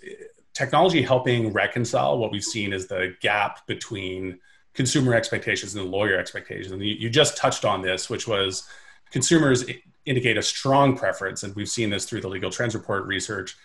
technology 0.54 1.02
helping 1.02 1.52
reconcile 1.52 2.18
what 2.18 2.32
we've 2.32 2.44
seen 2.44 2.74
as 2.74 2.88
the 2.88 3.16
gap 3.22 3.66
between 3.68 4.40
consumer 4.74 5.14
expectations 5.14 5.76
and 5.76 5.86
lawyer 5.90 6.18
expectations. 6.18 6.72
And 6.72 6.82
you, 6.82 6.96
you 6.96 7.10
just 7.10 7.38
touched 7.38 7.66
on 7.66 7.82
this, 7.82 8.10
which 8.10 8.28
was 8.28 8.68
consumers 9.12 9.66
indicate 10.06 10.38
a 10.38 10.44
strong 10.44 10.96
preference, 10.96 11.44
and 11.44 11.56
we've 11.56 11.70
seen 11.70 11.90
this 11.90 12.06
through 12.06 12.22
the 12.22 12.28
legal 12.28 12.52
trends 12.52 12.76
report 12.76 13.06
research, 13.06 13.58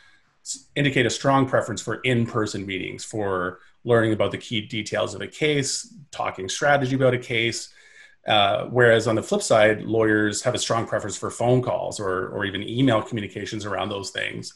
indicate 0.75 1.07
a 1.07 1.11
strong 1.11 1.47
preference 1.47 1.83
for 1.83 1.97
in-person 1.97 2.65
meetings, 2.65 3.05
for 3.05 3.59
learning 3.85 4.13
about 4.13 4.31
the 4.31 4.39
key 4.39 4.63
details 4.63 5.15
of 5.15 5.21
a 5.21 5.27
case, 5.27 5.93
talking 6.11 6.49
strategy 6.49 6.95
about 6.95 7.15
a 7.15 7.19
case. 7.19 7.73
Uh, 8.27 8.67
whereas 8.67 9.07
on 9.07 9.15
the 9.15 9.23
flip 9.23 9.43
side, 9.43 9.83
lawyers 9.83 10.43
have 10.43 10.55
a 10.55 10.59
strong 10.59 10.87
preference 10.87 11.17
for 11.17 11.31
phone 11.31 11.63
calls 11.63 11.99
or, 11.99 12.29
or 12.29 12.45
even 12.45 12.63
email 12.63 13.01
communications 13.03 13.65
around 13.65 13.89
those 13.89 14.11
things. 14.11 14.53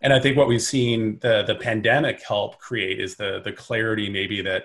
And 0.00 0.12
I 0.12 0.20
think 0.20 0.36
what 0.36 0.48
we've 0.48 0.62
seen 0.62 1.18
the, 1.20 1.44
the 1.44 1.54
pandemic 1.54 2.22
help 2.22 2.58
create 2.58 3.00
is 3.00 3.14
the, 3.16 3.40
the 3.44 3.52
clarity 3.52 4.08
maybe 4.10 4.42
that 4.42 4.64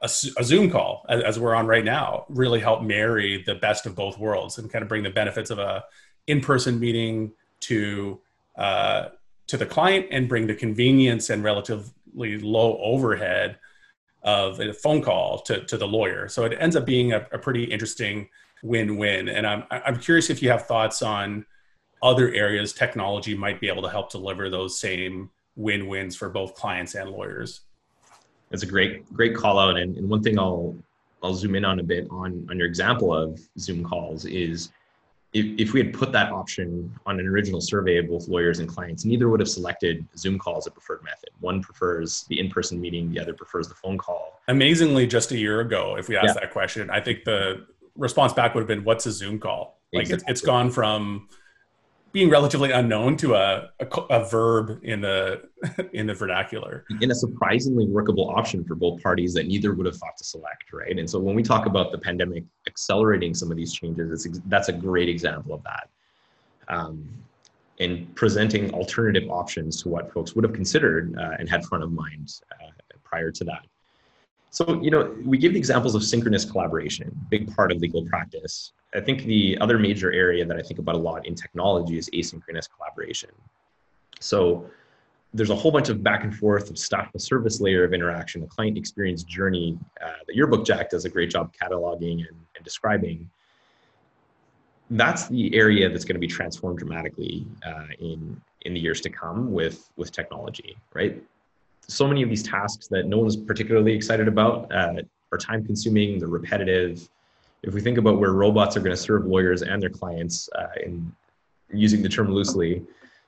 a, 0.00 0.06
a 0.06 0.44
Zoom 0.44 0.70
call, 0.70 1.04
as, 1.08 1.22
as, 1.22 1.38
we're 1.38 1.54
on 1.54 1.66
right 1.66 1.84
now, 1.84 2.24
really 2.28 2.58
help 2.58 2.82
marry 2.82 3.42
the 3.44 3.54
best 3.54 3.86
of 3.86 3.94
both 3.94 4.18
worlds 4.18 4.58
and 4.58 4.70
kind 4.70 4.82
of 4.82 4.88
bring 4.88 5.04
the 5.04 5.10
benefits 5.10 5.50
of 5.50 5.58
a 5.58 5.84
in-person 6.26 6.78
meeting 6.78 7.32
to 7.60 8.20
uh, 8.56 9.08
to 9.46 9.56
the 9.56 9.66
client 9.66 10.06
and 10.10 10.28
bring 10.28 10.46
the 10.46 10.54
convenience 10.54 11.30
and 11.30 11.44
relatively 11.44 12.38
low 12.38 12.78
overhead 12.78 13.58
of 14.22 14.60
a 14.60 14.72
phone 14.72 15.02
call 15.02 15.40
to, 15.40 15.64
to 15.64 15.76
the 15.76 15.86
lawyer. 15.86 16.28
So 16.28 16.44
it 16.44 16.56
ends 16.58 16.76
up 16.76 16.86
being 16.86 17.12
a, 17.12 17.26
a 17.32 17.38
pretty 17.38 17.64
interesting 17.64 18.28
win-win. 18.62 19.28
And 19.28 19.46
I'm 19.46 19.64
I'm 19.70 19.98
curious 19.98 20.30
if 20.30 20.42
you 20.42 20.50
have 20.50 20.66
thoughts 20.66 21.02
on 21.02 21.44
other 22.02 22.32
areas 22.32 22.72
technology 22.72 23.34
might 23.34 23.60
be 23.60 23.68
able 23.68 23.82
to 23.82 23.88
help 23.88 24.10
deliver 24.10 24.50
those 24.50 24.78
same 24.78 25.30
win-wins 25.56 26.16
for 26.16 26.28
both 26.28 26.54
clients 26.54 26.94
and 26.94 27.10
lawyers. 27.10 27.62
That's 28.50 28.62
a 28.62 28.66
great, 28.66 29.10
great 29.12 29.34
call 29.34 29.58
out. 29.58 29.76
And, 29.76 29.96
and 29.96 30.08
one 30.08 30.22
thing 30.22 30.38
I'll 30.38 30.76
I'll 31.22 31.34
zoom 31.34 31.54
in 31.54 31.64
on 31.64 31.78
a 31.78 31.82
bit 31.82 32.06
on, 32.10 32.46
on 32.50 32.58
your 32.58 32.66
example 32.66 33.14
of 33.14 33.40
Zoom 33.58 33.84
calls 33.84 34.24
is 34.24 34.70
if, 35.32 35.46
if 35.58 35.72
we 35.72 35.80
had 35.80 35.92
put 35.94 36.12
that 36.12 36.30
option 36.30 36.92
on 37.06 37.18
an 37.18 37.26
original 37.26 37.60
survey 37.60 37.96
of 37.96 38.08
both 38.08 38.28
lawyers 38.28 38.58
and 38.58 38.68
clients, 38.68 39.04
neither 39.04 39.28
would 39.28 39.40
have 39.40 39.48
selected 39.48 40.06
Zoom 40.16 40.38
call 40.38 40.58
as 40.58 40.66
a 40.66 40.70
preferred 40.70 41.02
method. 41.02 41.30
One 41.40 41.62
prefers 41.62 42.24
the 42.28 42.38
in-person 42.38 42.80
meeting, 42.80 43.10
the 43.10 43.20
other 43.20 43.32
prefers 43.32 43.68
the 43.68 43.74
phone 43.74 43.96
call. 43.96 44.40
Amazingly, 44.48 45.06
just 45.06 45.32
a 45.32 45.38
year 45.38 45.60
ago, 45.60 45.96
if 45.96 46.08
we 46.08 46.16
asked 46.16 46.28
yeah. 46.28 46.32
that 46.34 46.52
question, 46.52 46.90
I 46.90 47.00
think 47.00 47.24
the 47.24 47.66
response 47.96 48.32
back 48.32 48.54
would 48.54 48.60
have 48.60 48.68
been, 48.68 48.84
"What's 48.84 49.06
a 49.06 49.12
Zoom 49.12 49.38
call?" 49.38 49.78
Like 49.92 50.02
exactly. 50.02 50.30
it's, 50.30 50.40
it's 50.40 50.46
gone 50.46 50.70
from 50.70 51.28
being 52.12 52.28
relatively 52.28 52.70
unknown 52.70 53.16
to 53.16 53.34
a, 53.34 53.70
a, 53.80 53.86
a, 53.86 54.28
verb 54.28 54.80
in 54.82 55.00
the 55.00 55.42
in 55.92 56.06
the 56.06 56.14
vernacular. 56.14 56.84
In 57.00 57.10
a 57.10 57.14
surprisingly 57.14 57.86
workable 57.86 58.30
option 58.30 58.64
for 58.64 58.74
both 58.74 59.02
parties 59.02 59.32
that 59.34 59.46
neither 59.46 59.74
would 59.74 59.86
have 59.86 59.96
thought 59.96 60.16
to 60.18 60.24
select 60.24 60.72
right? 60.72 60.98
And 60.98 61.08
so 61.08 61.18
when 61.18 61.34
we 61.34 61.42
talk 61.42 61.66
about 61.66 61.92
the 61.92 61.98
pandemic 61.98 62.44
accelerating 62.66 63.34
some 63.34 63.50
of 63.50 63.56
these 63.56 63.72
changes 63.72 64.40
that's 64.46 64.68
a 64.68 64.72
great 64.72 65.08
example 65.08 65.54
of 65.54 65.62
that. 65.64 65.88
Um, 66.68 67.08
and 67.80 68.14
presenting 68.14 68.72
alternative 68.74 69.28
options 69.30 69.82
to 69.82 69.88
what 69.88 70.12
folks 70.12 70.34
would 70.34 70.44
have 70.44 70.52
considered 70.52 71.16
uh, 71.18 71.32
and 71.38 71.48
had 71.48 71.64
front 71.64 71.82
of 71.82 71.90
mind 71.90 72.32
uh, 72.52 72.70
prior 73.02 73.30
to 73.32 73.44
that. 73.44 73.66
So, 74.50 74.80
you 74.82 74.90
know, 74.90 75.16
we 75.24 75.38
give 75.38 75.54
the 75.54 75.58
examples 75.58 75.94
of 75.94 76.04
synchronous 76.04 76.44
collaboration, 76.44 77.10
big 77.30 77.54
part 77.56 77.72
of 77.72 77.78
legal 77.78 78.04
practice. 78.04 78.72
I 78.94 79.00
think 79.00 79.24
the 79.24 79.58
other 79.60 79.78
major 79.78 80.12
area 80.12 80.44
that 80.44 80.56
I 80.56 80.62
think 80.62 80.78
about 80.78 80.94
a 80.94 80.98
lot 80.98 81.26
in 81.26 81.34
technology 81.34 81.98
is 81.98 82.10
asynchronous 82.10 82.68
collaboration. 82.74 83.30
So 84.20 84.66
there's 85.34 85.50
a 85.50 85.56
whole 85.56 85.70
bunch 85.70 85.88
of 85.88 86.02
back 86.02 86.24
and 86.24 86.34
forth 86.34 86.68
of 86.68 86.78
stuff, 86.78 87.10
the 87.12 87.18
service 87.18 87.60
layer 87.60 87.84
of 87.84 87.94
interaction, 87.94 88.42
the 88.42 88.46
client 88.46 88.76
experience 88.76 89.22
journey 89.22 89.78
uh, 90.04 90.12
that 90.26 90.36
your 90.36 90.46
book, 90.46 90.66
Jack, 90.66 90.90
does 90.90 91.06
a 91.06 91.08
great 91.08 91.30
job 91.30 91.52
cataloging 91.60 92.18
and, 92.28 92.36
and 92.54 92.64
describing. 92.64 93.28
That's 94.90 95.26
the 95.28 95.54
area 95.54 95.88
that's 95.88 96.04
going 96.04 96.16
to 96.16 96.20
be 96.20 96.26
transformed 96.26 96.78
dramatically 96.78 97.46
uh, 97.64 97.86
in 97.98 98.40
in 98.62 98.74
the 98.74 98.80
years 98.80 99.00
to 99.00 99.10
come 99.10 99.52
with 99.52 99.90
with 99.96 100.12
technology, 100.12 100.76
right? 100.92 101.20
so 101.88 102.06
many 102.06 102.22
of 102.22 102.28
these 102.28 102.42
tasks 102.42 102.88
that 102.88 103.06
no 103.06 103.18
one's 103.18 103.36
particularly 103.36 103.92
excited 103.92 104.28
about 104.28 104.72
uh, 104.72 104.94
are 105.30 105.38
time 105.38 105.64
consuming, 105.64 106.18
they're 106.18 106.28
repetitive. 106.28 107.08
If 107.62 107.74
we 107.74 107.80
think 107.80 107.98
about 107.98 108.18
where 108.18 108.32
robots 108.32 108.76
are 108.76 108.80
going 108.80 108.94
to 108.94 109.00
serve 109.00 109.26
lawyers 109.26 109.62
and 109.62 109.80
their 109.80 109.90
clients 109.90 110.48
uh, 110.58 110.66
in 110.84 111.12
using 111.72 112.02
the 112.02 112.08
term 112.08 112.30
loosely, 112.30 112.82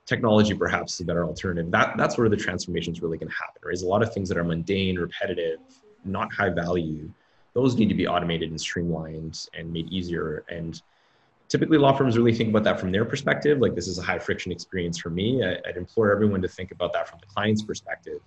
technology 0.07 0.55
perhaps 0.55 0.95
is 0.95 1.01
a 1.01 1.05
better 1.05 1.25
alternative. 1.25 1.71
That, 1.71 1.97
that's 1.97 2.19
where 2.19 2.29
the 2.29 2.37
transformation 2.37 2.93
is 2.93 3.01
really 3.01 3.17
going 3.17 3.29
to 3.29 3.35
happen. 3.35 3.61
Right? 3.63 3.71
There's 3.71 3.83
a 3.83 3.89
lot 3.89 4.03
of 4.03 4.13
things 4.13 4.29
that 4.29 4.39
are 4.39 4.45
mundane, 4.45 4.99
repetitive, 4.99 5.59
not 6.05 6.33
high 6.33 6.51
value. 6.51 7.11
Those 7.55 7.77
need 7.77 7.89
to 7.89 7.95
be 7.95 8.07
automated 8.07 8.51
and 8.51 8.61
streamlined 8.61 9.49
and 9.55 9.73
made 9.73 9.89
easier. 9.93 10.45
And 10.49 10.81
typically 11.49 11.79
law 11.79 11.97
firms 11.97 12.17
really 12.19 12.35
think 12.35 12.51
about 12.51 12.65
that 12.65 12.81
from 12.81 12.91
their 12.91 13.05
perspective. 13.05 13.61
Like 13.61 13.75
this 13.77 13.87
is 13.87 13.99
a 13.99 14.03
high 14.03 14.19
friction 14.19 14.51
experience 14.51 14.99
for 14.99 15.11
me. 15.11 15.45
I, 15.45 15.61
would 15.65 15.77
implore 15.77 16.11
everyone 16.11 16.43
to 16.43 16.49
think 16.49 16.73
about 16.73 16.93
that 16.95 17.09
from 17.09 17.21
the 17.21 17.27
client's 17.27 17.63
perspective 17.63 18.21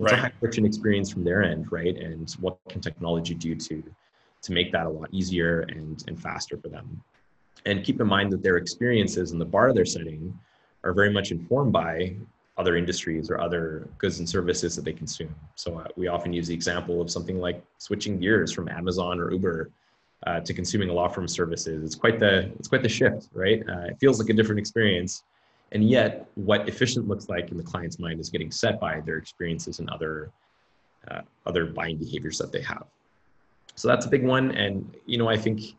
what's 0.00 0.12
right. 0.12 0.18
a 0.18 0.22
high 0.22 0.32
friction 0.40 0.64
experience 0.64 1.10
from 1.10 1.24
their 1.24 1.42
end, 1.42 1.70
right? 1.70 1.94
And 1.96 2.30
what 2.40 2.56
can 2.70 2.80
technology 2.80 3.34
do 3.34 3.54
to 3.54 3.82
to 4.42 4.52
make 4.52 4.72
that 4.72 4.86
a 4.86 4.88
lot 4.88 5.08
easier 5.12 5.60
and 5.62 6.04
and 6.08 6.20
faster 6.20 6.56
for 6.56 6.68
them? 6.68 7.02
And 7.66 7.84
keep 7.84 8.00
in 8.00 8.06
mind 8.06 8.32
that 8.32 8.42
their 8.42 8.56
experiences 8.56 9.32
and 9.32 9.40
the 9.40 9.44
bar 9.44 9.72
they're 9.72 9.84
setting 9.84 10.38
are 10.84 10.94
very 10.94 11.12
much 11.12 11.30
informed 11.30 11.72
by 11.72 12.16
other 12.56 12.76
industries 12.76 13.30
or 13.30 13.40
other 13.40 13.88
goods 13.98 14.18
and 14.18 14.28
services 14.28 14.76
that 14.76 14.84
they 14.84 14.92
consume. 14.92 15.34
So 15.54 15.78
uh, 15.78 15.88
we 15.96 16.08
often 16.08 16.32
use 16.32 16.46
the 16.48 16.54
example 16.54 17.00
of 17.00 17.10
something 17.10 17.38
like 17.38 17.62
switching 17.78 18.18
gears 18.18 18.52
from 18.52 18.68
Amazon 18.68 19.18
or 19.18 19.32
Uber 19.32 19.70
uh, 20.26 20.40
to 20.40 20.52
consuming 20.52 20.90
a 20.90 20.92
law 20.92 21.08
firm 21.08 21.26
services. 21.26 21.82
It's 21.82 21.94
quite 21.94 22.18
the 22.18 22.50
it's 22.58 22.68
quite 22.68 22.82
the 22.82 22.88
shift, 22.88 23.28
right? 23.32 23.62
Uh, 23.68 23.86
it 23.92 23.96
feels 23.98 24.18
like 24.20 24.28
a 24.28 24.34
different 24.34 24.58
experience, 24.58 25.22
and 25.72 25.88
yet, 25.88 26.28
what 26.34 26.68
efficient 26.68 27.08
looks 27.08 27.28
like 27.28 27.50
in 27.50 27.56
the 27.56 27.62
client's 27.62 27.98
mind 27.98 28.20
is 28.20 28.28
getting 28.28 28.50
set 28.50 28.78
by 28.78 29.00
their 29.00 29.16
experiences 29.16 29.78
and 29.78 29.88
other 29.88 30.30
uh, 31.10 31.22
other 31.46 31.66
buying 31.66 31.96
behaviors 31.96 32.36
that 32.38 32.52
they 32.52 32.60
have. 32.60 32.86
So 33.74 33.88
that's 33.88 34.06
a 34.06 34.08
big 34.08 34.24
one. 34.24 34.52
And 34.52 34.94
you 35.06 35.18
know, 35.18 35.28
I 35.28 35.36
think 35.36 35.76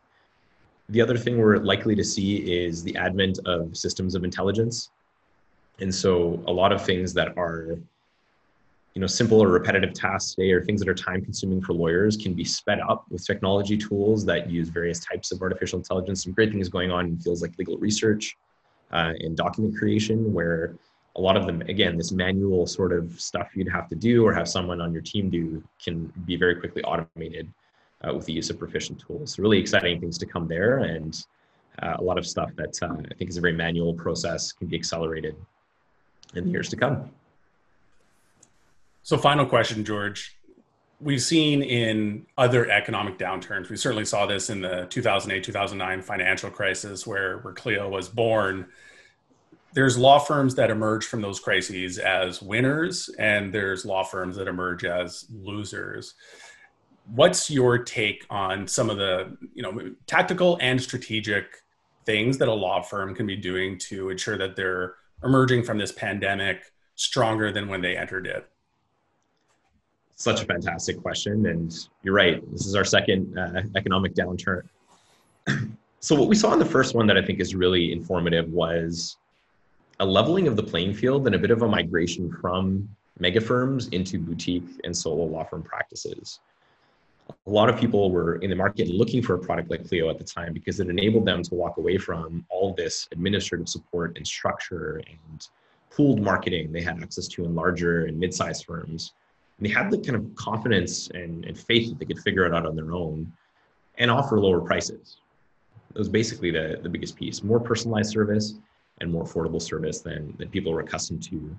the 0.90 1.02
other 1.02 1.18
thing 1.18 1.38
we're 1.38 1.58
likely 1.58 1.96
to 1.96 2.04
see 2.04 2.38
is 2.38 2.84
the 2.84 2.96
advent 2.96 3.40
of 3.46 3.76
systems 3.78 4.16
of 4.16 4.24
intelligence. 4.24 4.90
And 5.80 5.94
so 5.94 6.44
a 6.48 6.52
lot 6.52 6.72
of 6.72 6.84
things 6.84 7.14
that 7.14 7.38
are 7.38 7.78
you 8.94 9.00
know 9.00 9.08
simple 9.08 9.42
or 9.42 9.48
repetitive 9.48 9.94
tasks 9.94 10.36
today 10.36 10.52
or 10.52 10.64
things 10.64 10.82
that 10.82 10.90
are 10.90 10.94
time 10.94 11.22
consuming 11.22 11.62
for 11.62 11.74
lawyers 11.74 12.18
can 12.18 12.34
be 12.34 12.44
sped 12.44 12.80
up 12.82 13.06
with 13.10 13.26
technology 13.26 13.78
tools 13.78 14.26
that 14.26 14.50
use 14.50 14.70
various 14.70 15.00
types 15.00 15.32
of 15.32 15.42
artificial 15.42 15.80
intelligence 15.80 16.24
some 16.24 16.34
great 16.34 16.52
things 16.52 16.68
going 16.68 16.92
on 16.92 17.06
in 17.06 17.18
fields 17.18 17.42
like 17.42 17.58
legal 17.58 17.78
research 17.78 18.36
uh, 18.92 19.14
in 19.22 19.34
document 19.34 19.76
creation 19.78 20.34
where 20.34 20.76
a 21.16 21.22
lot 21.22 21.38
of 21.38 21.46
them 21.46 21.62
again 21.64 21.98
this 21.98 22.12
manual 22.12 22.68
sort 22.68 22.92
of 22.92 23.20
stuff 23.20 23.50
you'd 23.56 23.70
have 23.70 23.88
to 23.88 23.96
do 23.96 24.26
or 24.26 24.34
have 24.34 24.48
someone 24.48 24.82
on 24.82 24.92
your 24.92 25.02
team 25.02 25.30
do 25.30 25.64
can 25.84 26.12
be 26.26 26.36
very 26.36 26.56
quickly 26.56 26.84
automated 26.84 27.48
uh, 28.08 28.14
with 28.14 28.26
the 28.26 28.34
use 28.34 28.50
of 28.50 28.60
proficient 28.60 29.00
tools 29.00 29.38
really 29.40 29.60
exciting 29.60 30.00
things 30.00 30.18
to 30.18 30.26
come 30.26 30.48
there 30.48 30.80
and 30.80 31.26
uh, 31.82 31.96
a 32.00 32.04
lot 32.04 32.18
of 32.18 32.26
stuff 32.26 32.52
that 32.56 32.78
uh, 32.82 32.96
i 33.10 33.14
think 33.16 33.30
is 33.30 33.38
a 33.38 33.42
very 33.42 33.54
manual 33.54 33.94
process 33.94 34.52
can 34.52 34.68
be 34.68 34.76
accelerated 34.76 35.36
in 36.36 36.46
the 36.46 36.52
years 36.52 36.70
to 36.70 36.76
come 36.76 37.10
so 39.04 39.18
final 39.18 39.46
question 39.46 39.84
george 39.84 40.38
we've 41.02 41.22
seen 41.22 41.62
in 41.64 42.26
other 42.38 42.70
economic 42.70 43.18
downturns. 43.18 43.70
We 43.70 43.76
certainly 43.76 44.06
saw 44.06 44.26
this 44.26 44.50
in 44.50 44.62
the 44.62 44.86
2008 44.90 45.44
2009 45.44 46.02
financial 46.02 46.50
crisis, 46.50 47.06
where 47.06 47.40
where 47.40 47.54
Clio 47.54 47.90
was 47.90 48.08
born. 48.08 48.68
there's 49.74 49.98
law 49.98 50.20
firms 50.20 50.56
that 50.56 50.70
emerge 50.70 51.06
from 51.06 51.22
those 51.22 51.40
crises 51.40 51.98
as 51.98 52.42
winners, 52.42 53.10
and 53.18 53.54
there's 53.54 53.86
law 53.86 54.04
firms 54.04 54.36
that 54.36 54.48
emerge 54.48 54.84
as 54.86 55.26
losers. 55.32 56.14
What's 57.14 57.50
your 57.50 57.80
take 57.80 58.26
on 58.30 58.68
some 58.68 58.90
of 58.90 58.98
the 58.98 59.38
you 59.54 59.64
know 59.64 59.94
tactical 60.08 60.58
and 60.62 60.82
strategic 60.82 61.46
things 62.06 62.38
that 62.38 62.48
a 62.48 62.54
law 62.54 62.82
firm 62.82 63.14
can 63.14 63.26
be 63.26 63.36
doing 63.36 63.78
to 63.78 64.10
ensure 64.10 64.38
that 64.38 64.56
they're 64.56 64.96
emerging 65.24 65.64
from 65.64 65.78
this 65.78 65.92
pandemic 65.92 66.72
stronger 66.96 67.52
than 67.52 67.68
when 67.68 67.82
they 67.82 67.98
entered 67.98 68.28
it? 68.28 68.48
Such 70.16 70.42
a 70.42 70.46
fantastic 70.46 71.02
question, 71.02 71.48
and 71.48 71.76
you're 72.04 72.14
right. 72.14 72.40
This 72.52 72.68
is 72.68 72.76
our 72.76 72.86
second 72.86 73.38
uh, 73.38 73.64
economic 73.76 74.14
downturn. 74.14 74.62
so 76.00 76.16
what 76.16 76.28
we 76.28 76.36
saw 76.36 76.54
in 76.54 76.60
the 76.60 76.66
first 76.66 76.94
one 76.94 77.08
that 77.08 77.18
I 77.18 77.24
think 77.24 77.40
is 77.40 77.56
really 77.56 77.92
informative 77.92 78.48
was 78.50 79.18
a 80.00 80.06
leveling 80.06 80.48
of 80.48 80.56
the 80.56 80.64
playing 80.64 80.94
field 80.94 81.26
and 81.26 81.36
a 81.36 81.40
bit 81.40 81.50
of 81.50 81.64
a 81.64 81.68
migration 81.68 82.32
from 82.40 82.88
mega 83.20 83.42
firms 83.42 83.88
into 83.90 84.20
boutique 84.20 84.80
and 84.84 84.96
solo 84.96 85.26
law 85.26 85.44
firm 85.44 85.64
practices. 85.64 86.40
A 87.48 87.50
lot 87.50 87.70
of 87.70 87.80
people 87.80 88.12
were 88.12 88.36
in 88.38 88.50
the 88.50 88.56
market 88.56 88.88
looking 88.88 89.22
for 89.22 89.36
a 89.36 89.40
product 89.40 89.70
like 89.70 89.88
Clio 89.88 90.10
at 90.10 90.18
the 90.18 90.24
time 90.24 90.54
because 90.54 90.80
it 90.80 90.90
enabled 90.90 91.26
them 91.26 91.44
to 91.44 91.56
walk 91.56 91.78
away 91.78 91.98
from 91.98 92.46
all 92.50 92.74
this 92.74 93.08
administrative 93.12 93.68
support 93.70 94.18
and 94.18 94.26
structure 94.26 95.02
and 95.08 95.48
pooled 95.90 96.22
marketing 96.22 96.72
they 96.72 96.82
had 96.82 97.02
access 97.02 97.28
to 97.28 97.44
in 97.46 97.54
larger 97.54 98.06
and 98.06 98.18
mid-sized 98.20 98.66
firms. 98.66 99.14
And 99.58 99.68
they 99.68 99.74
had 99.74 99.92
the 99.92 99.98
kind 99.98 100.16
of 100.16 100.36
confidence 100.36 101.10
and, 101.10 101.46
and 101.46 101.58
faith 101.58 101.90
that 101.90 102.00
they 102.00 102.06
could 102.06 102.20
figure 102.20 102.46
it 102.46 102.54
out 102.54 102.66
on 102.66 102.76
their 102.76 102.94
own 102.94 103.32
and 103.98 104.10
offer 104.10 104.40
lower 104.40 104.62
prices. 104.62 105.18
That 105.94 106.00
was 106.00 106.10
basically 106.10 106.52
the, 106.52 106.80
the 106.82 106.90
biggest 106.90 107.16
piece. 107.16 107.44
More 107.44 107.60
personalized 107.60 108.12
service 108.12 108.56
and 109.02 109.12
more 109.12 109.24
affordable 109.24 109.62
service 109.62 110.00
than, 110.00 110.34
than 110.38 110.50
people 110.50 110.72
were 110.72 110.80
accustomed 110.80 111.24
to 111.24 111.58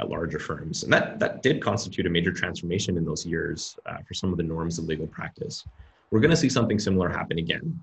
at 0.00 0.08
larger 0.08 0.38
firms. 0.38 0.84
And 0.84 0.92
that, 0.92 1.18
that 1.18 1.42
did 1.42 1.62
constitute 1.62 2.06
a 2.06 2.10
major 2.10 2.32
transformation 2.32 2.96
in 2.96 3.04
those 3.04 3.26
years 3.26 3.76
uh, 3.86 3.98
for 4.06 4.14
some 4.14 4.30
of 4.30 4.36
the 4.36 4.44
norms 4.44 4.78
of 4.78 4.84
legal 4.84 5.06
practice. 5.06 5.64
We're 6.10 6.20
going 6.20 6.30
to 6.30 6.36
see 6.36 6.48
something 6.48 6.78
similar 6.78 7.08
happen 7.08 7.38
again. 7.38 7.80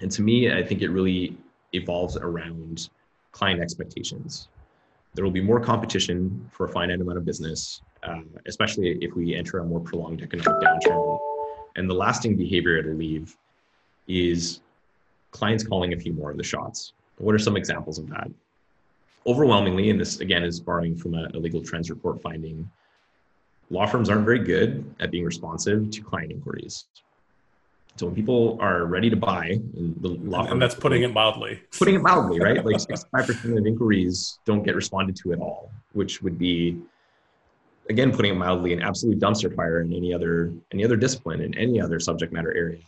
And 0.00 0.10
to 0.12 0.22
me, 0.22 0.52
I 0.52 0.62
think 0.62 0.82
it 0.82 0.88
really 0.88 1.36
evolves 1.72 2.16
around 2.16 2.90
client 3.32 3.60
expectations. 3.60 4.48
There 5.14 5.24
will 5.24 5.32
be 5.32 5.40
more 5.40 5.60
competition 5.60 6.48
for 6.52 6.66
a 6.66 6.68
finite 6.68 7.00
amount 7.00 7.18
of 7.18 7.24
business, 7.24 7.82
uh, 8.02 8.20
especially 8.46 8.98
if 9.00 9.14
we 9.14 9.34
enter 9.34 9.58
a 9.58 9.64
more 9.64 9.80
prolonged 9.80 10.22
economic 10.22 10.62
downturn. 10.62 11.18
And 11.76 11.88
the 11.88 11.94
lasting 11.94 12.36
behavior 12.36 12.76
it'll 12.76 12.94
leave 12.94 13.36
is 14.08 14.60
clients 15.30 15.64
calling 15.64 15.92
a 15.92 15.96
few 15.96 16.12
more 16.12 16.30
of 16.30 16.36
the 16.36 16.42
shots. 16.42 16.92
What 17.18 17.34
are 17.34 17.38
some 17.38 17.56
examples 17.56 17.98
of 17.98 18.08
that? 18.10 18.28
Overwhelmingly, 19.26 19.90
and 19.90 20.00
this 20.00 20.20
again 20.20 20.42
is 20.44 20.60
borrowing 20.60 20.96
from 20.96 21.14
a, 21.14 21.28
a 21.34 21.38
legal 21.38 21.62
trends 21.62 21.90
report 21.90 22.22
finding, 22.22 22.70
law 23.68 23.86
firms 23.86 24.08
aren't 24.08 24.24
very 24.24 24.38
good 24.38 24.84
at 25.00 25.10
being 25.10 25.24
responsive 25.24 25.90
to 25.90 26.02
client 26.02 26.32
inquiries. 26.32 26.86
So 27.96 28.06
when 28.06 28.14
people 28.14 28.56
are 28.60 28.86
ready 28.86 29.10
to 29.10 29.16
buy, 29.16 29.60
and 29.76 29.94
the 30.00 30.08
law 30.08 30.44
firm, 30.44 30.52
and 30.52 30.62
that's 30.62 30.74
putting 30.74 31.02
it 31.02 31.12
mildly. 31.12 31.60
Putting 31.78 31.96
it 31.96 32.02
mildly, 32.02 32.40
right? 32.40 32.64
Like 32.64 32.76
65% 32.76 33.58
of 33.58 33.66
inquiries 33.66 34.38
don't 34.46 34.62
get 34.62 34.74
responded 34.74 35.16
to 35.16 35.32
at 35.32 35.38
all, 35.38 35.70
which 35.92 36.22
would 36.22 36.38
be, 36.38 36.78
again, 37.90 38.10
putting 38.12 38.32
it 38.32 38.36
mildly, 38.36 38.72
an 38.72 38.80
absolute 38.80 39.18
dumpster 39.18 39.54
fire 39.54 39.82
in 39.82 39.92
any 39.92 40.14
other 40.14 40.52
any 40.72 40.84
other 40.84 40.96
discipline 40.96 41.42
in 41.42 41.56
any 41.58 41.80
other 41.80 42.00
subject 42.00 42.32
matter 42.32 42.56
area 42.56 42.78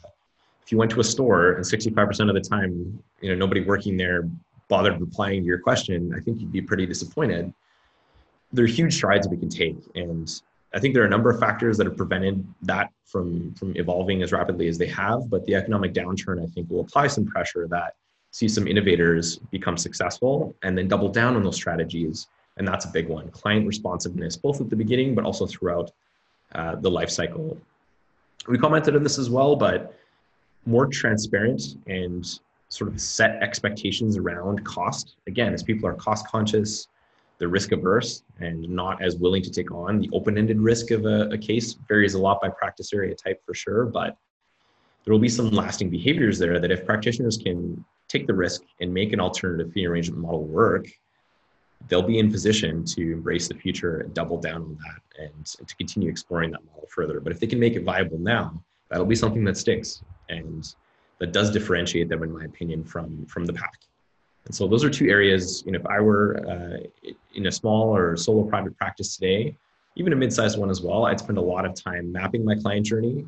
if 0.63 0.71
you 0.71 0.79
went 0.79 0.91
to 0.93 1.01
a 1.01 1.05
store 1.05 1.53
and 1.53 1.65
65% 1.65 2.29
of 2.29 2.35
the 2.35 2.41
time, 2.41 3.03
you 3.21 3.31
know, 3.31 3.35
nobody 3.35 3.63
working 3.63 3.97
there 3.97 4.29
bothered 4.73 4.99
replying 4.99 5.43
to 5.43 5.47
your 5.47 5.59
question, 5.59 6.15
I 6.17 6.21
think 6.21 6.41
you'd 6.41 6.51
be 6.51 6.63
pretty 6.63 6.87
disappointed. 6.87 7.53
There 8.55 8.65
are 8.65 8.75
huge 8.81 8.95
strides 8.95 9.29
we 9.29 9.37
can 9.37 9.51
take. 9.51 9.77
And 9.95 10.27
I 10.75 10.79
think 10.81 10.95
there 10.95 11.03
are 11.03 11.11
a 11.13 11.15
number 11.17 11.29
of 11.29 11.39
factors 11.39 11.77
that 11.77 11.87
have 11.87 11.99
prevented 12.03 12.43
that 12.63 12.89
from, 13.05 13.53
from 13.53 13.77
evolving 13.77 14.23
as 14.23 14.33
rapidly 14.33 14.69
as 14.69 14.79
they 14.79 14.87
have. 14.87 15.29
But 15.29 15.45
the 15.45 15.55
economic 15.57 15.93
downturn, 15.93 16.43
I 16.43 16.47
think, 16.47 16.71
will 16.71 16.81
apply 16.81 17.09
some 17.09 17.27
pressure 17.27 17.69
that 17.69 17.97
see 18.31 18.49
some 18.49 18.67
innovators 18.67 19.37
become 19.51 19.77
successful 19.77 20.57
and 20.63 20.77
then 20.77 20.89
double 20.89 21.11
down 21.11 21.37
on 21.37 21.43
those 21.45 21.57
strategies. 21.57 22.29
And 22.57 22.67
that's 22.67 22.87
a 22.87 22.93
big 22.99 23.09
one. 23.09 23.31
Client 23.31 23.67
responsiveness, 23.67 24.39
both 24.39 24.63
at 24.63 24.71
the 24.71 24.77
beginning, 24.77 25.15
but 25.15 25.27
also 25.27 25.47
throughout 25.47 25.91
uh, 26.55 26.77
the 26.77 26.91
life 26.91 27.11
cycle. 27.11 27.59
We 28.49 28.57
commented 28.57 28.97
on 28.97 29.03
this 29.03 29.19
as 29.19 29.29
well, 29.29 29.55
but 29.55 29.95
more 30.65 30.87
transparent 30.87 31.61
and 31.87 32.25
sort 32.73 32.89
of 32.91 32.99
set 32.99 33.33
expectations 33.43 34.17
around 34.17 34.65
cost. 34.65 35.17
Again, 35.27 35.53
as 35.53 35.63
people 35.63 35.87
are 35.87 35.93
cost 35.93 36.27
conscious, 36.27 36.89
they're 37.37 37.49
risk 37.49 37.71
averse 37.73 38.23
and 38.41 38.67
not 38.67 39.03
as 39.03 39.17
willing 39.17 39.43
to 39.43 39.51
take 39.51 39.71
on 39.71 40.01
the 40.01 40.09
open-ended 40.15 40.59
risk 40.59 40.91
of 40.91 41.05
a, 41.05 41.29
a, 41.29 41.37
case 41.37 41.75
varies 41.87 42.15
a 42.15 42.19
lot 42.19 42.41
by 42.41 42.49
practice 42.49 42.95
area 42.95 43.15
type 43.15 43.43
for 43.45 43.53
sure, 43.53 43.85
but 43.85 44.17
there 45.05 45.13
will 45.13 45.21
be 45.21 45.29
some 45.29 45.51
lasting 45.51 45.91
behaviors 45.91 46.39
there 46.39 46.59
that 46.59 46.71
if 46.71 46.87
practitioners 46.87 47.37
can 47.37 47.85
take 48.09 48.27
the 48.27 48.33
risk 48.33 48.63
and 48.81 48.93
make 48.93 49.13
an 49.13 49.21
alternative 49.21 49.71
fee 49.75 49.87
arrangement 49.87 50.23
model 50.23 50.45
work, 50.45 50.87
they'll 51.89 52.01
be 52.01 52.21
in 52.21 52.33
position 52.33 52.87
to 52.87 53.13
embrace 53.13 53.49
the 53.49 53.55
future 53.55 53.99
and 53.99 54.15
double 54.15 54.41
down 54.41 54.63
on 54.63 54.79
that 54.87 55.23
and, 55.23 55.55
and 55.59 55.69
to 55.69 55.77
continue 55.77 56.09
exploring 56.09 56.51
that 56.53 56.65
model 56.65 56.89
further. 56.89 57.21
But 57.21 57.33
if 57.33 57.41
they 57.41 57.49
can 57.49 57.59
make 57.59 57.75
it 57.75 57.85
viable 57.85 58.19
now, 58.19 58.65
that'll 58.89 59.05
be 59.05 59.15
something 59.15 59.45
that 59.45 59.59
sticks 59.59 60.03
and 60.31 60.75
that 61.23 61.31
does 61.31 61.53
differentiate 61.53 62.09
them, 62.09 62.25
in 62.25 62.33
my 62.33 62.45
opinion, 62.45 62.83
from 62.83 63.25
from 63.27 63.45
the 63.47 63.53
pack. 63.53 63.79
And 64.45 64.53
so 64.53 64.67
those 64.67 64.83
are 64.83 64.91
two 64.91 65.09
areas. 65.09 65.63
You 65.65 65.71
know, 65.71 65.79
if 65.79 65.87
I 65.87 66.01
were 66.01 66.27
uh, 66.53 67.11
in 67.37 67.47
a 67.47 67.53
small 67.53 67.95
or 67.97 68.17
solo 68.17 68.43
private 68.43 68.77
practice 68.77 69.15
today, 69.15 69.55
even 69.95 70.13
a 70.13 70.17
mid-sized 70.17 70.59
one 70.59 70.69
as 70.69 70.83
well, 70.83 71.07
I'd 71.07 71.21
spend 71.21 71.39
a 71.39 71.47
lot 71.55 71.65
of 71.65 71.75
time 71.75 72.11
mapping 72.11 72.45
my 72.45 72.57
client 72.57 72.85
journey 72.85 73.25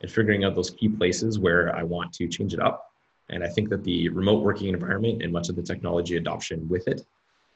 and 0.00 0.10
figuring 0.10 0.42
out 0.42 0.56
those 0.56 0.70
key 0.70 0.88
places 0.88 1.38
where 1.38 1.72
I 1.76 1.84
want 1.84 2.12
to 2.14 2.26
change 2.26 2.52
it 2.52 2.58
up. 2.60 2.90
And 3.28 3.44
I 3.44 3.48
think 3.48 3.68
that 3.70 3.84
the 3.84 4.08
remote 4.08 4.42
working 4.42 4.68
environment 4.74 5.22
and 5.22 5.32
much 5.32 5.48
of 5.48 5.54
the 5.54 5.62
technology 5.62 6.16
adoption 6.16 6.68
with 6.68 6.88
it 6.88 7.06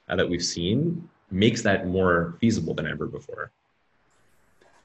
uh, 0.09 0.15
that 0.15 0.29
we've 0.31 0.45
seen 0.45 1.09
makes 1.33 1.63
that 1.63 1.89
more 1.89 2.37
feasible 2.41 2.75
than 2.75 2.87
ever 2.87 3.07
before. 3.07 3.51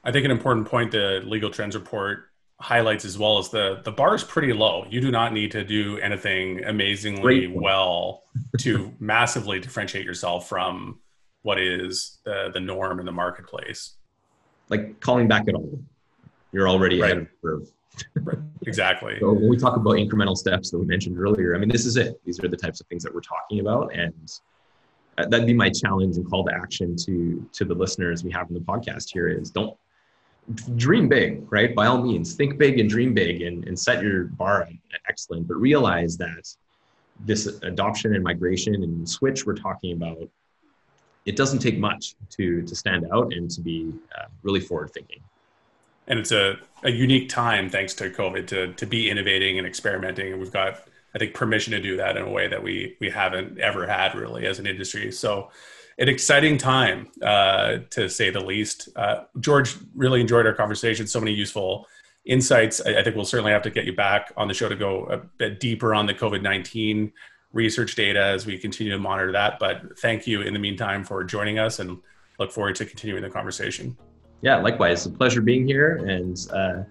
I 0.02 0.10
think 0.10 0.24
an 0.24 0.32
important 0.32 0.66
point 0.66 0.90
the 0.90 1.22
Legal 1.24 1.50
Trends 1.50 1.76
Report 1.76 2.28
highlights 2.58 3.04
as 3.04 3.18
well 3.18 3.38
as 3.38 3.50
the 3.50 3.80
the 3.84 3.92
bar 3.92 4.14
is 4.14 4.24
pretty 4.24 4.52
low. 4.52 4.86
You 4.88 5.00
do 5.00 5.10
not 5.10 5.32
need 5.32 5.50
to 5.52 5.64
do 5.64 5.98
anything 5.98 6.64
amazingly 6.64 7.46
well 7.46 8.22
to 8.60 8.94
massively 9.00 9.60
differentiate 9.60 10.04
yourself 10.04 10.48
from 10.48 11.00
what 11.42 11.60
is 11.60 12.18
the 12.24 12.50
the 12.52 12.60
norm 12.60 12.98
in 12.98 13.06
the 13.06 13.12
marketplace. 13.12 13.94
Like 14.68 15.00
calling 15.00 15.28
back 15.28 15.48
at 15.48 15.54
all, 15.54 15.78
you're 16.52 16.68
already 16.68 17.00
right. 17.00 17.12
ahead 17.12 17.22
of 17.22 17.28
the 17.28 17.48
curve. 17.48 17.72
right. 18.22 18.38
Exactly. 18.66 19.18
So 19.20 19.32
when 19.32 19.48
we 19.48 19.56
talk 19.56 19.76
about 19.76 19.94
incremental 19.94 20.36
steps 20.36 20.70
that 20.70 20.78
we 20.78 20.86
mentioned 20.86 21.18
earlier, 21.18 21.54
I 21.54 21.58
mean, 21.58 21.68
this 21.68 21.86
is 21.86 21.96
it. 21.96 22.20
These 22.24 22.42
are 22.42 22.48
the 22.48 22.56
types 22.56 22.80
of 22.80 22.86
things 22.88 23.02
that 23.04 23.14
we're 23.14 23.20
talking 23.20 23.60
about, 23.60 23.94
and 23.94 24.32
uh, 25.18 25.26
that'd 25.28 25.46
be 25.46 25.54
my 25.54 25.70
challenge 25.70 26.16
and 26.16 26.28
call 26.28 26.44
to 26.44 26.54
action 26.54 26.96
to 26.96 27.46
to 27.52 27.64
the 27.64 27.74
listeners 27.74 28.24
we 28.24 28.30
have 28.32 28.48
in 28.48 28.54
the 28.54 28.60
podcast 28.60 29.12
here 29.12 29.28
is 29.28 29.50
don't 29.50 29.76
dream 30.76 31.08
big, 31.08 31.50
right? 31.50 31.74
By 31.74 31.86
all 31.86 32.02
means, 32.02 32.34
think 32.34 32.58
big 32.58 32.78
and 32.78 32.88
dream 32.88 33.14
big 33.14 33.42
and, 33.42 33.66
and 33.66 33.78
set 33.78 34.02
your 34.02 34.24
bar 34.24 34.62
at 34.62 34.72
excellent, 35.08 35.48
but 35.48 35.56
realize 35.56 36.16
that 36.18 36.46
this 37.20 37.46
adoption 37.62 38.14
and 38.14 38.22
migration 38.22 38.74
and 38.74 39.08
switch 39.08 39.46
we're 39.46 39.54
talking 39.54 39.92
about, 39.92 40.28
it 41.24 41.34
doesn't 41.34 41.58
take 41.58 41.78
much 41.78 42.14
to, 42.30 42.62
to 42.62 42.76
stand 42.76 43.06
out 43.12 43.32
and 43.32 43.50
to 43.50 43.60
be 43.60 43.92
uh, 44.16 44.26
really 44.42 44.60
forward 44.60 44.92
thinking. 44.92 45.20
And 46.06 46.18
it's 46.20 46.30
a, 46.30 46.56
a 46.84 46.90
unique 46.90 47.28
time, 47.28 47.68
thanks 47.68 47.94
to 47.94 48.10
COVID, 48.10 48.46
to, 48.48 48.72
to 48.74 48.86
be 48.86 49.10
innovating 49.10 49.58
and 49.58 49.66
experimenting. 49.66 50.32
And 50.32 50.40
we've 50.40 50.52
got, 50.52 50.82
I 51.14 51.18
think, 51.18 51.34
permission 51.34 51.72
to 51.72 51.80
do 51.80 51.96
that 51.96 52.16
in 52.16 52.22
a 52.22 52.30
way 52.30 52.46
that 52.46 52.62
we, 52.62 52.96
we 53.00 53.10
haven't 53.10 53.58
ever 53.58 53.88
had 53.88 54.14
really 54.14 54.46
as 54.46 54.60
an 54.60 54.68
industry. 54.68 55.10
So 55.10 55.50
an 55.98 56.08
exciting 56.08 56.58
time, 56.58 57.08
uh, 57.22 57.78
to 57.90 58.08
say 58.08 58.30
the 58.30 58.40
least. 58.40 58.88
Uh, 58.96 59.24
George, 59.40 59.76
really 59.94 60.20
enjoyed 60.20 60.46
our 60.46 60.52
conversation. 60.52 61.06
So 61.06 61.20
many 61.20 61.32
useful 61.32 61.86
insights. 62.26 62.80
I, 62.84 62.98
I, 62.98 63.02
think 63.02 63.16
we'll 63.16 63.24
certainly 63.24 63.52
have 63.52 63.62
to 63.62 63.70
get 63.70 63.84
you 63.84 63.94
back 63.94 64.32
on 64.36 64.48
the 64.48 64.54
show 64.54 64.68
to 64.68 64.76
go 64.76 65.06
a 65.06 65.18
bit 65.38 65.60
deeper 65.60 65.94
on 65.94 66.06
the 66.06 66.14
COVID 66.14 66.42
19 66.42 67.12
research 67.52 67.94
data 67.94 68.22
as 68.22 68.44
we 68.44 68.58
continue 68.58 68.92
to 68.92 68.98
monitor 68.98 69.32
that. 69.32 69.58
But 69.58 69.98
thank 70.00 70.26
you 70.26 70.42
in 70.42 70.52
the 70.52 70.58
meantime 70.58 71.04
for 71.04 71.24
joining 71.24 71.58
us 71.58 71.78
and 71.78 71.98
look 72.38 72.52
forward 72.52 72.74
to 72.76 72.84
continuing 72.84 73.22
the 73.22 73.30
conversation. 73.30 73.96
Yeah, 74.42 74.56
likewise. 74.56 75.06
It's 75.06 75.14
a 75.14 75.18
pleasure 75.18 75.40
being 75.40 75.66
here. 75.66 75.96
And 76.06 76.36
uh, 76.52 76.82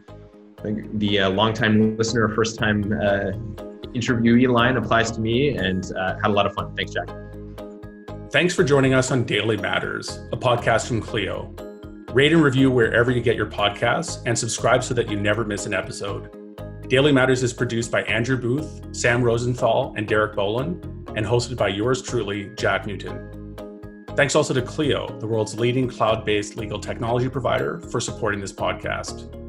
the 0.96 1.20
uh, 1.20 1.30
longtime 1.30 1.96
listener, 1.98 2.30
first 2.30 2.58
time 2.58 2.84
uh, 2.94 3.32
interviewee 3.94 4.50
line 4.50 4.78
applies 4.78 5.12
to 5.12 5.22
me 5.22 5.56
and 5.56 5.92
uh, 5.96 6.16
had 6.16 6.32
a 6.32 6.34
lot 6.34 6.48
of 6.48 6.54
fun. 6.56 6.76
Thanks, 6.76 6.94
Jack. 6.94 7.08
Thanks 8.36 8.54
for 8.54 8.66
joining 8.66 8.94
us 8.94 9.12
on 9.12 9.24
Daily 9.24 9.56
Matters, 9.56 10.20
a 10.34 10.36
podcast 10.36 10.88
from 10.88 11.00
Clio. 11.00 11.56
Rate 12.12 12.34
and 12.34 12.44
review 12.44 12.70
wherever 12.70 13.10
you 13.10 13.22
get 13.22 13.38
your 13.38 13.46
podcasts 13.46 14.22
and 14.26 14.38
subscribe 14.38 14.84
so 14.84 14.94
that 14.94 15.10
you 15.10 15.18
never 15.18 15.46
miss 15.46 15.66
an 15.66 15.74
episode. 15.74 16.90
Daily 16.90 17.14
Matters 17.14 17.44
is 17.44 17.54
produced 17.54 17.92
by 17.92 18.02
Andrew 18.02 18.36
Booth, 18.36 18.94
Sam 18.94 19.24
Rosenthal, 19.24 19.94
and 19.96 20.06
Derek 20.06 20.36
Boland, 20.36 20.84
and 21.16 21.26
hosted 21.26 21.56
by 21.56 21.70
yours 21.70 22.02
truly, 22.02 22.52
Jack 22.58 22.86
Newton. 22.86 23.56
Thanks 24.18 24.36
also 24.36 24.54
to 24.54 24.62
Clio, 24.62 25.18
the 25.22 25.28
world's 25.28 25.58
leading 25.58 25.88
cloud 25.88 26.26
based 26.26 26.58
legal 26.58 26.78
technology 26.78 27.30
provider, 27.30 27.80
for 27.90 28.02
supporting 28.02 28.42
this 28.42 28.52
podcast. 28.52 29.45